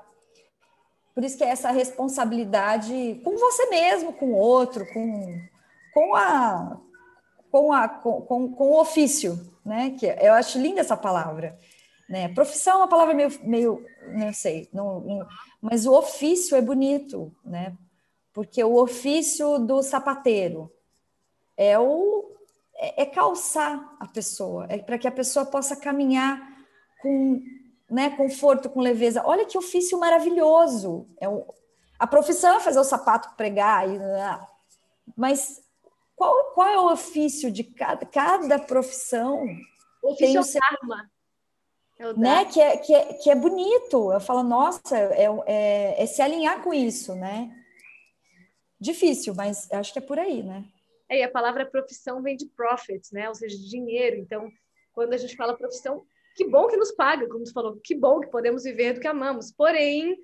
Por 1.14 1.22
isso 1.22 1.36
que 1.36 1.44
é 1.44 1.48
essa 1.48 1.70
responsabilidade 1.70 3.20
com 3.22 3.36
você 3.36 3.66
mesmo, 3.66 4.14
com 4.14 4.32
o 4.32 4.36
outro, 4.36 4.90
com, 4.92 5.38
com 5.92 6.14
a. 6.14 6.80
Com, 7.50 7.70
a, 7.70 7.86
com, 7.86 8.22
com, 8.22 8.52
com 8.52 8.70
o 8.70 8.80
ofício, 8.80 9.38
né? 9.64 9.90
Que 9.90 10.06
eu 10.06 10.32
acho 10.32 10.58
linda 10.58 10.80
essa 10.80 10.96
palavra. 10.96 11.58
Né? 12.08 12.28
Profissão 12.28 12.74
é 12.74 12.76
uma 12.78 12.88
palavra 12.88 13.14
meio, 13.14 13.30
meio 13.42 13.86
não 14.08 14.32
sei, 14.34 14.68
não, 14.70 15.00
não, 15.00 15.26
mas 15.62 15.86
o 15.86 15.94
ofício 15.94 16.54
é 16.54 16.60
bonito, 16.60 17.34
né? 17.42 17.74
Porque 18.34 18.62
o 18.62 18.76
ofício 18.76 19.58
do 19.58 19.82
sapateiro 19.82 20.70
é 21.56 21.78
o 21.78 22.30
é, 22.74 23.02
é 23.02 23.06
calçar 23.06 23.96
a 23.98 24.06
pessoa, 24.06 24.66
é 24.68 24.78
para 24.78 24.98
que 24.98 25.08
a 25.08 25.12
pessoa 25.12 25.46
possa 25.46 25.74
caminhar 25.74 26.38
com 27.00 27.40
né, 27.88 28.10
conforto, 28.10 28.68
com 28.68 28.80
leveza. 28.80 29.22
Olha 29.24 29.46
que 29.46 29.56
ofício 29.56 29.98
maravilhoso! 29.98 31.06
É 31.20 31.28
um, 31.28 31.44
a 31.98 32.06
profissão 32.06 32.56
é 32.56 32.60
fazer 32.60 32.80
o 32.80 32.84
sapato 32.84 33.34
pregar, 33.36 33.88
e, 33.88 33.98
né? 33.98 34.46
mas 35.16 35.61
qual, 36.22 36.44
qual 36.54 36.68
é 36.68 36.78
o 36.78 36.92
ofício 36.92 37.50
de 37.50 37.64
cada, 37.64 38.06
cada 38.06 38.58
profissão? 38.60 39.44
O 40.00 40.12
ofício 40.12 40.26
tem 40.26 40.38
o 40.38 40.44
seu... 40.44 40.60
karma. 40.60 41.10
É 41.98 42.12
né? 42.14 42.44
Que 42.44 42.60
é, 42.60 42.76
que, 42.76 42.94
é, 42.94 43.14
que 43.14 43.30
é 43.30 43.34
bonito. 43.34 44.12
Eu 44.12 44.20
falo, 44.20 44.44
nossa, 44.44 44.96
é, 44.96 45.26
é, 45.46 46.02
é, 46.02 46.06
se 46.06 46.22
alinhar 46.22 46.62
com 46.62 46.72
isso, 46.72 47.16
né? 47.16 47.50
Difícil, 48.78 49.34
mas 49.34 49.70
acho 49.72 49.92
que 49.92 49.98
é 49.98 50.02
por 50.02 50.18
aí, 50.18 50.42
né? 50.42 50.64
É, 51.08 51.18
e 51.18 51.22
a 51.24 51.30
palavra 51.30 51.66
profissão 51.66 52.22
vem 52.22 52.36
de 52.36 52.46
profit, 52.46 53.12
né? 53.12 53.28
Ou 53.28 53.34
seja, 53.34 53.56
de 53.56 53.68
dinheiro. 53.68 54.16
Então, 54.16 54.48
quando 54.92 55.14
a 55.14 55.16
gente 55.16 55.36
fala 55.36 55.56
profissão, 55.56 56.04
que 56.36 56.46
bom 56.46 56.68
que 56.68 56.76
nos 56.76 56.92
paga, 56.92 57.28
como 57.28 57.44
tu 57.44 57.52
falou, 57.52 57.80
que 57.82 57.96
bom 57.96 58.20
que 58.20 58.30
podemos 58.30 58.62
viver 58.62 58.94
do 58.94 59.00
que 59.00 59.08
amamos. 59.08 59.50
Porém, 59.50 60.16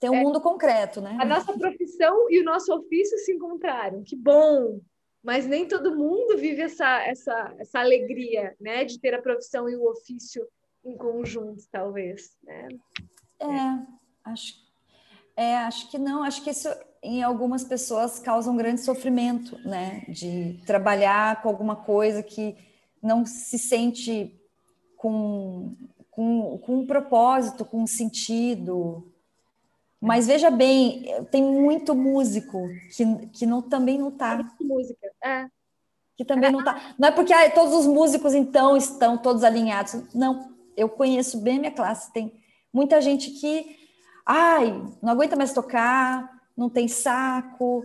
tem 0.00 0.10
um 0.10 0.14
é, 0.14 0.22
mundo 0.22 0.40
concreto, 0.40 1.00
né? 1.00 1.16
A 1.20 1.24
nossa 1.24 1.56
profissão 1.56 2.28
e 2.30 2.40
o 2.40 2.44
nosso 2.44 2.72
ofício 2.74 3.16
se 3.18 3.32
encontraram. 3.32 4.02
Que 4.04 4.16
bom! 4.16 4.80
Mas 5.26 5.44
nem 5.44 5.66
todo 5.66 5.96
mundo 5.96 6.38
vive 6.38 6.62
essa, 6.62 7.02
essa, 7.04 7.52
essa 7.58 7.80
alegria, 7.80 8.54
né? 8.60 8.84
De 8.84 8.96
ter 9.00 9.12
a 9.12 9.20
profissão 9.20 9.68
e 9.68 9.74
o 9.74 9.90
ofício 9.90 10.46
em 10.84 10.96
conjunto, 10.96 11.64
talvez, 11.72 12.36
né? 12.44 12.68
É, 13.40 14.30
acho, 14.30 14.54
é, 15.36 15.56
acho 15.56 15.90
que 15.90 15.98
não. 15.98 16.22
Acho 16.22 16.44
que 16.44 16.50
isso 16.50 16.68
em 17.02 17.24
algumas 17.24 17.64
pessoas 17.64 18.20
causa 18.20 18.48
um 18.48 18.56
grande 18.56 18.82
sofrimento, 18.82 19.58
né? 19.68 20.04
De 20.08 20.62
trabalhar 20.64 21.42
com 21.42 21.48
alguma 21.48 21.74
coisa 21.74 22.22
que 22.22 22.56
não 23.02 23.26
se 23.26 23.58
sente 23.58 24.40
com, 24.96 25.74
com, 26.08 26.56
com 26.58 26.76
um 26.76 26.86
propósito, 26.86 27.64
com 27.64 27.82
um 27.82 27.86
sentido. 27.88 29.12
Mas 30.06 30.26
veja 30.26 30.50
bem, 30.50 31.04
tem 31.30 31.42
muito 31.42 31.94
músico 31.94 32.68
que, 32.94 33.26
que 33.28 33.44
não, 33.44 33.60
também 33.60 33.98
não 33.98 34.08
está. 34.08 34.38
Música, 34.60 35.10
é. 35.22 35.48
Que 36.16 36.24
também 36.24 36.52
não 36.52 36.60
está. 36.60 36.94
Não 36.98 37.08
é 37.08 37.10
porque 37.10 37.32
ah, 37.32 37.50
todos 37.50 37.74
os 37.74 37.86
músicos, 37.86 38.32
então, 38.32 38.76
estão 38.76 39.18
todos 39.18 39.42
alinhados. 39.42 40.00
Não, 40.14 40.54
eu 40.76 40.88
conheço 40.88 41.40
bem 41.40 41.58
minha 41.58 41.72
classe, 41.72 42.12
tem 42.12 42.32
muita 42.72 43.00
gente 43.00 43.30
que, 43.32 43.76
ai, 44.24 44.70
não 45.02 45.12
aguenta 45.12 45.34
mais 45.34 45.52
tocar, 45.52 46.30
não 46.56 46.70
tem 46.70 46.86
saco, 46.86 47.82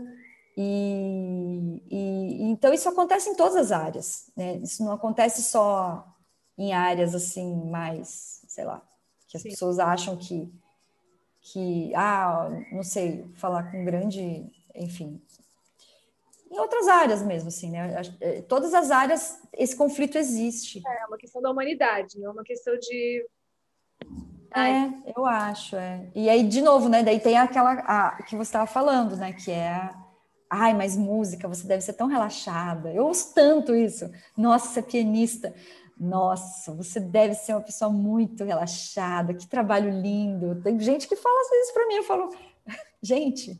e, 0.55 1.81
e, 1.89 2.43
então 2.51 2.71
isso 2.71 2.87
acontece 2.87 3.29
em 3.29 3.35
todas 3.35 3.55
as 3.55 3.71
áreas, 3.71 4.31
né? 4.35 4.57
Isso 4.57 4.83
não 4.83 4.91
acontece 4.91 5.41
só 5.41 6.05
em 6.55 6.71
áreas 6.71 7.15
assim 7.15 7.65
mais, 7.65 8.43
sei 8.47 8.65
lá, 8.65 8.81
que 9.27 9.37
as 9.37 9.43
Sim. 9.43 9.49
pessoas 9.49 9.79
acham 9.79 10.15
que 10.17 10.53
que 11.41 11.93
ah, 11.95 12.49
não 12.71 12.83
sei, 12.83 13.25
falar 13.35 13.71
com 13.71 13.83
grande, 13.83 14.45
enfim, 14.75 15.21
em 16.49 16.59
outras 16.59 16.87
áreas 16.87 17.21
mesmo, 17.23 17.47
assim, 17.47 17.71
né? 17.71 18.01
É, 18.19 18.41
todas 18.41 18.73
as 18.73 18.91
áreas 18.91 19.41
esse 19.53 19.75
conflito 19.75 20.17
existe. 20.17 20.81
É 20.85 21.05
uma 21.07 21.17
questão 21.17 21.41
da 21.41 21.49
humanidade, 21.49 22.19
não 22.19 22.29
é 22.29 22.33
uma 22.33 22.43
questão 22.43 22.77
de 22.77 23.25
é, 24.53 25.13
eu 25.15 25.25
acho, 25.25 25.77
é. 25.77 26.09
E 26.13 26.29
aí, 26.29 26.43
de 26.43 26.61
novo, 26.61 26.89
né? 26.89 27.01
Daí 27.03 27.21
tem 27.21 27.37
aquela 27.37 27.71
a, 27.71 28.21
que 28.23 28.35
você 28.35 28.49
estava 28.49 28.67
falando, 28.67 29.15
né? 29.15 29.31
Que 29.31 29.49
é 29.49 29.89
ai, 30.49 30.73
mas 30.73 30.97
música, 30.97 31.47
você 31.47 31.65
deve 31.65 31.81
ser 31.81 31.93
tão 31.93 32.07
relaxada. 32.07 32.91
Eu 32.91 33.05
ouço 33.05 33.33
tanto 33.33 33.73
isso. 33.73 34.11
Nossa, 34.35 34.67
você 34.67 34.79
é 34.79 34.83
pianista. 34.83 35.55
Nossa, 35.99 36.73
você 36.73 36.99
deve 36.99 37.35
ser 37.35 37.53
uma 37.53 37.61
pessoa 37.61 37.91
muito 37.91 38.43
relaxada. 38.43 39.33
Que 39.33 39.47
trabalho 39.47 39.89
lindo. 39.89 40.61
Tem 40.61 40.79
gente 40.79 41.07
que 41.07 41.15
fala 41.15 41.41
isso 41.61 41.73
para 41.73 41.87
mim. 41.87 41.95
Eu 41.95 42.03
falo, 42.03 42.29
gente, 43.01 43.59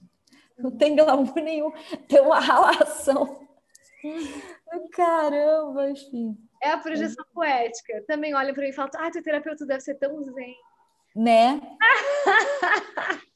não 0.58 0.72
tem 0.72 0.96
glamour 0.96 1.36
nenhum. 1.36 1.72
Tem 2.08 2.22
uma 2.22 2.40
relação. 2.40 3.48
Caramba, 4.94 5.90
enfim. 5.90 6.38
É 6.62 6.72
a 6.72 6.78
projeção 6.78 7.26
poética. 7.34 8.04
Também 8.08 8.34
olha 8.34 8.54
para 8.54 8.64
mim 8.64 8.70
e 8.70 8.74
fala, 8.74 8.90
ah, 8.96 9.12
teu 9.12 9.24
terapeuta 9.24 9.66
deve 9.66 9.82
ser 9.82 9.96
tão 9.96 10.22
zen. 10.22 10.56
Né? 11.16 11.60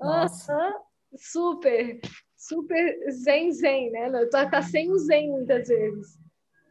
Nossa. 0.00 0.74
super, 1.14 2.00
super 2.36 3.10
zen 3.10 3.52
zen, 3.52 3.90
né? 3.90 4.26
Tá, 4.26 4.48
tá 4.48 4.62
sem 4.62 4.90
o 4.90 4.98
zen 4.98 5.30
muitas 5.30 5.68
vezes. 5.68 6.21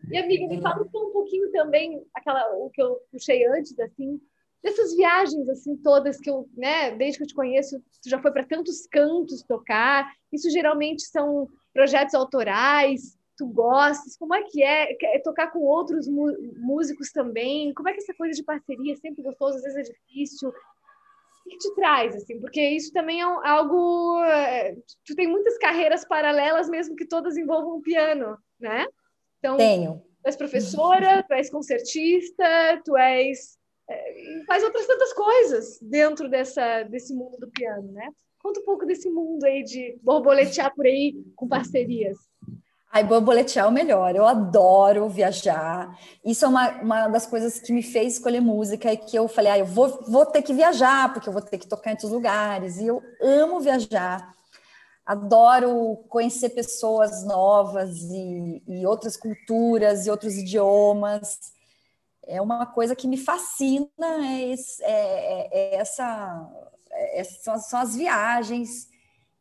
E 0.09 0.17
amiga, 0.17 0.47
me 0.47 0.61
fala 0.61 0.83
um 0.83 1.11
pouquinho 1.11 1.51
também 1.51 2.05
aquela 2.13 2.47
o 2.55 2.69
que 2.69 2.81
eu 2.81 2.99
puxei 3.11 3.45
antes, 3.45 3.77
assim, 3.79 4.19
dessas 4.63 4.95
viagens 4.95 5.47
assim 5.49 5.75
todas 5.77 6.19
que 6.19 6.29
eu, 6.29 6.47
né, 6.55 6.91
desde 6.95 7.17
que 7.17 7.23
eu 7.23 7.27
te 7.27 7.35
conheço, 7.35 7.79
tu 8.01 8.09
já 8.09 8.19
foi 8.21 8.31
para 8.31 8.45
tantos 8.45 8.87
cantos 8.87 9.43
tocar. 9.43 10.11
Isso 10.31 10.49
geralmente 10.49 11.03
são 11.03 11.47
projetos 11.73 12.13
autorais 12.13 13.17
tu 13.41 13.47
gostas? 13.47 14.15
Como 14.15 14.35
é 14.35 14.43
que 14.43 14.61
é, 14.61 14.95
é 15.15 15.19
tocar 15.19 15.51
com 15.51 15.59
outros 15.59 16.07
músicos 16.07 17.11
também? 17.11 17.73
Como 17.73 17.89
é 17.89 17.93
que 17.93 17.99
essa 17.99 18.13
coisa 18.13 18.35
de 18.35 18.43
parceria 18.43 18.93
é 18.93 18.97
sempre 18.97 19.23
gostoso, 19.23 19.57
às 19.57 19.63
vezes 19.63 19.89
é 19.89 19.93
difícil? 19.93 20.49
O 20.49 21.49
que 21.49 21.57
te 21.57 21.73
traz, 21.73 22.15
assim? 22.15 22.39
Porque 22.39 22.61
isso 22.61 22.93
também 22.93 23.19
é 23.19 23.23
algo... 23.23 24.23
É, 24.23 24.75
tu 25.03 25.15
tem 25.15 25.27
muitas 25.27 25.57
carreiras 25.57 26.05
paralelas, 26.05 26.69
mesmo 26.69 26.95
que 26.95 27.05
todas 27.05 27.35
envolvam 27.35 27.81
piano, 27.81 28.37
né? 28.59 28.85
Então, 29.41 29.57
Tenho. 29.57 30.03
Tu 30.23 30.27
és 30.27 30.35
professora, 30.35 31.23
tu 31.27 31.33
és 31.33 31.49
concertista, 31.49 32.45
tu 32.85 32.95
és... 32.95 33.57
É, 33.89 34.43
faz 34.45 34.63
outras 34.63 34.85
tantas 34.85 35.11
coisas 35.11 35.79
dentro 35.81 36.29
dessa, 36.29 36.83
desse 36.83 37.13
mundo 37.13 37.37
do 37.37 37.49
piano, 37.49 37.91
né? 37.91 38.07
Conta 38.39 38.59
um 38.59 38.63
pouco 38.63 38.85
desse 38.85 39.09
mundo 39.09 39.43
aí 39.43 39.63
de 39.63 39.99
borboletear 40.01 40.73
por 40.73 40.85
aí 40.85 41.15
com 41.35 41.47
parcerias. 41.47 42.17
Ai, 42.93 43.03
borboletear 43.03 43.65
é 43.65 43.69
o 43.69 43.71
melhor. 43.71 44.15
Eu 44.15 44.25
adoro 44.25 45.09
viajar. 45.09 45.97
Isso 46.23 46.45
é 46.45 46.47
uma, 46.47 46.69
uma 46.81 47.07
das 47.07 47.25
coisas 47.25 47.59
que 47.59 47.73
me 47.73 47.81
fez 47.81 48.13
escolher 48.13 48.41
música 48.41 48.91
e 48.93 48.97
que 48.97 49.17
eu 49.17 49.27
falei, 49.27 49.51
ah, 49.51 49.59
eu 49.59 49.65
vou, 49.65 50.03
vou 50.07 50.25
ter 50.25 50.41
que 50.41 50.53
viajar, 50.53 51.11
porque 51.13 51.27
eu 51.27 51.33
vou 51.33 51.41
ter 51.41 51.57
que 51.57 51.67
tocar 51.67 51.89
em 51.89 51.93
outros 51.93 52.11
lugares. 52.11 52.77
E 52.77 52.87
eu 52.87 53.01
amo 53.21 53.59
viajar. 53.59 54.33
Adoro 55.05 55.97
conhecer 56.09 56.49
pessoas 56.49 57.23
novas 57.25 58.01
e, 58.03 58.63
e 58.67 58.85
outras 58.85 59.17
culturas 59.17 60.05
e 60.05 60.11
outros 60.11 60.35
idiomas. 60.35 61.53
É 62.23 62.41
uma 62.41 62.65
coisa 62.65 62.95
que 62.95 63.07
me 63.07 63.17
fascina, 63.17 63.87
é, 63.99 64.53
é, 64.81 65.49
é 65.51 65.75
essa, 65.75 66.49
é, 66.91 67.23
são, 67.23 67.57
são 67.59 67.79
as 67.79 67.95
viagens 67.95 68.89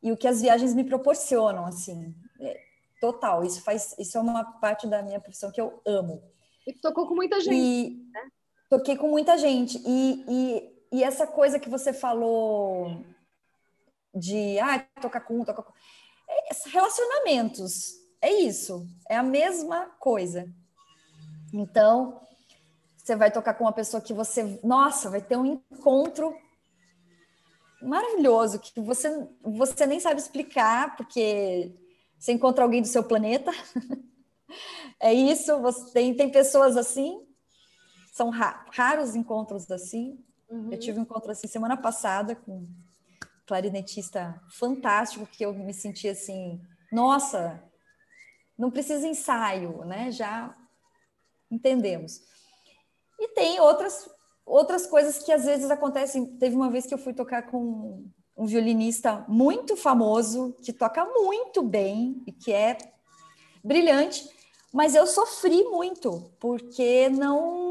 e 0.02 0.10
o 0.10 0.16
que 0.16 0.26
as 0.26 0.40
viagens 0.40 0.74
me 0.74 0.82
proporcionam, 0.82 1.66
assim. 1.66 2.14
É, 2.40 2.70
Total, 3.00 3.42
isso 3.42 3.62
faz, 3.62 3.96
isso 3.98 4.18
é 4.18 4.20
uma 4.20 4.44
parte 4.44 4.86
da 4.86 5.02
minha 5.02 5.18
profissão 5.18 5.50
que 5.50 5.60
eu 5.60 5.80
amo. 5.86 6.22
E 6.66 6.72
tocou 6.74 7.06
com 7.06 7.14
muita 7.14 7.40
gente. 7.40 7.56
E 7.56 8.10
né? 8.12 8.28
toquei 8.68 8.94
com 8.94 9.08
muita 9.08 9.38
gente. 9.38 9.82
E, 9.86 10.24
e, 10.28 10.98
e 10.98 11.02
essa 11.02 11.26
coisa 11.26 11.58
que 11.58 11.70
você 11.70 11.94
falou 11.94 13.02
de 14.14 14.58
ah, 14.58 14.78
tocar 15.00 15.20
com 15.20 15.40
um, 15.40 15.44
tocar 15.44 15.62
com. 15.62 15.72
É, 16.28 16.70
relacionamentos. 16.70 17.94
É 18.20 18.30
isso. 18.32 18.86
É 19.08 19.16
a 19.16 19.22
mesma 19.22 19.86
coisa. 19.98 20.52
Então, 21.52 22.20
você 22.96 23.16
vai 23.16 23.30
tocar 23.30 23.54
com 23.54 23.64
uma 23.64 23.72
pessoa 23.72 24.00
que 24.00 24.12
você, 24.12 24.60
nossa, 24.62 25.10
vai 25.10 25.20
ter 25.20 25.36
um 25.36 25.46
encontro 25.72 26.36
maravilhoso 27.82 28.58
que 28.58 28.78
você 28.80 29.26
você 29.42 29.86
nem 29.86 29.98
sabe 29.98 30.20
explicar, 30.20 30.96
porque 30.96 31.74
você 32.18 32.32
encontra 32.32 32.62
alguém 32.62 32.82
do 32.82 32.88
seu 32.88 33.02
planeta. 33.02 33.50
é 35.00 35.12
isso, 35.12 35.58
você 35.60 35.92
tem, 35.92 36.14
tem 36.14 36.30
pessoas 36.30 36.76
assim, 36.76 37.26
são 38.12 38.28
ra 38.30 38.66
raros 38.70 39.14
encontros 39.14 39.70
assim. 39.70 40.22
Uhum. 40.48 40.70
Eu 40.70 40.78
tive 40.78 40.98
um 40.98 41.02
encontro 41.02 41.30
assim 41.30 41.46
semana 41.46 41.76
passada 41.76 42.34
com 42.34 42.68
clarinetista 43.50 44.40
fantástico, 44.48 45.26
que 45.26 45.44
eu 45.44 45.52
me 45.52 45.74
senti 45.74 46.08
assim, 46.08 46.62
nossa, 46.92 47.60
não 48.56 48.70
precisa 48.70 49.08
ensaio, 49.08 49.84
né? 49.84 50.12
Já 50.12 50.56
entendemos. 51.50 52.20
E 53.18 53.26
tem 53.34 53.58
outras 53.58 54.08
outras 54.46 54.86
coisas 54.86 55.18
que 55.18 55.32
às 55.32 55.44
vezes 55.44 55.68
acontecem. 55.68 56.38
Teve 56.38 56.54
uma 56.54 56.70
vez 56.70 56.86
que 56.86 56.94
eu 56.94 56.98
fui 56.98 57.12
tocar 57.12 57.50
com 57.50 58.08
um 58.36 58.46
violinista 58.46 59.24
muito 59.26 59.76
famoso, 59.76 60.56
que 60.62 60.72
toca 60.72 61.04
muito 61.04 61.60
bem 61.60 62.22
e 62.28 62.32
que 62.32 62.52
é 62.52 62.78
brilhante, 63.64 64.28
mas 64.72 64.94
eu 64.94 65.06
sofri 65.08 65.64
muito, 65.64 66.32
porque 66.38 67.08
não 67.08 67.69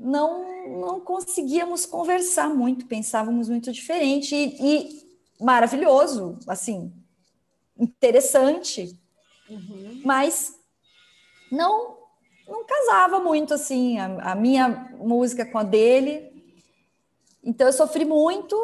não 0.00 0.50
não 0.80 1.00
conseguíamos 1.00 1.84
conversar 1.84 2.48
muito, 2.48 2.86
pensávamos 2.86 3.48
muito 3.48 3.72
diferente 3.72 4.34
e, 4.34 4.56
e 4.60 5.10
maravilhoso, 5.40 6.38
assim, 6.46 6.92
interessante, 7.78 8.98
uhum. 9.48 10.02
mas 10.04 10.54
não 11.50 11.98
não 12.48 12.64
casava 12.64 13.20
muito 13.20 13.54
assim 13.54 13.98
a, 13.98 14.32
a 14.32 14.34
minha 14.34 14.68
música 14.98 15.44
com 15.44 15.58
a 15.58 15.62
dele. 15.62 16.28
Então 17.42 17.66
eu 17.66 17.72
sofri 17.72 18.04
muito 18.04 18.56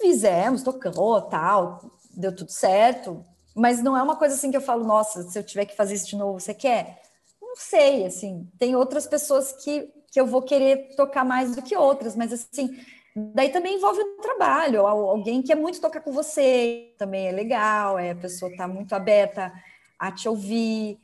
Fizemos, 0.00 0.62
tocou, 0.62 1.20
tal, 1.20 1.82
deu 2.10 2.34
tudo 2.34 2.50
certo, 2.50 3.22
mas 3.54 3.82
não 3.82 3.94
é 3.94 4.02
uma 4.02 4.16
coisa 4.16 4.34
assim 4.34 4.50
que 4.50 4.56
eu 4.56 4.62
falo, 4.62 4.84
nossa, 4.84 5.22
se 5.24 5.38
eu 5.38 5.44
tiver 5.44 5.66
que 5.66 5.76
fazer 5.76 5.94
isso 5.94 6.06
de 6.06 6.16
novo, 6.16 6.40
você 6.40 6.54
quer? 6.54 7.02
Não 7.40 7.54
sei, 7.56 8.06
assim, 8.06 8.50
tem 8.58 8.74
outras 8.74 9.06
pessoas 9.06 9.52
que, 9.52 9.92
que 10.10 10.20
eu 10.20 10.26
vou 10.26 10.42
querer 10.42 10.94
tocar 10.96 11.24
mais 11.24 11.54
do 11.54 11.62
que 11.62 11.76
outras, 11.76 12.16
mas 12.16 12.32
assim, 12.32 12.78
daí 13.14 13.50
também 13.50 13.76
envolve 13.76 14.00
o 14.00 14.16
trabalho, 14.20 14.86
alguém 14.86 15.42
que 15.42 15.52
é 15.52 15.56
muito 15.56 15.80
tocar 15.80 16.00
com 16.00 16.12
você, 16.12 16.94
também 16.98 17.28
é 17.28 17.32
legal, 17.32 17.98
é, 17.98 18.10
a 18.10 18.16
pessoa 18.16 18.50
está 18.50 18.68
muito 18.68 18.94
aberta 18.94 19.52
a 19.98 20.12
te 20.12 20.28
ouvir, 20.28 20.98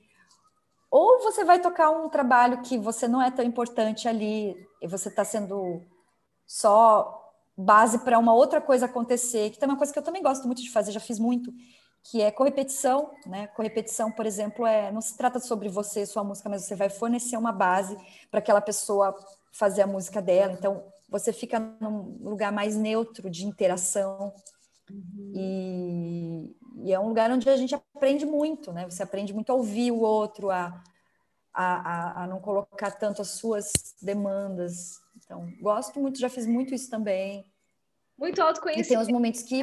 ou 0.91 1.23
você 1.23 1.45
vai 1.45 1.59
tocar 1.59 1.91
um 1.91 2.09
trabalho 2.09 2.61
que 2.61 2.77
você 2.77 3.09
não 3.09 3.23
é 3.23 3.31
tão 3.31 3.45
importante 3.45 4.07
ali, 4.09 4.55
e 4.81 4.87
você 4.87 5.09
está 5.09 5.25
sendo 5.25 5.83
só 6.47 7.19
base 7.57 7.99
para 8.01 8.19
uma 8.19 8.35
outra 8.35 8.61
coisa 8.61 8.87
acontecer, 8.87 9.51
que 9.51 9.59
tem 9.59 9.69
uma 9.69 9.79
coisa 9.79 9.93
que 9.93 9.99
eu 9.99 10.03
também 10.03 10.23
gosto 10.23 10.47
muito 10.47 10.63
de 10.63 10.71
fazer, 10.71 10.93
já 10.93 11.01
fiz 11.01 11.19
muito, 11.19 11.53
que 12.05 12.21
é 12.21 12.31
correpetição, 12.31 13.13
né? 13.27 13.47
Correpetição, 13.49 14.11
por 14.11 14.27
exemplo, 14.27 14.67
é 14.67 14.91
não 14.91 15.01
se 15.01 15.17
trata 15.17 15.39
sobre 15.39 15.69
você, 15.69 16.05
sua 16.05 16.25
música, 16.25 16.49
mas 16.49 16.65
você 16.65 16.75
vai 16.75 16.89
fornecer 16.89 17.37
uma 17.37 17.53
base 17.53 17.97
para 18.31 18.39
aquela 18.39 18.61
pessoa 18.61 19.15
fazer 19.53 19.83
a 19.83 19.87
música 19.87 20.21
dela. 20.21 20.53
Então, 20.53 20.85
você 21.09 21.33
fica 21.33 21.59
num 21.59 22.19
lugar 22.21 22.51
mais 22.51 22.77
neutro 22.77 23.31
de 23.31 23.47
interação. 23.47 24.35
Uhum. 24.91 25.33
E, 25.35 26.57
e, 26.85 26.93
é 26.93 26.99
um 26.99 27.09
lugar 27.09 27.31
onde 27.31 27.49
a 27.49 27.57
gente 27.57 27.75
aprende 27.75 28.27
muito, 28.27 28.73
né? 28.73 28.85
Você 28.89 29.03
aprende 29.03 29.33
muito 29.33 29.51
a 29.51 29.55
ouvir 29.55 29.93
o 29.93 30.01
outro, 30.01 30.51
a, 30.51 30.83
a, 31.55 31.65
a, 31.65 32.25
a 32.25 32.27
não 32.27 32.41
colocar 32.41 32.91
tanto 32.91 33.23
as 33.23 33.29
suas 33.29 33.73
demandas 34.03 35.03
então, 35.33 35.51
gosto 35.61 35.99
muito, 35.99 36.19
já 36.19 36.29
fiz 36.29 36.47
muito 36.47 36.75
isso 36.75 36.91
também. 36.91 37.45
Muito 38.19 38.41
autoconhecimento. 38.41 38.87
E 38.87 38.89
tem 38.89 38.99
os 38.99 39.09
momentos 39.09 39.43
que, 39.43 39.63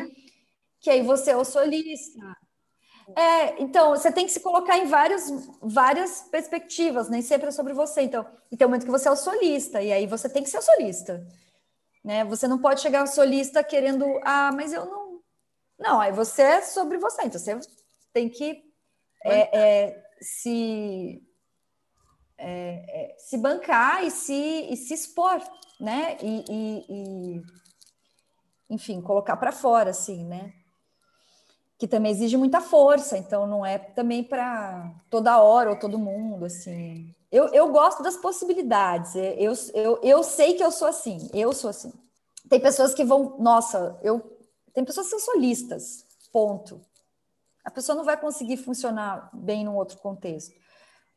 que 0.79 0.89
aí 0.89 1.01
você 1.01 1.31
é 1.31 1.37
o 1.37 1.45
solista. 1.45 2.19
É, 3.15 3.61
então, 3.61 3.89
você 3.89 4.11
tem 4.11 4.25
que 4.25 4.31
se 4.31 4.39
colocar 4.39 4.77
em 4.77 4.85
várias, 4.85 5.29
várias 5.61 6.21
perspectivas, 6.23 7.09
nem 7.09 7.21
sempre 7.21 7.47
é 7.47 7.51
sobre 7.51 7.73
você. 7.73 8.01
Então, 8.01 8.25
e 8.51 8.57
tem 8.57 8.65
um 8.65 8.69
momento 8.69 8.85
que 8.85 8.91
você 8.91 9.07
é 9.07 9.11
o 9.11 9.15
solista, 9.15 9.81
e 9.81 9.91
aí 9.91 10.05
você 10.05 10.29
tem 10.29 10.43
que 10.43 10.49
ser 10.49 10.59
o 10.59 10.61
solista. 10.61 11.25
Né? 12.03 12.23
Você 12.25 12.47
não 12.47 12.59
pode 12.59 12.81
chegar 12.81 13.01
ao 13.01 13.07
solista 13.07 13.63
querendo, 13.63 14.05
ah, 14.23 14.51
mas 14.53 14.73
eu 14.73 14.85
não. 14.85 15.19
Não, 15.77 15.99
aí 15.99 16.11
você 16.11 16.41
é 16.41 16.61
sobre 16.61 16.97
você, 16.97 17.23
então 17.23 17.39
você 17.39 17.57
tem 18.11 18.29
que 18.29 18.63
é, 19.23 19.57
é, 19.57 20.03
se 20.21 21.21
é, 22.37 23.11
é, 23.11 23.15
se 23.17 23.37
bancar 23.37 24.03
e 24.03 24.11
se, 24.11 24.33
e 24.33 24.75
se 24.75 24.93
expor, 24.93 25.41
né? 25.79 26.17
E, 26.21 26.45
e, 26.49 26.85
e 26.89 27.41
enfim, 28.69 29.01
colocar 29.01 29.37
para 29.37 29.51
fora, 29.51 29.91
assim, 29.91 30.25
né? 30.25 30.53
Que 31.79 31.87
também 31.87 32.11
exige 32.11 32.35
muita 32.35 32.59
força, 32.59 33.17
então 33.17 33.47
não 33.47 33.65
é 33.65 33.77
também 33.77 34.21
para 34.21 34.93
toda 35.09 35.41
hora 35.41 35.69
ou 35.69 35.79
todo 35.79 35.97
mundo, 35.97 36.43
assim. 36.43 37.15
Eu, 37.31 37.47
eu 37.53 37.71
gosto 37.71 38.03
das 38.03 38.17
possibilidades, 38.17 39.15
eu, 39.15 39.53
eu, 39.73 39.99
eu 40.03 40.23
sei 40.23 40.55
que 40.55 40.63
eu 40.63 40.71
sou 40.71 40.89
assim, 40.89 41.29
eu 41.33 41.53
sou 41.53 41.69
assim. 41.69 41.93
Tem 42.49 42.59
pessoas 42.59 42.93
que 42.93 43.05
vão, 43.05 43.37
nossa, 43.39 43.97
eu 44.03 44.37
tem 44.73 44.83
pessoas 44.83 45.07
que 45.07 45.11
são 45.11 45.19
solistas, 45.33 46.05
ponto. 46.33 46.81
A 47.63 47.71
pessoa 47.71 47.95
não 47.95 48.03
vai 48.03 48.19
conseguir 48.19 48.57
funcionar 48.57 49.29
bem 49.33 49.63
num 49.63 49.75
outro 49.75 49.97
contexto. 49.99 50.53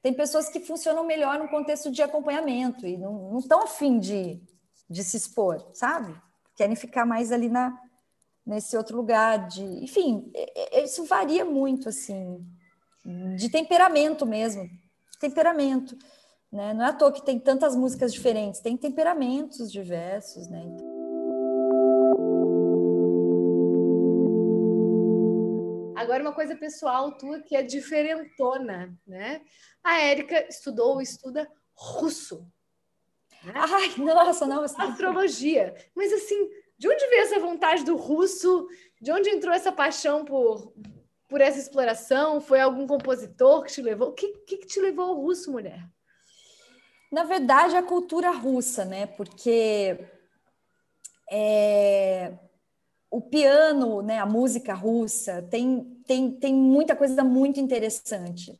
Tem 0.00 0.12
pessoas 0.12 0.48
que 0.48 0.60
funcionam 0.60 1.04
melhor 1.04 1.38
num 1.38 1.48
contexto 1.48 1.90
de 1.90 2.02
acompanhamento 2.02 2.86
e 2.86 2.96
não 2.96 3.38
estão 3.38 3.62
afim 3.62 3.98
de, 3.98 4.40
de 4.88 5.02
se 5.02 5.16
expor, 5.16 5.64
sabe? 5.74 6.14
Querem 6.56 6.76
ficar 6.76 7.04
mais 7.04 7.32
ali 7.32 7.48
na, 7.48 7.76
nesse 8.44 8.76
outro 8.76 8.96
lugar 8.96 9.46
de, 9.48 9.62
enfim, 9.62 10.30
isso 10.84 11.04
varia 11.04 11.44
muito 11.44 11.88
assim, 11.88 12.44
de 13.36 13.50
temperamento 13.50 14.26
mesmo, 14.26 14.68
temperamento, 15.20 15.96
né? 16.50 16.74
Não 16.74 16.84
é 16.84 16.88
à 16.88 16.92
toa 16.92 17.12
que 17.12 17.24
tem 17.24 17.38
tantas 17.38 17.74
músicas 17.74 18.12
diferentes, 18.12 18.60
tem 18.60 18.76
temperamentos 18.76 19.70
diversos, 19.70 20.48
né? 20.48 20.62
Agora, 25.96 26.22
uma 26.22 26.34
coisa 26.34 26.56
pessoal 26.56 27.16
tua 27.16 27.40
que 27.40 27.54
é 27.54 27.62
diferentona, 27.62 28.92
né? 29.06 29.40
A 29.84 30.00
Érica 30.00 30.46
estudou 30.48 31.00
e 31.00 31.04
estuda 31.04 31.48
russo. 31.74 32.44
Né? 33.44 33.52
Ai, 33.54 33.94
nossa, 33.98 34.44
não. 34.44 34.62
Astrologia. 34.62 35.74
Mas 35.94 36.12
assim, 36.12 36.50
de 36.82 36.88
onde 36.88 37.06
veio 37.06 37.22
essa 37.22 37.38
vontade 37.38 37.84
do 37.84 37.94
russo? 37.94 38.66
De 39.00 39.12
onde 39.12 39.30
entrou 39.30 39.54
essa 39.54 39.70
paixão 39.70 40.24
por, 40.24 40.74
por 41.28 41.40
essa 41.40 41.56
exploração? 41.56 42.40
Foi 42.40 42.58
algum 42.58 42.88
compositor 42.88 43.62
que 43.62 43.70
te 43.70 43.80
levou? 43.80 44.08
O 44.08 44.12
que, 44.12 44.26
que, 44.38 44.66
te 44.66 44.80
levou 44.80 45.04
ao 45.04 45.14
russo, 45.14 45.52
mulher? 45.52 45.88
Na 47.12 47.22
verdade, 47.22 47.76
a 47.76 47.84
cultura 47.84 48.32
russa, 48.32 48.84
né? 48.84 49.06
Porque 49.06 49.96
é, 51.30 52.32
o 53.08 53.20
piano, 53.20 54.02
né, 54.02 54.18
a 54.18 54.26
música 54.26 54.74
russa, 54.74 55.40
tem, 55.40 55.84
tem, 56.04 56.32
tem 56.32 56.52
muita 56.52 56.96
coisa 56.96 57.22
muito 57.22 57.60
interessante. 57.60 58.58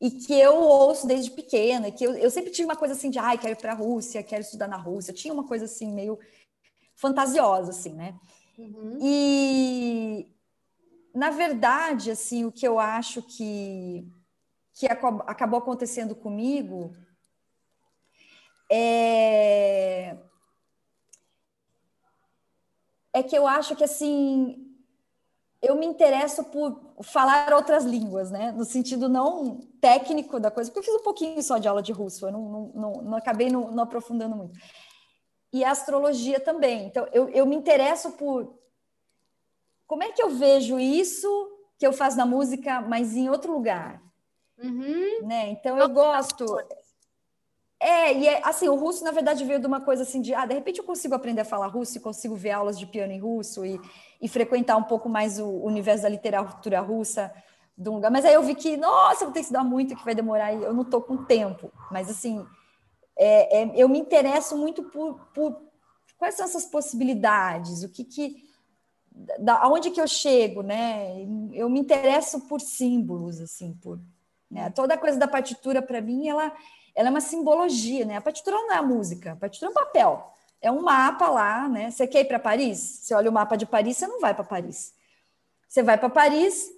E 0.00 0.10
que 0.10 0.32
eu 0.32 0.54
ouço 0.54 1.06
desde 1.06 1.30
pequena, 1.30 1.90
que 1.90 2.04
eu, 2.04 2.14
eu 2.14 2.30
sempre 2.30 2.52
tive 2.52 2.64
uma 2.64 2.76
coisa 2.76 2.94
assim 2.94 3.10
de, 3.10 3.18
ai, 3.18 3.36
quero 3.36 3.52
ir 3.52 3.56
para 3.56 3.72
a 3.72 3.76
Rússia, 3.76 4.22
quero 4.22 4.40
estudar 4.40 4.66
na 4.66 4.78
Rússia. 4.78 5.12
tinha 5.12 5.34
uma 5.34 5.46
coisa 5.46 5.66
assim 5.66 5.92
meio 5.92 6.18
fantasiosa, 7.00 7.70
assim, 7.70 7.94
né? 7.94 8.14
Uhum. 8.58 8.98
E, 9.00 10.30
na 11.14 11.30
verdade, 11.30 12.10
assim, 12.10 12.44
o 12.44 12.52
que 12.52 12.68
eu 12.68 12.78
acho 12.78 13.22
que, 13.22 14.06
que 14.74 14.86
acabou 14.86 15.58
acontecendo 15.58 16.14
comigo 16.14 16.94
é, 18.70 20.14
é 23.14 23.22
que 23.22 23.36
eu 23.36 23.46
acho 23.46 23.74
que, 23.74 23.82
assim, 23.82 24.76
eu 25.62 25.76
me 25.76 25.86
interesso 25.86 26.44
por 26.44 26.78
falar 27.02 27.54
outras 27.54 27.84
línguas, 27.84 28.30
né? 28.30 28.52
No 28.52 28.66
sentido 28.66 29.08
não 29.08 29.58
técnico 29.80 30.38
da 30.38 30.50
coisa, 30.50 30.70
porque 30.70 30.80
eu 30.80 30.92
fiz 30.92 31.00
um 31.00 31.04
pouquinho 31.04 31.42
só 31.42 31.56
de 31.56 31.66
aula 31.66 31.82
de 31.82 31.92
russo, 31.92 32.26
eu 32.26 32.32
não, 32.32 32.42
não, 32.42 32.72
não, 32.74 32.92
não 33.02 33.16
acabei 33.16 33.48
não, 33.48 33.70
não 33.70 33.84
aprofundando 33.84 34.36
muito 34.36 34.60
e 35.52 35.64
a 35.64 35.70
astrologia 35.70 36.38
também. 36.38 36.86
Então, 36.86 37.06
eu, 37.12 37.28
eu 37.30 37.46
me 37.46 37.56
interesso 37.56 38.12
por 38.12 38.54
como 39.86 40.02
é 40.02 40.12
que 40.12 40.22
eu 40.22 40.30
vejo 40.30 40.78
isso 40.78 41.28
que 41.78 41.86
eu 41.86 41.92
faço 41.92 42.16
na 42.16 42.26
música, 42.26 42.80
mas 42.80 43.16
em 43.16 43.28
outro 43.28 43.52
lugar. 43.52 44.00
Uhum. 44.62 45.26
Né? 45.26 45.48
Então, 45.50 45.78
eu 45.78 45.88
gosto. 45.88 46.44
É, 47.80 48.12
e 48.12 48.28
é, 48.28 48.46
assim, 48.46 48.68
o 48.68 48.74
russo, 48.74 49.02
na 49.02 49.10
verdade, 49.10 49.42
veio 49.44 49.58
de 49.58 49.66
uma 49.66 49.80
coisa 49.80 50.02
assim 50.02 50.20
de, 50.20 50.34
ah, 50.34 50.44
de 50.44 50.54
repente 50.54 50.78
eu 50.78 50.84
consigo 50.84 51.14
aprender 51.14 51.40
a 51.40 51.46
falar 51.46 51.66
russo 51.68 51.96
e 51.96 52.00
consigo 52.00 52.36
ver 52.36 52.50
aulas 52.50 52.78
de 52.78 52.86
piano 52.86 53.12
em 53.12 53.18
russo 53.18 53.64
e, 53.64 53.80
e 54.20 54.28
frequentar 54.28 54.76
um 54.76 54.82
pouco 54.82 55.08
mais 55.08 55.38
o 55.40 55.48
universo 55.48 56.02
da 56.02 56.08
literatura 56.10 56.80
russa 56.80 57.32
de 57.76 57.88
um 57.88 57.94
lugar. 57.94 58.10
Mas 58.10 58.26
aí 58.26 58.34
eu 58.34 58.42
vi 58.42 58.54
que, 58.54 58.76
nossa, 58.76 59.24
eu 59.24 59.28
vou 59.28 59.32
ter 59.32 59.40
que 59.40 59.46
estudar 59.46 59.64
muito, 59.64 59.96
que 59.96 60.04
vai 60.04 60.14
demorar, 60.14 60.52
e 60.52 60.62
eu 60.62 60.74
não 60.74 60.82
estou 60.82 61.00
com 61.00 61.24
tempo. 61.24 61.72
Mas, 61.90 62.10
assim, 62.10 62.46
é, 63.22 63.62
é, 63.62 63.72
eu 63.76 63.86
me 63.86 63.98
interesso 63.98 64.56
muito 64.56 64.84
por, 64.84 65.20
por, 65.34 65.60
quais 66.16 66.34
são 66.36 66.46
essas 66.46 66.64
possibilidades, 66.64 67.82
o 67.82 67.88
que 67.90 68.02
que 68.02 68.48
da, 69.38 69.62
aonde 69.62 69.90
que 69.90 70.00
eu 70.00 70.08
chego, 70.08 70.62
né? 70.62 71.26
Eu 71.52 71.68
me 71.68 71.78
interesso 71.78 72.40
por 72.48 72.62
símbolos, 72.62 73.38
assim, 73.38 73.74
por 73.74 74.00
né? 74.50 74.70
toda 74.70 74.94
a 74.94 74.98
coisa 74.98 75.18
da 75.18 75.28
partitura 75.28 75.82
para 75.82 76.00
mim, 76.00 76.28
ela, 76.28 76.50
ela 76.94 77.08
é 77.08 77.10
uma 77.10 77.20
simbologia, 77.20 78.06
né? 78.06 78.16
A 78.16 78.22
partitura 78.22 78.56
não 78.56 78.72
é 78.72 78.76
a 78.76 78.82
música, 78.82 79.32
a 79.32 79.36
partitura 79.36 79.70
é 79.70 79.72
um 79.72 79.74
papel, 79.74 80.32
é 80.62 80.72
um 80.72 80.80
mapa 80.80 81.28
lá, 81.28 81.68
né? 81.68 81.90
Você 81.90 82.06
quer 82.06 82.20
ir 82.20 82.24
para 82.24 82.38
Paris? 82.38 82.78
Você 82.78 83.14
olha 83.14 83.28
o 83.28 83.34
mapa 83.34 83.54
de 83.54 83.66
Paris, 83.66 83.98
você 83.98 84.06
não 84.06 84.18
vai 84.18 84.32
para 84.32 84.44
Paris. 84.44 84.94
Você 85.68 85.82
vai 85.82 85.98
para 85.98 86.08
Paris, 86.08 86.70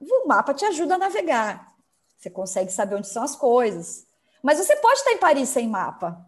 o 0.00 0.26
mapa 0.26 0.52
te 0.52 0.64
ajuda 0.64 0.96
a 0.96 0.98
navegar. 0.98 1.72
Você 2.18 2.28
consegue 2.28 2.72
saber 2.72 2.96
onde 2.96 3.06
são 3.06 3.22
as 3.22 3.36
coisas. 3.36 4.10
Mas 4.42 4.58
você 4.58 4.74
pode 4.76 4.98
estar 4.98 5.12
em 5.12 5.18
Paris 5.18 5.48
sem 5.48 5.68
mapa. 5.68 6.18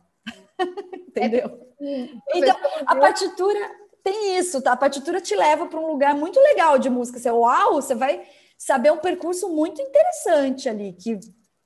Entendeu? 1.09 1.61
É, 1.81 2.39
então, 2.39 2.57
a 2.87 2.97
partitura 2.97 3.59
tem 4.03 4.37
isso, 4.37 4.63
tá? 4.63 4.73
A 4.73 4.77
partitura 4.77 5.21
te 5.21 5.35
leva 5.35 5.67
para 5.67 5.81
um 5.81 5.87
lugar 5.87 6.15
muito 6.15 6.39
legal 6.39 6.79
de 6.79 6.89
música. 6.89 7.19
Você, 7.19 7.31
uau, 7.31 7.75
você 7.75 7.95
vai 7.95 8.27
saber 8.57 8.93
um 8.93 8.99
percurso 8.99 9.49
muito 9.49 9.81
interessante 9.81 10.69
ali, 10.69 10.93
que 10.93 11.19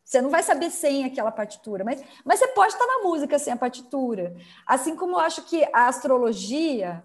você 0.04 0.22
não 0.22 0.30
vai 0.30 0.42
saber 0.42 0.70
sem 0.70 1.04
aquela 1.04 1.30
partitura, 1.30 1.84
mas, 1.84 2.02
mas 2.24 2.38
você 2.38 2.48
pode 2.48 2.72
estar 2.72 2.86
na 2.86 3.02
música 3.02 3.38
sem 3.38 3.52
a 3.52 3.56
partitura. 3.56 4.34
Assim 4.66 4.96
como 4.96 5.12
eu 5.12 5.18
acho 5.18 5.42
que 5.42 5.68
a 5.72 5.86
astrologia, 5.86 7.04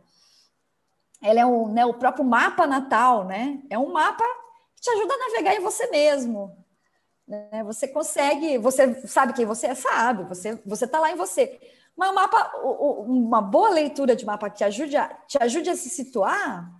ela 1.21 1.39
é 1.41 1.45
um, 1.45 1.67
né, 1.67 1.85
o 1.85 1.93
próprio 1.93 2.23
mapa 2.23 2.65
natal, 2.65 3.25
né? 3.25 3.61
É 3.69 3.77
um 3.77 3.91
mapa 3.91 4.23
que 4.75 4.83
te 4.83 4.89
ajuda 4.89 5.13
a 5.13 5.17
navegar 5.17 5.53
em 5.53 5.59
você 5.59 5.87
mesmo. 5.87 6.62
Né? 7.51 7.63
Você 7.63 7.87
consegue, 7.87 8.57
você 8.57 9.07
sabe 9.07 9.33
quem 9.33 9.45
você 9.45 9.67
é, 9.67 9.75
sabe, 9.75 10.23
você 10.23 10.59
você 10.65 10.85
está 10.85 10.99
lá 10.99 11.11
em 11.11 11.15
você. 11.15 11.59
Mas 11.95 12.09
o 12.09 12.15
mapa, 12.15 12.51
uma 13.07 13.41
boa 13.41 13.69
leitura 13.69 14.15
de 14.15 14.25
mapa 14.25 14.49
que 14.49 14.57
te 14.57 14.63
ajude, 14.63 14.95
a, 14.97 15.07
te 15.27 15.37
ajude 15.41 15.69
a 15.69 15.75
se 15.75 15.89
situar 15.89 16.71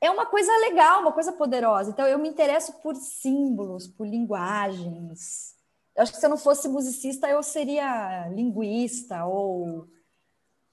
é 0.00 0.10
uma 0.10 0.26
coisa 0.26 0.50
legal, 0.58 1.00
uma 1.00 1.12
coisa 1.12 1.32
poderosa. 1.32 1.90
Então 1.90 2.06
eu 2.06 2.18
me 2.18 2.28
interesso 2.28 2.72
por 2.82 2.94
símbolos, 2.96 3.86
por 3.88 4.06
linguagens. 4.06 5.56
Eu 5.96 6.02
acho 6.02 6.12
que 6.12 6.18
se 6.18 6.26
eu 6.26 6.30
não 6.30 6.38
fosse 6.38 6.68
musicista, 6.68 7.28
eu 7.28 7.42
seria 7.42 8.28
linguista 8.28 9.24
ou 9.24 9.88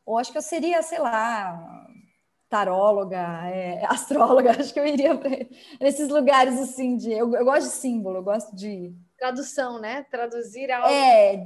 ou 0.05 0.19
acho 0.19 0.31
que 0.31 0.37
eu 0.37 0.41
seria, 0.41 0.83
sei 0.83 0.99
lá, 0.99 1.87
taróloga, 2.49 3.17
é, 3.49 3.83
astróloga, 3.89 4.51
acho 4.51 4.73
que 4.73 4.79
eu 4.79 4.85
iria 4.85 5.17
para 5.17 5.29
esses 5.81 6.09
lugares 6.09 6.59
assim 6.59 6.95
de. 6.97 7.11
Eu, 7.11 7.33
eu, 7.35 7.45
gosto 7.45 7.67
de 7.67 7.75
símbolo, 7.75 8.17
eu 8.17 8.23
gosto 8.23 8.55
de. 8.55 8.93
Tradução, 9.17 9.79
né? 9.79 10.03
Traduzir 10.03 10.71
algo. 10.71 10.87
É, 10.87 11.45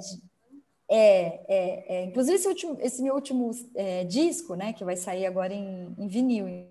é, 0.89 1.45
é, 1.47 1.86
é, 1.88 2.05
Inclusive, 2.05 2.36
esse, 2.36 2.47
último, 2.47 2.78
esse 2.82 3.01
meu 3.01 3.13
último 3.13 3.51
é, 3.76 4.03
disco, 4.03 4.55
né, 4.55 4.74
que 4.74 4.84
vai 4.84 4.97
sair 4.97 5.26
agora 5.26 5.53
em, 5.53 5.95
em 5.97 6.07
vinil. 6.07 6.67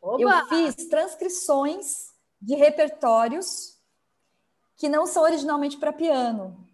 Oba! 0.00 0.20
Eu 0.20 0.46
fiz 0.48 0.88
transcrições 0.88 2.12
de 2.40 2.56
repertórios 2.56 3.78
que 4.76 4.88
não 4.88 5.06
são 5.06 5.22
originalmente 5.22 5.76
para 5.76 5.92
piano. 5.92 6.66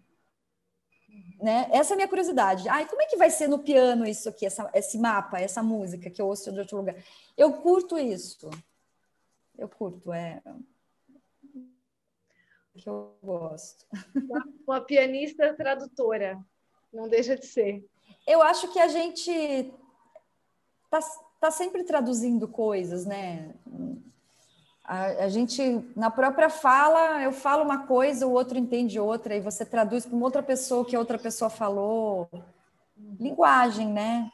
Né? 1.39 1.69
Essa 1.71 1.93
é 1.93 1.93
a 1.93 1.97
minha 1.97 2.07
curiosidade. 2.07 2.67
Ai, 2.67 2.87
como 2.87 3.03
é 3.03 3.05
que 3.05 3.15
vai 3.15 3.29
ser 3.29 3.47
no 3.47 3.59
piano 3.59 4.05
isso 4.05 4.27
aqui, 4.27 4.47
essa, 4.47 4.69
esse 4.73 4.97
mapa, 4.97 5.39
essa 5.39 5.61
música 5.61 6.09
que 6.09 6.19
eu 6.19 6.27
ouço 6.27 6.51
de 6.51 6.59
outro 6.59 6.77
lugar? 6.77 6.95
Eu 7.37 7.53
curto 7.53 7.97
isso. 7.99 8.49
Eu 9.55 9.69
curto, 9.69 10.11
é 10.11 10.41
que 12.81 12.89
eu 12.89 13.15
gosto. 13.21 13.85
Uma, 14.15 14.43
uma 14.67 14.81
pianista 14.81 15.53
tradutora, 15.53 16.39
não 16.91 17.07
deixa 17.07 17.35
de 17.35 17.45
ser. 17.45 17.85
Eu 18.27 18.41
acho 18.41 18.71
que 18.71 18.79
a 18.79 18.87
gente 18.87 19.73
tá, 20.89 20.99
tá 21.39 21.51
sempre 21.51 21.83
traduzindo 21.83 22.47
coisas, 22.47 23.05
né? 23.05 23.53
A, 24.83 25.25
a, 25.25 25.29
gente, 25.29 25.61
na 25.95 26.09
própria 26.09 26.49
fala, 26.49 27.21
eu 27.21 27.31
falo 27.31 27.63
uma 27.63 27.85
coisa, 27.85 28.25
o 28.25 28.31
outro 28.31 28.57
entende 28.57 28.99
outra, 28.99 29.35
e 29.35 29.39
você 29.39 29.63
traduz 29.63 30.05
para 30.05 30.15
uma 30.15 30.25
outra 30.25 30.41
pessoa 30.41 30.85
que 30.85 30.95
a 30.95 30.99
outra 30.99 31.19
pessoa 31.19 31.49
falou. 31.49 32.27
Linguagem, 33.19 33.87
né? 33.87 34.31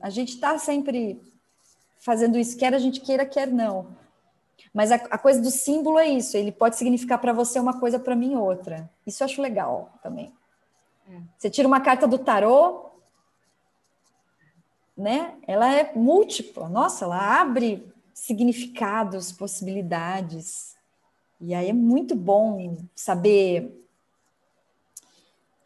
A 0.00 0.08
gente 0.08 0.34
está 0.34 0.56
sempre 0.58 1.20
fazendo 1.98 2.38
isso, 2.38 2.56
quer 2.56 2.72
a 2.72 2.78
gente 2.78 3.00
queira, 3.00 3.26
quer 3.26 3.48
não. 3.48 3.96
Mas 4.72 4.92
a, 4.92 4.96
a 4.96 5.18
coisa 5.18 5.40
do 5.40 5.50
símbolo 5.50 5.98
é 5.98 6.08
isso, 6.08 6.36
ele 6.36 6.52
pode 6.52 6.76
significar 6.76 7.18
para 7.18 7.32
você 7.32 7.58
uma 7.58 7.78
coisa, 7.78 7.98
para 7.98 8.14
mim 8.14 8.36
outra. 8.36 8.88
Isso 9.06 9.22
eu 9.22 9.24
acho 9.24 9.42
legal 9.42 9.92
também. 10.02 10.32
É. 11.08 11.20
Você 11.36 11.50
tira 11.50 11.66
uma 11.66 11.80
carta 11.80 12.06
do 12.06 12.18
tarô, 12.18 12.90
né? 14.96 15.34
Ela 15.46 15.74
é 15.74 15.92
múltipla. 15.94 16.68
Nossa, 16.68 17.04
ela 17.04 17.40
abre 17.40 17.92
significados, 18.14 19.32
possibilidades. 19.32 20.76
E 21.40 21.54
aí 21.54 21.68
é 21.70 21.72
muito 21.72 22.14
bom 22.14 22.76
saber. 22.94 23.76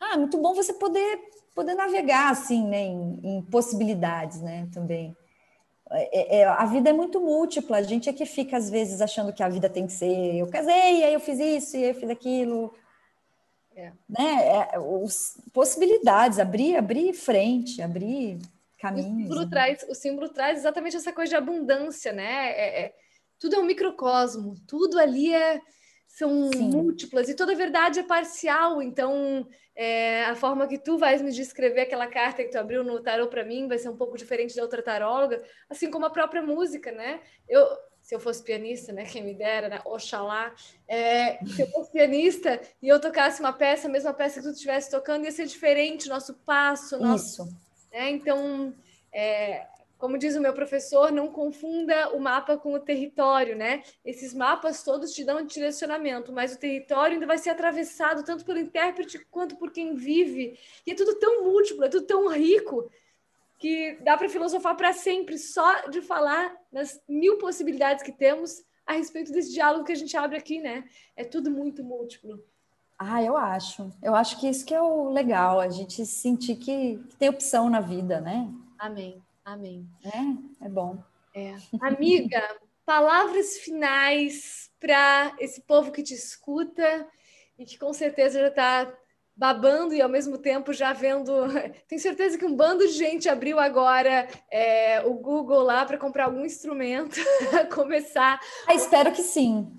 Ah, 0.01 0.17
muito 0.17 0.39
bom 0.39 0.55
você 0.55 0.73
poder 0.73 1.35
poder 1.55 1.75
navegar 1.75 2.31
assim, 2.31 2.67
né, 2.67 2.83
em, 2.83 3.21
em 3.23 3.43
possibilidades, 3.43 4.41
né, 4.41 4.69
também. 4.73 5.17
É, 5.95 6.39
é, 6.39 6.45
a 6.45 6.65
vida 6.67 6.91
é 6.91 6.93
muito 6.93 7.21
múltipla. 7.21 7.79
A 7.79 7.83
gente 7.83 8.09
é 8.09 8.13
que 8.13 8.27
fica 8.27 8.57
às 8.57 8.69
vezes 8.69 9.01
achando 9.01 9.33
que 9.33 9.43
a 9.43 9.49
vida 9.49 9.69
tem 9.69 9.87
que 9.87 9.93
ser 9.93 10.37
eu 10.37 10.47
casei, 10.49 11.05
aí 11.05 11.15
eu 11.15 11.21
fiz 11.21 11.39
isso, 11.39 11.77
e 11.77 11.85
aí 11.85 11.91
eu 11.91 11.95
fiz 11.95 12.11
aquilo. 12.11 12.75
É. 13.77 13.93
Né? 14.09 14.69
É, 14.73 14.79
os, 14.79 15.41
possibilidades, 15.53 16.39
abrir, 16.39 16.77
abrir 16.77 17.13
frente, 17.13 17.83
abrir 17.83 18.39
caminhos. 18.79 19.07
O 19.07 19.19
símbolo, 19.23 19.41
né? 19.41 19.49
traz, 19.51 19.87
o 19.89 19.95
símbolo 19.95 20.29
traz 20.29 20.59
exatamente 20.59 20.97
essa 20.97 21.13
coisa 21.13 21.31
de 21.31 21.37
abundância, 21.37 22.13
né? 22.13 22.51
É, 22.53 22.85
é 22.85 22.95
tudo 23.39 23.57
é 23.57 23.59
um 23.59 23.67
microcosmo, 23.67 24.55
tudo 24.67 24.99
ali 24.99 25.35
é, 25.35 25.61
são 26.15 26.49
Sim. 26.53 26.71
múltiplas 26.71 27.29
e 27.29 27.35
toda 27.35 27.57
verdade 27.57 27.99
é 27.99 28.03
parcial. 28.05 28.81
Então, 28.81 29.45
é, 29.75 30.25
a 30.27 30.37
forma 30.37 30.69
que 30.69 30.79
tu 30.79 30.97
vais 30.97 31.21
me 31.21 31.33
descrever 31.33 31.81
aquela 31.81 32.07
carta 32.07 32.45
que 32.45 32.51
tu 32.51 32.57
abriu 32.57 32.85
no 32.85 33.03
tarô 33.03 33.27
para 33.27 33.45
mim 33.45 33.67
vai 33.67 33.79
ser 33.79 33.89
um 33.89 33.97
pouco 33.97 34.17
diferente 34.17 34.55
da 34.55 34.63
outra 34.63 34.81
taróloga, 34.81 35.43
assim 35.69 35.91
como 35.91 36.07
a 36.07 36.11
própria 36.11 36.41
música, 36.41 36.93
né? 36.93 37.19
Eu, 37.49 37.67
se 38.01 38.15
eu 38.15 38.21
fosse 38.21 38.45
pianista, 38.45 38.93
né? 38.93 39.05
Quem 39.07 39.25
me 39.25 39.35
dera, 39.35 39.69
né? 39.69 39.81
Oxalá. 39.85 40.55
É, 40.87 41.45
se 41.47 41.63
eu 41.63 41.67
fosse 41.73 41.91
pianista 41.91 42.61
e 42.81 42.87
eu 42.87 43.01
tocasse 43.01 43.41
uma 43.41 43.53
peça, 43.53 43.89
a 43.89 43.91
mesma 43.91 44.15
peça 44.15 44.41
que 44.41 44.47
tu 44.47 44.53
estivesse 44.53 44.93
tocando, 44.93 45.25
ia 45.25 45.33
ser 45.33 45.47
diferente, 45.47 46.09
nosso 46.09 46.35
passo. 46.47 46.97
Nosso, 46.97 47.43
Isso. 47.43 47.57
Né? 47.93 48.11
Então, 48.11 48.73
é, 49.13 49.67
como 50.05 50.19
diz 50.19 50.37
o 50.37 50.41
meu 50.43 50.53
professor, 50.53 51.11
não 51.11 51.29
confunda 51.29 52.11
o 52.15 52.21
mapa 52.21 52.59
com 52.59 52.75
o 52.75 52.79
território, 52.79 53.57
né? 53.57 53.83
Esses 54.05 54.35
mapas 54.35 54.83
todos 54.83 55.13
te 55.13 55.25
dão 55.25 55.39
um 55.39 55.47
direcionamento, 55.47 56.31
mas 56.31 56.55
o 56.55 56.59
território 56.59 57.15
ainda 57.15 57.27
vai 57.27 57.39
ser 57.39 57.49
atravessado 57.49 58.23
tanto 58.23 58.45
pelo 58.45 58.59
intérprete 58.59 59.19
quanto 59.31 59.57
por 59.57 59.73
quem 59.73 59.95
vive. 59.95 60.59
E 60.87 60.91
é 60.91 60.95
tudo 60.95 61.15
tão 61.15 61.45
múltiplo, 61.45 61.85
é 61.85 61.89
tudo 61.89 62.07
tão 62.07 62.29
rico 62.29 62.91
que 63.59 63.97
dá 64.03 64.15
para 64.15 64.29
filosofar 64.29 64.77
para 64.77 64.93
sempre 64.93 65.39
só 65.39 65.89
de 65.89 66.03
falar 66.03 66.55
nas 66.71 67.03
mil 67.09 67.39
possibilidades 67.39 68.05
que 68.05 68.13
temos 68.13 68.63
a 68.87 68.93
respeito 68.93 69.33
desse 69.33 69.55
diálogo 69.55 69.87
que 69.87 69.93
a 69.93 69.97
gente 69.97 70.15
abre 70.19 70.37
aqui, 70.37 70.61
né? 70.61 70.85
É 71.17 71.25
tudo 71.25 71.51
muito 71.51 71.83
múltiplo. 71.83 72.45
Ah, 72.99 73.23
eu 73.23 73.39
acho. 73.39 73.91
Eu 74.03 74.15
acho 74.15 74.39
que 74.39 74.51
isso 74.51 74.67
que 74.67 74.75
é 74.75 74.83
o 74.83 75.09
legal, 75.09 75.61
a 75.61 75.71
gente 75.71 76.05
sentir 76.05 76.57
que, 76.57 76.99
que 77.09 77.17
tem 77.17 77.31
opção 77.31 77.71
na 77.71 77.81
vida, 77.81 78.21
né? 78.21 78.53
Amém. 78.79 79.25
Amém. 79.45 79.87
É, 80.03 80.65
é 80.65 80.69
bom. 80.69 81.03
É. 81.35 81.55
Amiga, 81.81 82.43
palavras 82.87 83.59
finais 83.59 84.71
para 84.81 85.35
esse 85.39 85.61
povo 85.63 85.93
que 85.93 86.03
te 86.03 86.15
escuta 86.15 87.07
e 87.59 87.65
que 87.65 87.79
com 87.79 87.93
certeza 87.93 88.41
já 88.41 88.49
está 88.49 88.95
babando 89.37 89.95
e 89.95 90.01
ao 90.01 90.09
mesmo 90.09 90.39
tempo 90.39 90.73
já 90.73 90.93
vendo. 90.93 91.33
Tenho 91.89 92.01
certeza 92.01 92.39
que 92.39 92.47
um 92.47 92.57
bando 92.57 92.87
de 92.87 92.93
gente 92.93 93.29
abriu 93.29 93.59
agora 93.59 94.29
é, 94.51 95.03
o 95.05 95.15
Google 95.15 95.63
lá 95.63 95.85
para 95.85 95.99
comprar 95.99 96.27
algum 96.27 96.45
instrumento, 96.45 97.17
começar. 97.75 98.41
Ah, 98.67 98.75
espero 98.75 99.13
que 99.13 99.23
sim. 99.23 99.71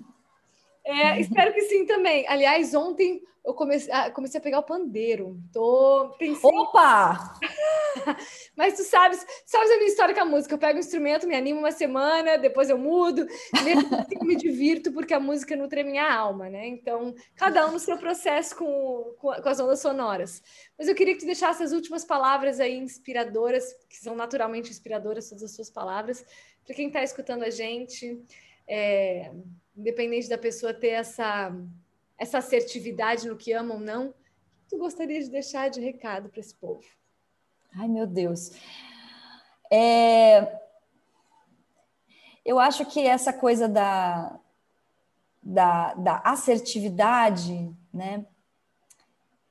É, 0.86 1.20
espero 1.20 1.52
que 1.52 1.62
sim 1.62 1.84
também. 1.84 2.24
Aliás, 2.28 2.72
ontem 2.72 3.20
eu 3.44 3.54
comecei, 3.54 3.92
ah, 3.92 4.08
comecei 4.08 4.38
a 4.38 4.42
pegar 4.42 4.60
o 4.60 4.62
pandeiro. 4.62 5.36
Tô 5.52 6.14
pensando. 6.16 6.54
Opa! 6.54 7.34
Mas 8.56 8.74
tu 8.74 8.84
sabes, 8.84 9.24
sabes 9.44 9.70
a 9.70 9.76
minha 9.78 9.88
história 9.88 10.14
com 10.14 10.20
a 10.20 10.24
música. 10.24 10.54
Eu 10.54 10.58
pego 10.58 10.76
o 10.76 10.80
instrumento, 10.80 11.26
me 11.26 11.34
animo 11.34 11.58
uma 11.58 11.72
semana, 11.72 12.38
depois 12.38 12.70
eu 12.70 12.78
mudo, 12.78 13.26
mesmo 13.64 13.96
assim 13.96 14.18
me 14.22 14.36
divirto, 14.36 14.92
porque 14.92 15.12
a 15.12 15.18
música 15.18 15.56
nutre 15.56 15.80
a 15.80 15.84
minha 15.84 16.08
alma, 16.08 16.48
né? 16.48 16.68
Então, 16.68 17.12
cada 17.34 17.66
um 17.66 17.72
no 17.72 17.80
seu 17.80 17.98
processo 17.98 18.54
com, 18.54 19.14
com, 19.18 19.32
com 19.32 19.48
as 19.48 19.58
ondas 19.58 19.80
sonoras. 19.80 20.40
Mas 20.78 20.86
eu 20.86 20.94
queria 20.94 21.14
que 21.14 21.20
tu 21.20 21.26
deixasse 21.26 21.64
as 21.64 21.72
últimas 21.72 22.04
palavras 22.04 22.60
aí 22.60 22.76
inspiradoras, 22.76 23.72
que 23.88 23.96
são 23.96 24.14
naturalmente 24.14 24.70
inspiradoras 24.70 25.28
todas 25.28 25.42
as 25.42 25.54
suas 25.54 25.70
palavras, 25.70 26.24
para 26.64 26.74
quem 26.76 26.86
está 26.86 27.02
escutando 27.02 27.42
a 27.42 27.50
gente, 27.50 28.24
é, 28.68 29.30
independente 29.76 30.28
da 30.28 30.38
pessoa 30.38 30.72
ter 30.72 30.88
essa 30.88 31.52
essa 32.18 32.38
assertividade 32.38 33.28
no 33.28 33.36
que 33.36 33.52
ama 33.52 33.74
ou 33.74 33.80
não, 33.80 34.14
tu 34.68 34.78
gostaria 34.78 35.20
de 35.20 35.28
deixar 35.28 35.68
de 35.68 35.80
recado 35.80 36.28
para 36.28 36.40
esse 36.40 36.54
povo? 36.54 36.84
Ai, 37.74 37.88
meu 37.88 38.06
Deus. 38.06 38.52
É... 39.70 40.60
Eu 42.44 42.58
acho 42.58 42.86
que 42.86 43.00
essa 43.00 43.32
coisa 43.32 43.68
da, 43.68 44.38
da, 45.42 45.94
da 45.94 46.18
assertividade, 46.24 47.70
né, 47.92 48.24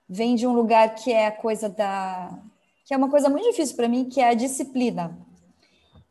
vem 0.07 0.35
de 0.35 0.47
um 0.47 0.53
lugar 0.53 0.95
que 0.95 1.11
é 1.11 1.27
a 1.27 1.31
coisa 1.31 1.67
da. 1.67 2.39
que 2.85 2.93
é 2.93 2.97
uma 2.97 3.09
coisa 3.09 3.29
muito 3.29 3.49
difícil 3.49 3.75
para 3.75 3.89
mim, 3.89 4.09
que 4.09 4.21
é 4.21 4.29
a 4.29 4.33
disciplina. 4.33 5.17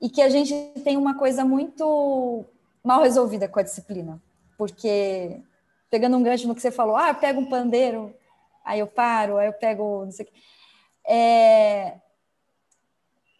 E 0.00 0.10
que 0.10 0.20
a 0.20 0.28
gente 0.28 0.52
tem 0.84 0.98
uma 0.98 1.16
coisa 1.16 1.44
muito 1.44 2.44
mal 2.84 3.02
resolvida 3.02 3.48
com 3.48 3.58
a 3.58 3.62
disciplina, 3.62 4.22
porque 4.58 5.40
pegando 5.90 6.16
um 6.16 6.22
gancho 6.22 6.46
no 6.46 6.54
que 6.54 6.60
você 6.60 6.70
falou, 6.70 6.96
ah, 6.96 7.08
eu 7.08 7.14
pego 7.14 7.40
um 7.40 7.48
pandeiro, 7.48 8.14
aí 8.64 8.80
eu 8.80 8.86
paro, 8.86 9.38
aí 9.38 9.46
eu 9.46 9.52
pego 9.52 10.04
não 10.04 10.12
sei 10.12 10.26
o 10.26 10.28
que. 10.28 10.34
É, 11.06 11.98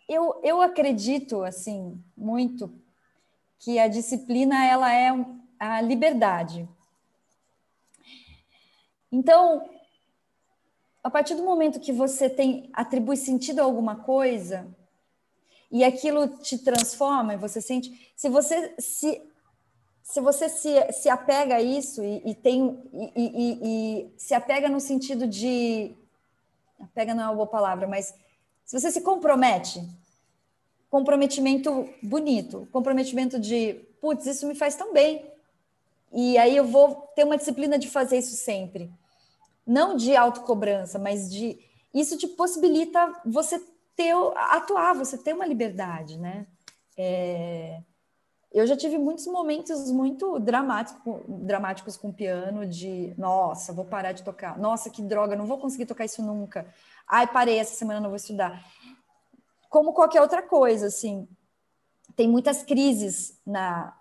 eu, 0.09 0.41
eu 0.43 0.63
acredito, 0.63 1.43
assim, 1.43 2.03
muito 2.17 2.73
que 3.59 3.79
a 3.79 3.89
disciplina, 3.89 4.67
ela 4.67 4.93
é 4.93 5.11
a 5.59 5.81
liberdade. 5.81 6.69
Então, 9.11 9.69
a 11.03 11.11
partir 11.11 11.35
do 11.35 11.43
momento 11.43 11.81
que 11.81 11.93
você 11.93 12.29
tem 12.29 12.69
atribui 12.73 13.17
sentido 13.17 13.61
a 13.61 13.65
alguma 13.65 13.97
coisa 13.97 14.67
e 15.71 15.83
aquilo 15.83 16.29
te 16.39 16.59
transforma, 16.59 17.37
você 17.37 17.61
sente, 17.61 18.13
se 18.15 18.29
você 18.29 18.75
se 18.79 19.23
se 20.05 20.21
você 20.21 20.51
se, 20.51 20.93
se 20.93 21.09
apega 21.09 21.57
a 21.57 21.63
isso 21.63 22.05
e, 22.05 22.23
e 22.27 22.35
tem 22.35 22.79
e, 22.93 23.11
e, 23.17 23.59
e, 23.63 24.13
se 24.19 24.35
apega 24.35 24.69
no 24.69 24.79
sentido 24.79 25.27
de 25.27 25.95
apega 26.79 27.15
não 27.15 27.25
é 27.25 27.27
uma 27.27 27.35
boa 27.35 27.47
palavra, 27.47 27.89
mas 27.89 28.15
se 28.67 28.79
você 28.79 28.91
se 28.91 29.01
compromete, 29.01 29.83
comprometimento 30.91 31.89
bonito, 32.03 32.69
comprometimento 32.71 33.41
de 33.41 33.81
putz, 33.99 34.27
isso 34.27 34.47
me 34.47 34.55
faz 34.55 34.77
tão 34.77 34.93
bem. 34.93 35.25
E 36.13 36.37
aí 36.37 36.55
eu 36.55 36.67
vou 36.67 37.11
ter 37.17 37.25
uma 37.25 37.39
disciplina 37.39 37.79
de 37.79 37.89
fazer 37.89 38.19
isso 38.19 38.37
sempre. 38.37 38.93
Não 39.67 39.97
de 39.97 40.15
autocobrança, 40.15 40.99
mas 40.99 41.33
de 41.33 41.59
isso 41.95 42.19
te 42.19 42.29
possibilita 42.29 43.23
você 43.25 43.59
ter 43.97 44.15
atuar, 44.37 44.95
você 44.95 45.17
ter 45.17 45.33
uma 45.33 45.47
liberdade, 45.47 46.19
né? 46.19 46.47
É, 46.97 47.81
eu 48.55 48.67
já 48.69 48.77
tive 48.77 48.97
muitos 48.97 49.27
momentos 49.27 49.91
muito 49.91 50.39
dramáticos, 50.39 51.23
dramáticos 51.27 51.97
com 51.97 52.13
piano, 52.13 52.65
de 52.65 53.13
nossa, 53.19 53.73
vou 53.73 53.85
parar 53.85 54.13
de 54.13 54.23
tocar, 54.23 54.57
nossa, 54.57 54.89
que 54.89 55.03
droga, 55.03 55.35
não 55.35 55.45
vou 55.45 55.59
conseguir 55.59 55.87
tocar 55.87 56.05
isso 56.05 56.23
nunca. 56.23 56.65
Ai, 57.07 57.27
parei, 57.27 57.59
essa 57.59 57.75
semana 57.75 57.99
não 57.99 58.11
vou 58.11 58.17
estudar. 58.17 58.65
Como 59.69 59.93
qualquer 59.93 60.21
outra 60.21 60.41
coisa, 60.41 60.87
assim, 60.87 61.27
tem 62.15 62.29
muitas 62.29 62.63
crises 62.63 63.37
na 63.45 63.93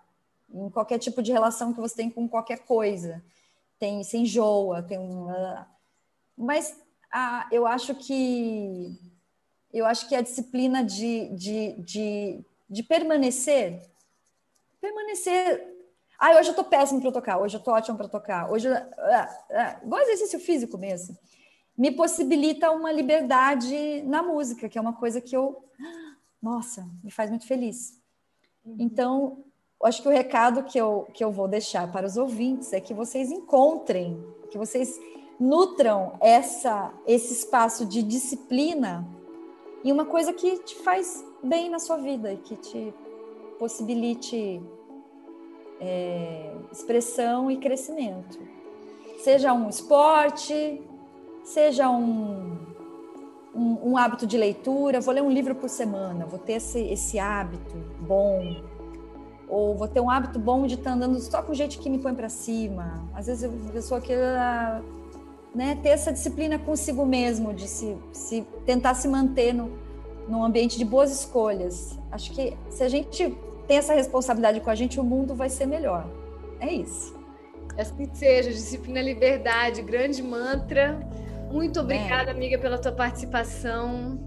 em 0.54 0.70
qualquer 0.70 1.00
tipo 1.00 1.20
de 1.20 1.32
relação 1.32 1.74
que 1.74 1.80
você 1.80 1.96
tem 1.96 2.08
com 2.08 2.28
qualquer 2.28 2.60
coisa. 2.60 3.20
Tem, 3.76 4.04
se 4.04 4.16
enjoa, 4.16 4.84
tem 4.84 5.00
um. 5.00 5.26
Mas 6.38 6.78
ah, 7.10 7.48
eu 7.50 7.66
acho 7.66 7.92
que 7.96 8.96
eu 9.72 9.84
acho 9.84 10.08
que 10.08 10.14
a 10.14 10.22
disciplina 10.22 10.84
de, 10.84 11.28
de, 11.30 11.72
de, 11.80 12.44
de 12.70 12.82
permanecer 12.84 13.82
permanecer. 14.84 15.72
Ah, 16.18 16.38
hoje 16.38 16.50
eu 16.50 16.54
tô 16.54 16.62
péssimo 16.62 17.00
para 17.00 17.10
tocar, 17.10 17.38
hoje 17.38 17.56
eu 17.56 17.60
tô 17.60 17.72
ótimo 17.72 17.96
para 17.96 18.08
tocar, 18.08 18.50
hoje. 18.50 18.68
Ah, 18.68 19.44
ah, 19.50 19.80
igual 19.82 20.02
exercício 20.02 20.38
físico 20.38 20.76
mesmo. 20.76 21.16
Me 21.76 21.90
possibilita 21.90 22.70
uma 22.70 22.92
liberdade 22.92 24.02
na 24.02 24.22
música, 24.22 24.68
que 24.68 24.76
é 24.76 24.80
uma 24.80 24.92
coisa 24.92 25.20
que 25.20 25.34
eu. 25.34 25.64
Nossa, 26.40 26.86
me 27.02 27.10
faz 27.10 27.30
muito 27.30 27.46
feliz. 27.46 27.98
Uhum. 28.64 28.76
Então, 28.78 29.44
acho 29.82 30.02
que 30.02 30.08
o 30.08 30.10
recado 30.10 30.64
que 30.64 30.78
eu, 30.78 31.08
que 31.14 31.24
eu 31.24 31.32
vou 31.32 31.48
deixar 31.48 31.90
para 31.90 32.06
os 32.06 32.16
ouvintes 32.16 32.72
é 32.72 32.80
que 32.80 32.92
vocês 32.92 33.32
encontrem, 33.32 34.22
que 34.50 34.58
vocês 34.58 35.00
nutram 35.40 36.16
essa, 36.20 36.92
esse 37.06 37.32
espaço 37.32 37.86
de 37.86 38.02
disciplina 38.02 39.06
e 39.82 39.90
uma 39.90 40.04
coisa 40.04 40.32
que 40.32 40.58
te 40.58 40.76
faz 40.76 41.24
bem 41.42 41.70
na 41.70 41.78
sua 41.78 41.96
vida 41.96 42.32
e 42.32 42.36
que 42.36 42.56
te 42.56 42.94
possibilite 43.58 44.62
é, 45.80 46.52
expressão 46.70 47.50
e 47.50 47.56
crescimento. 47.56 48.38
Seja 49.18 49.52
um 49.52 49.68
esporte, 49.68 50.82
seja 51.42 51.88
um, 51.90 52.58
um, 53.54 53.90
um, 53.90 53.96
hábito 53.96 54.26
de 54.26 54.36
leitura, 54.36 55.00
vou 55.00 55.14
ler 55.14 55.22
um 55.22 55.30
livro 55.30 55.54
por 55.54 55.68
semana, 55.68 56.26
vou 56.26 56.38
ter 56.38 56.54
esse, 56.54 56.80
esse 56.80 57.18
hábito 57.18 57.76
bom. 58.00 58.62
ou 59.48 59.76
vou 59.76 59.88
ter 59.88 60.00
um 60.00 60.10
hábito 60.10 60.38
bom 60.38 60.66
de 60.66 60.74
estar 60.74 60.92
andando 60.92 61.18
só 61.20 61.42
com 61.42 61.54
gente 61.54 61.78
que 61.78 61.88
me 61.88 61.98
põe 61.98 62.14
para 62.14 62.28
cima. 62.28 63.08
Às 63.14 63.26
vezes 63.26 63.44
a 63.44 63.72
pessoa 63.72 64.00
quer 64.00 64.82
né, 65.54 65.78
ter 65.82 65.90
essa 65.90 66.12
disciplina 66.12 66.58
consigo 66.58 67.06
mesmo, 67.06 67.54
de 67.54 67.68
se, 67.68 67.96
se 68.12 68.42
tentar 68.66 68.94
se 68.94 69.06
manter 69.06 69.54
no, 69.54 69.70
num 70.28 70.44
ambiente 70.44 70.76
de 70.76 70.84
boas 70.84 71.12
escolhas. 71.12 71.98
Acho 72.10 72.32
que 72.32 72.56
se 72.68 72.82
a 72.82 72.88
gente 72.88 73.36
tem 73.66 73.78
essa 73.78 73.94
responsabilidade 73.94 74.60
com 74.60 74.70
a 74.70 74.74
gente, 74.74 75.00
o 75.00 75.04
mundo 75.04 75.34
vai 75.34 75.48
ser 75.48 75.66
melhor. 75.66 76.06
É 76.60 76.72
isso. 76.72 77.14
Assim 77.78 78.08
seja, 78.14 78.50
disciplina, 78.50 79.02
liberdade, 79.02 79.82
grande 79.82 80.22
mantra. 80.22 80.98
Muito 81.50 81.80
obrigada, 81.80 82.30
é. 82.30 82.34
amiga, 82.34 82.58
pela 82.58 82.78
tua 82.78 82.92
participação. 82.92 84.18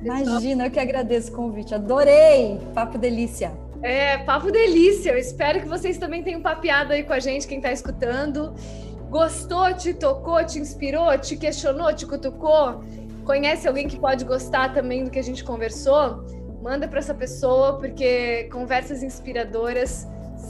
Imagina, 0.00 0.66
eu 0.66 0.70
que 0.70 0.78
agradeço 0.78 1.32
o 1.32 1.36
convite. 1.36 1.74
Adorei! 1.74 2.60
Papo 2.74 2.98
delícia. 2.98 3.52
É, 3.82 4.18
papo 4.18 4.50
delícia. 4.50 5.10
Eu 5.10 5.18
espero 5.18 5.60
que 5.60 5.68
vocês 5.68 5.98
também 5.98 6.22
tenham 6.22 6.40
papeado 6.40 6.92
aí 6.92 7.02
com 7.02 7.12
a 7.12 7.20
gente, 7.20 7.46
quem 7.46 7.58
está 7.58 7.72
escutando. 7.72 8.54
Gostou, 9.08 9.72
te 9.74 9.94
tocou, 9.94 10.44
te 10.44 10.58
inspirou, 10.58 11.16
te 11.18 11.36
questionou, 11.36 11.92
te 11.94 12.06
cutucou? 12.06 12.84
Conhece 13.24 13.66
alguém 13.66 13.88
que 13.88 13.98
pode 13.98 14.24
gostar 14.24 14.72
também 14.72 15.04
do 15.04 15.10
que 15.10 15.18
a 15.18 15.22
gente 15.22 15.44
conversou? 15.44 16.24
Manda 16.66 16.88
para 16.88 16.98
essa 16.98 17.14
pessoa, 17.14 17.78
porque 17.78 18.48
conversas 18.50 19.00
inspiradoras 19.00 20.04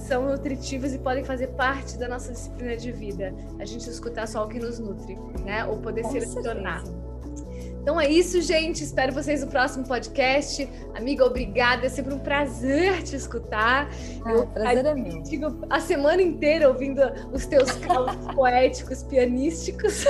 são 0.08 0.30
nutritivas 0.30 0.94
e 0.94 0.98
podem 0.98 1.22
fazer 1.22 1.48
parte 1.48 1.98
da 1.98 2.08
nossa 2.08 2.32
disciplina 2.32 2.74
de 2.74 2.90
vida. 2.90 3.34
A 3.58 3.66
gente 3.66 3.86
escutar 3.90 4.26
só 4.26 4.42
o 4.42 4.48
que 4.48 4.58
nos 4.58 4.78
nutre, 4.78 5.18
né? 5.44 5.66
Ou 5.66 5.76
poder 5.76 6.04
Com 6.04 6.12
selecionar. 6.12 6.82
Certeza. 6.86 7.76
Então 7.82 8.00
é 8.00 8.08
isso, 8.08 8.40
gente. 8.40 8.82
Espero 8.82 9.12
vocês 9.12 9.42
no 9.44 9.48
próximo 9.48 9.86
podcast. 9.86 10.66
Amiga, 10.94 11.22
obrigada. 11.22 11.84
É 11.84 11.90
sempre 11.90 12.14
um 12.14 12.18
prazer 12.18 13.02
te 13.02 13.14
escutar. 13.14 13.86
Ah, 14.24 14.32
Eu 14.32 14.46
prazer 14.46 14.86
é 14.86 14.94
meu. 14.94 15.22
Digo 15.22 15.66
a 15.68 15.80
semana 15.80 16.22
inteira 16.22 16.66
ouvindo 16.66 17.02
os 17.30 17.44
teus 17.44 17.72
calos 17.72 18.16
poéticos, 18.34 19.02
pianísticos. 19.02 20.06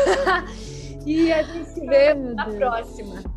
e 1.05 1.33
a 1.33 1.43
gente 1.43 1.69
se 1.71 1.81
vê 1.85 2.11
Ai, 2.11 2.15
na 2.15 2.45
Deus. 2.45 2.57
próxima. 2.59 3.36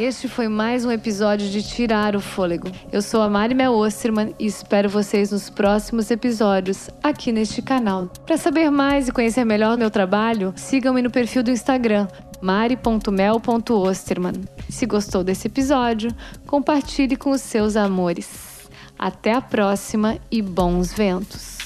Este 0.00 0.28
foi 0.28 0.48
mais 0.48 0.86
um 0.86 0.90
episódio 0.90 1.46
de 1.50 1.62
Tirar 1.62 2.16
o 2.16 2.22
Fôlego. 2.22 2.68
Eu 2.90 3.02
sou 3.02 3.20
a 3.20 3.28
Mari 3.28 3.54
Mel 3.54 3.74
Osterman 3.74 4.34
e 4.38 4.46
espero 4.46 4.88
vocês 4.88 5.30
nos 5.30 5.50
próximos 5.50 6.10
episódios 6.10 6.88
aqui 7.02 7.30
neste 7.30 7.60
canal. 7.60 8.06
Para 8.24 8.38
saber 8.38 8.70
mais 8.70 9.08
e 9.08 9.12
conhecer 9.12 9.44
melhor 9.44 9.76
meu 9.76 9.90
trabalho, 9.90 10.54
sigam-me 10.56 11.02
no 11.02 11.10
perfil 11.10 11.42
do 11.42 11.50
Instagram 11.50 12.08
mari.mel.osterman. 12.40 14.32
Se 14.70 14.86
gostou 14.86 15.22
desse 15.22 15.48
episódio, 15.48 16.10
compartilhe 16.46 17.14
com 17.14 17.32
os 17.32 17.42
seus 17.42 17.76
amores. 17.76 18.70
Até 18.98 19.34
a 19.34 19.42
próxima 19.42 20.16
e 20.30 20.40
bons 20.40 20.94
ventos! 20.94 21.59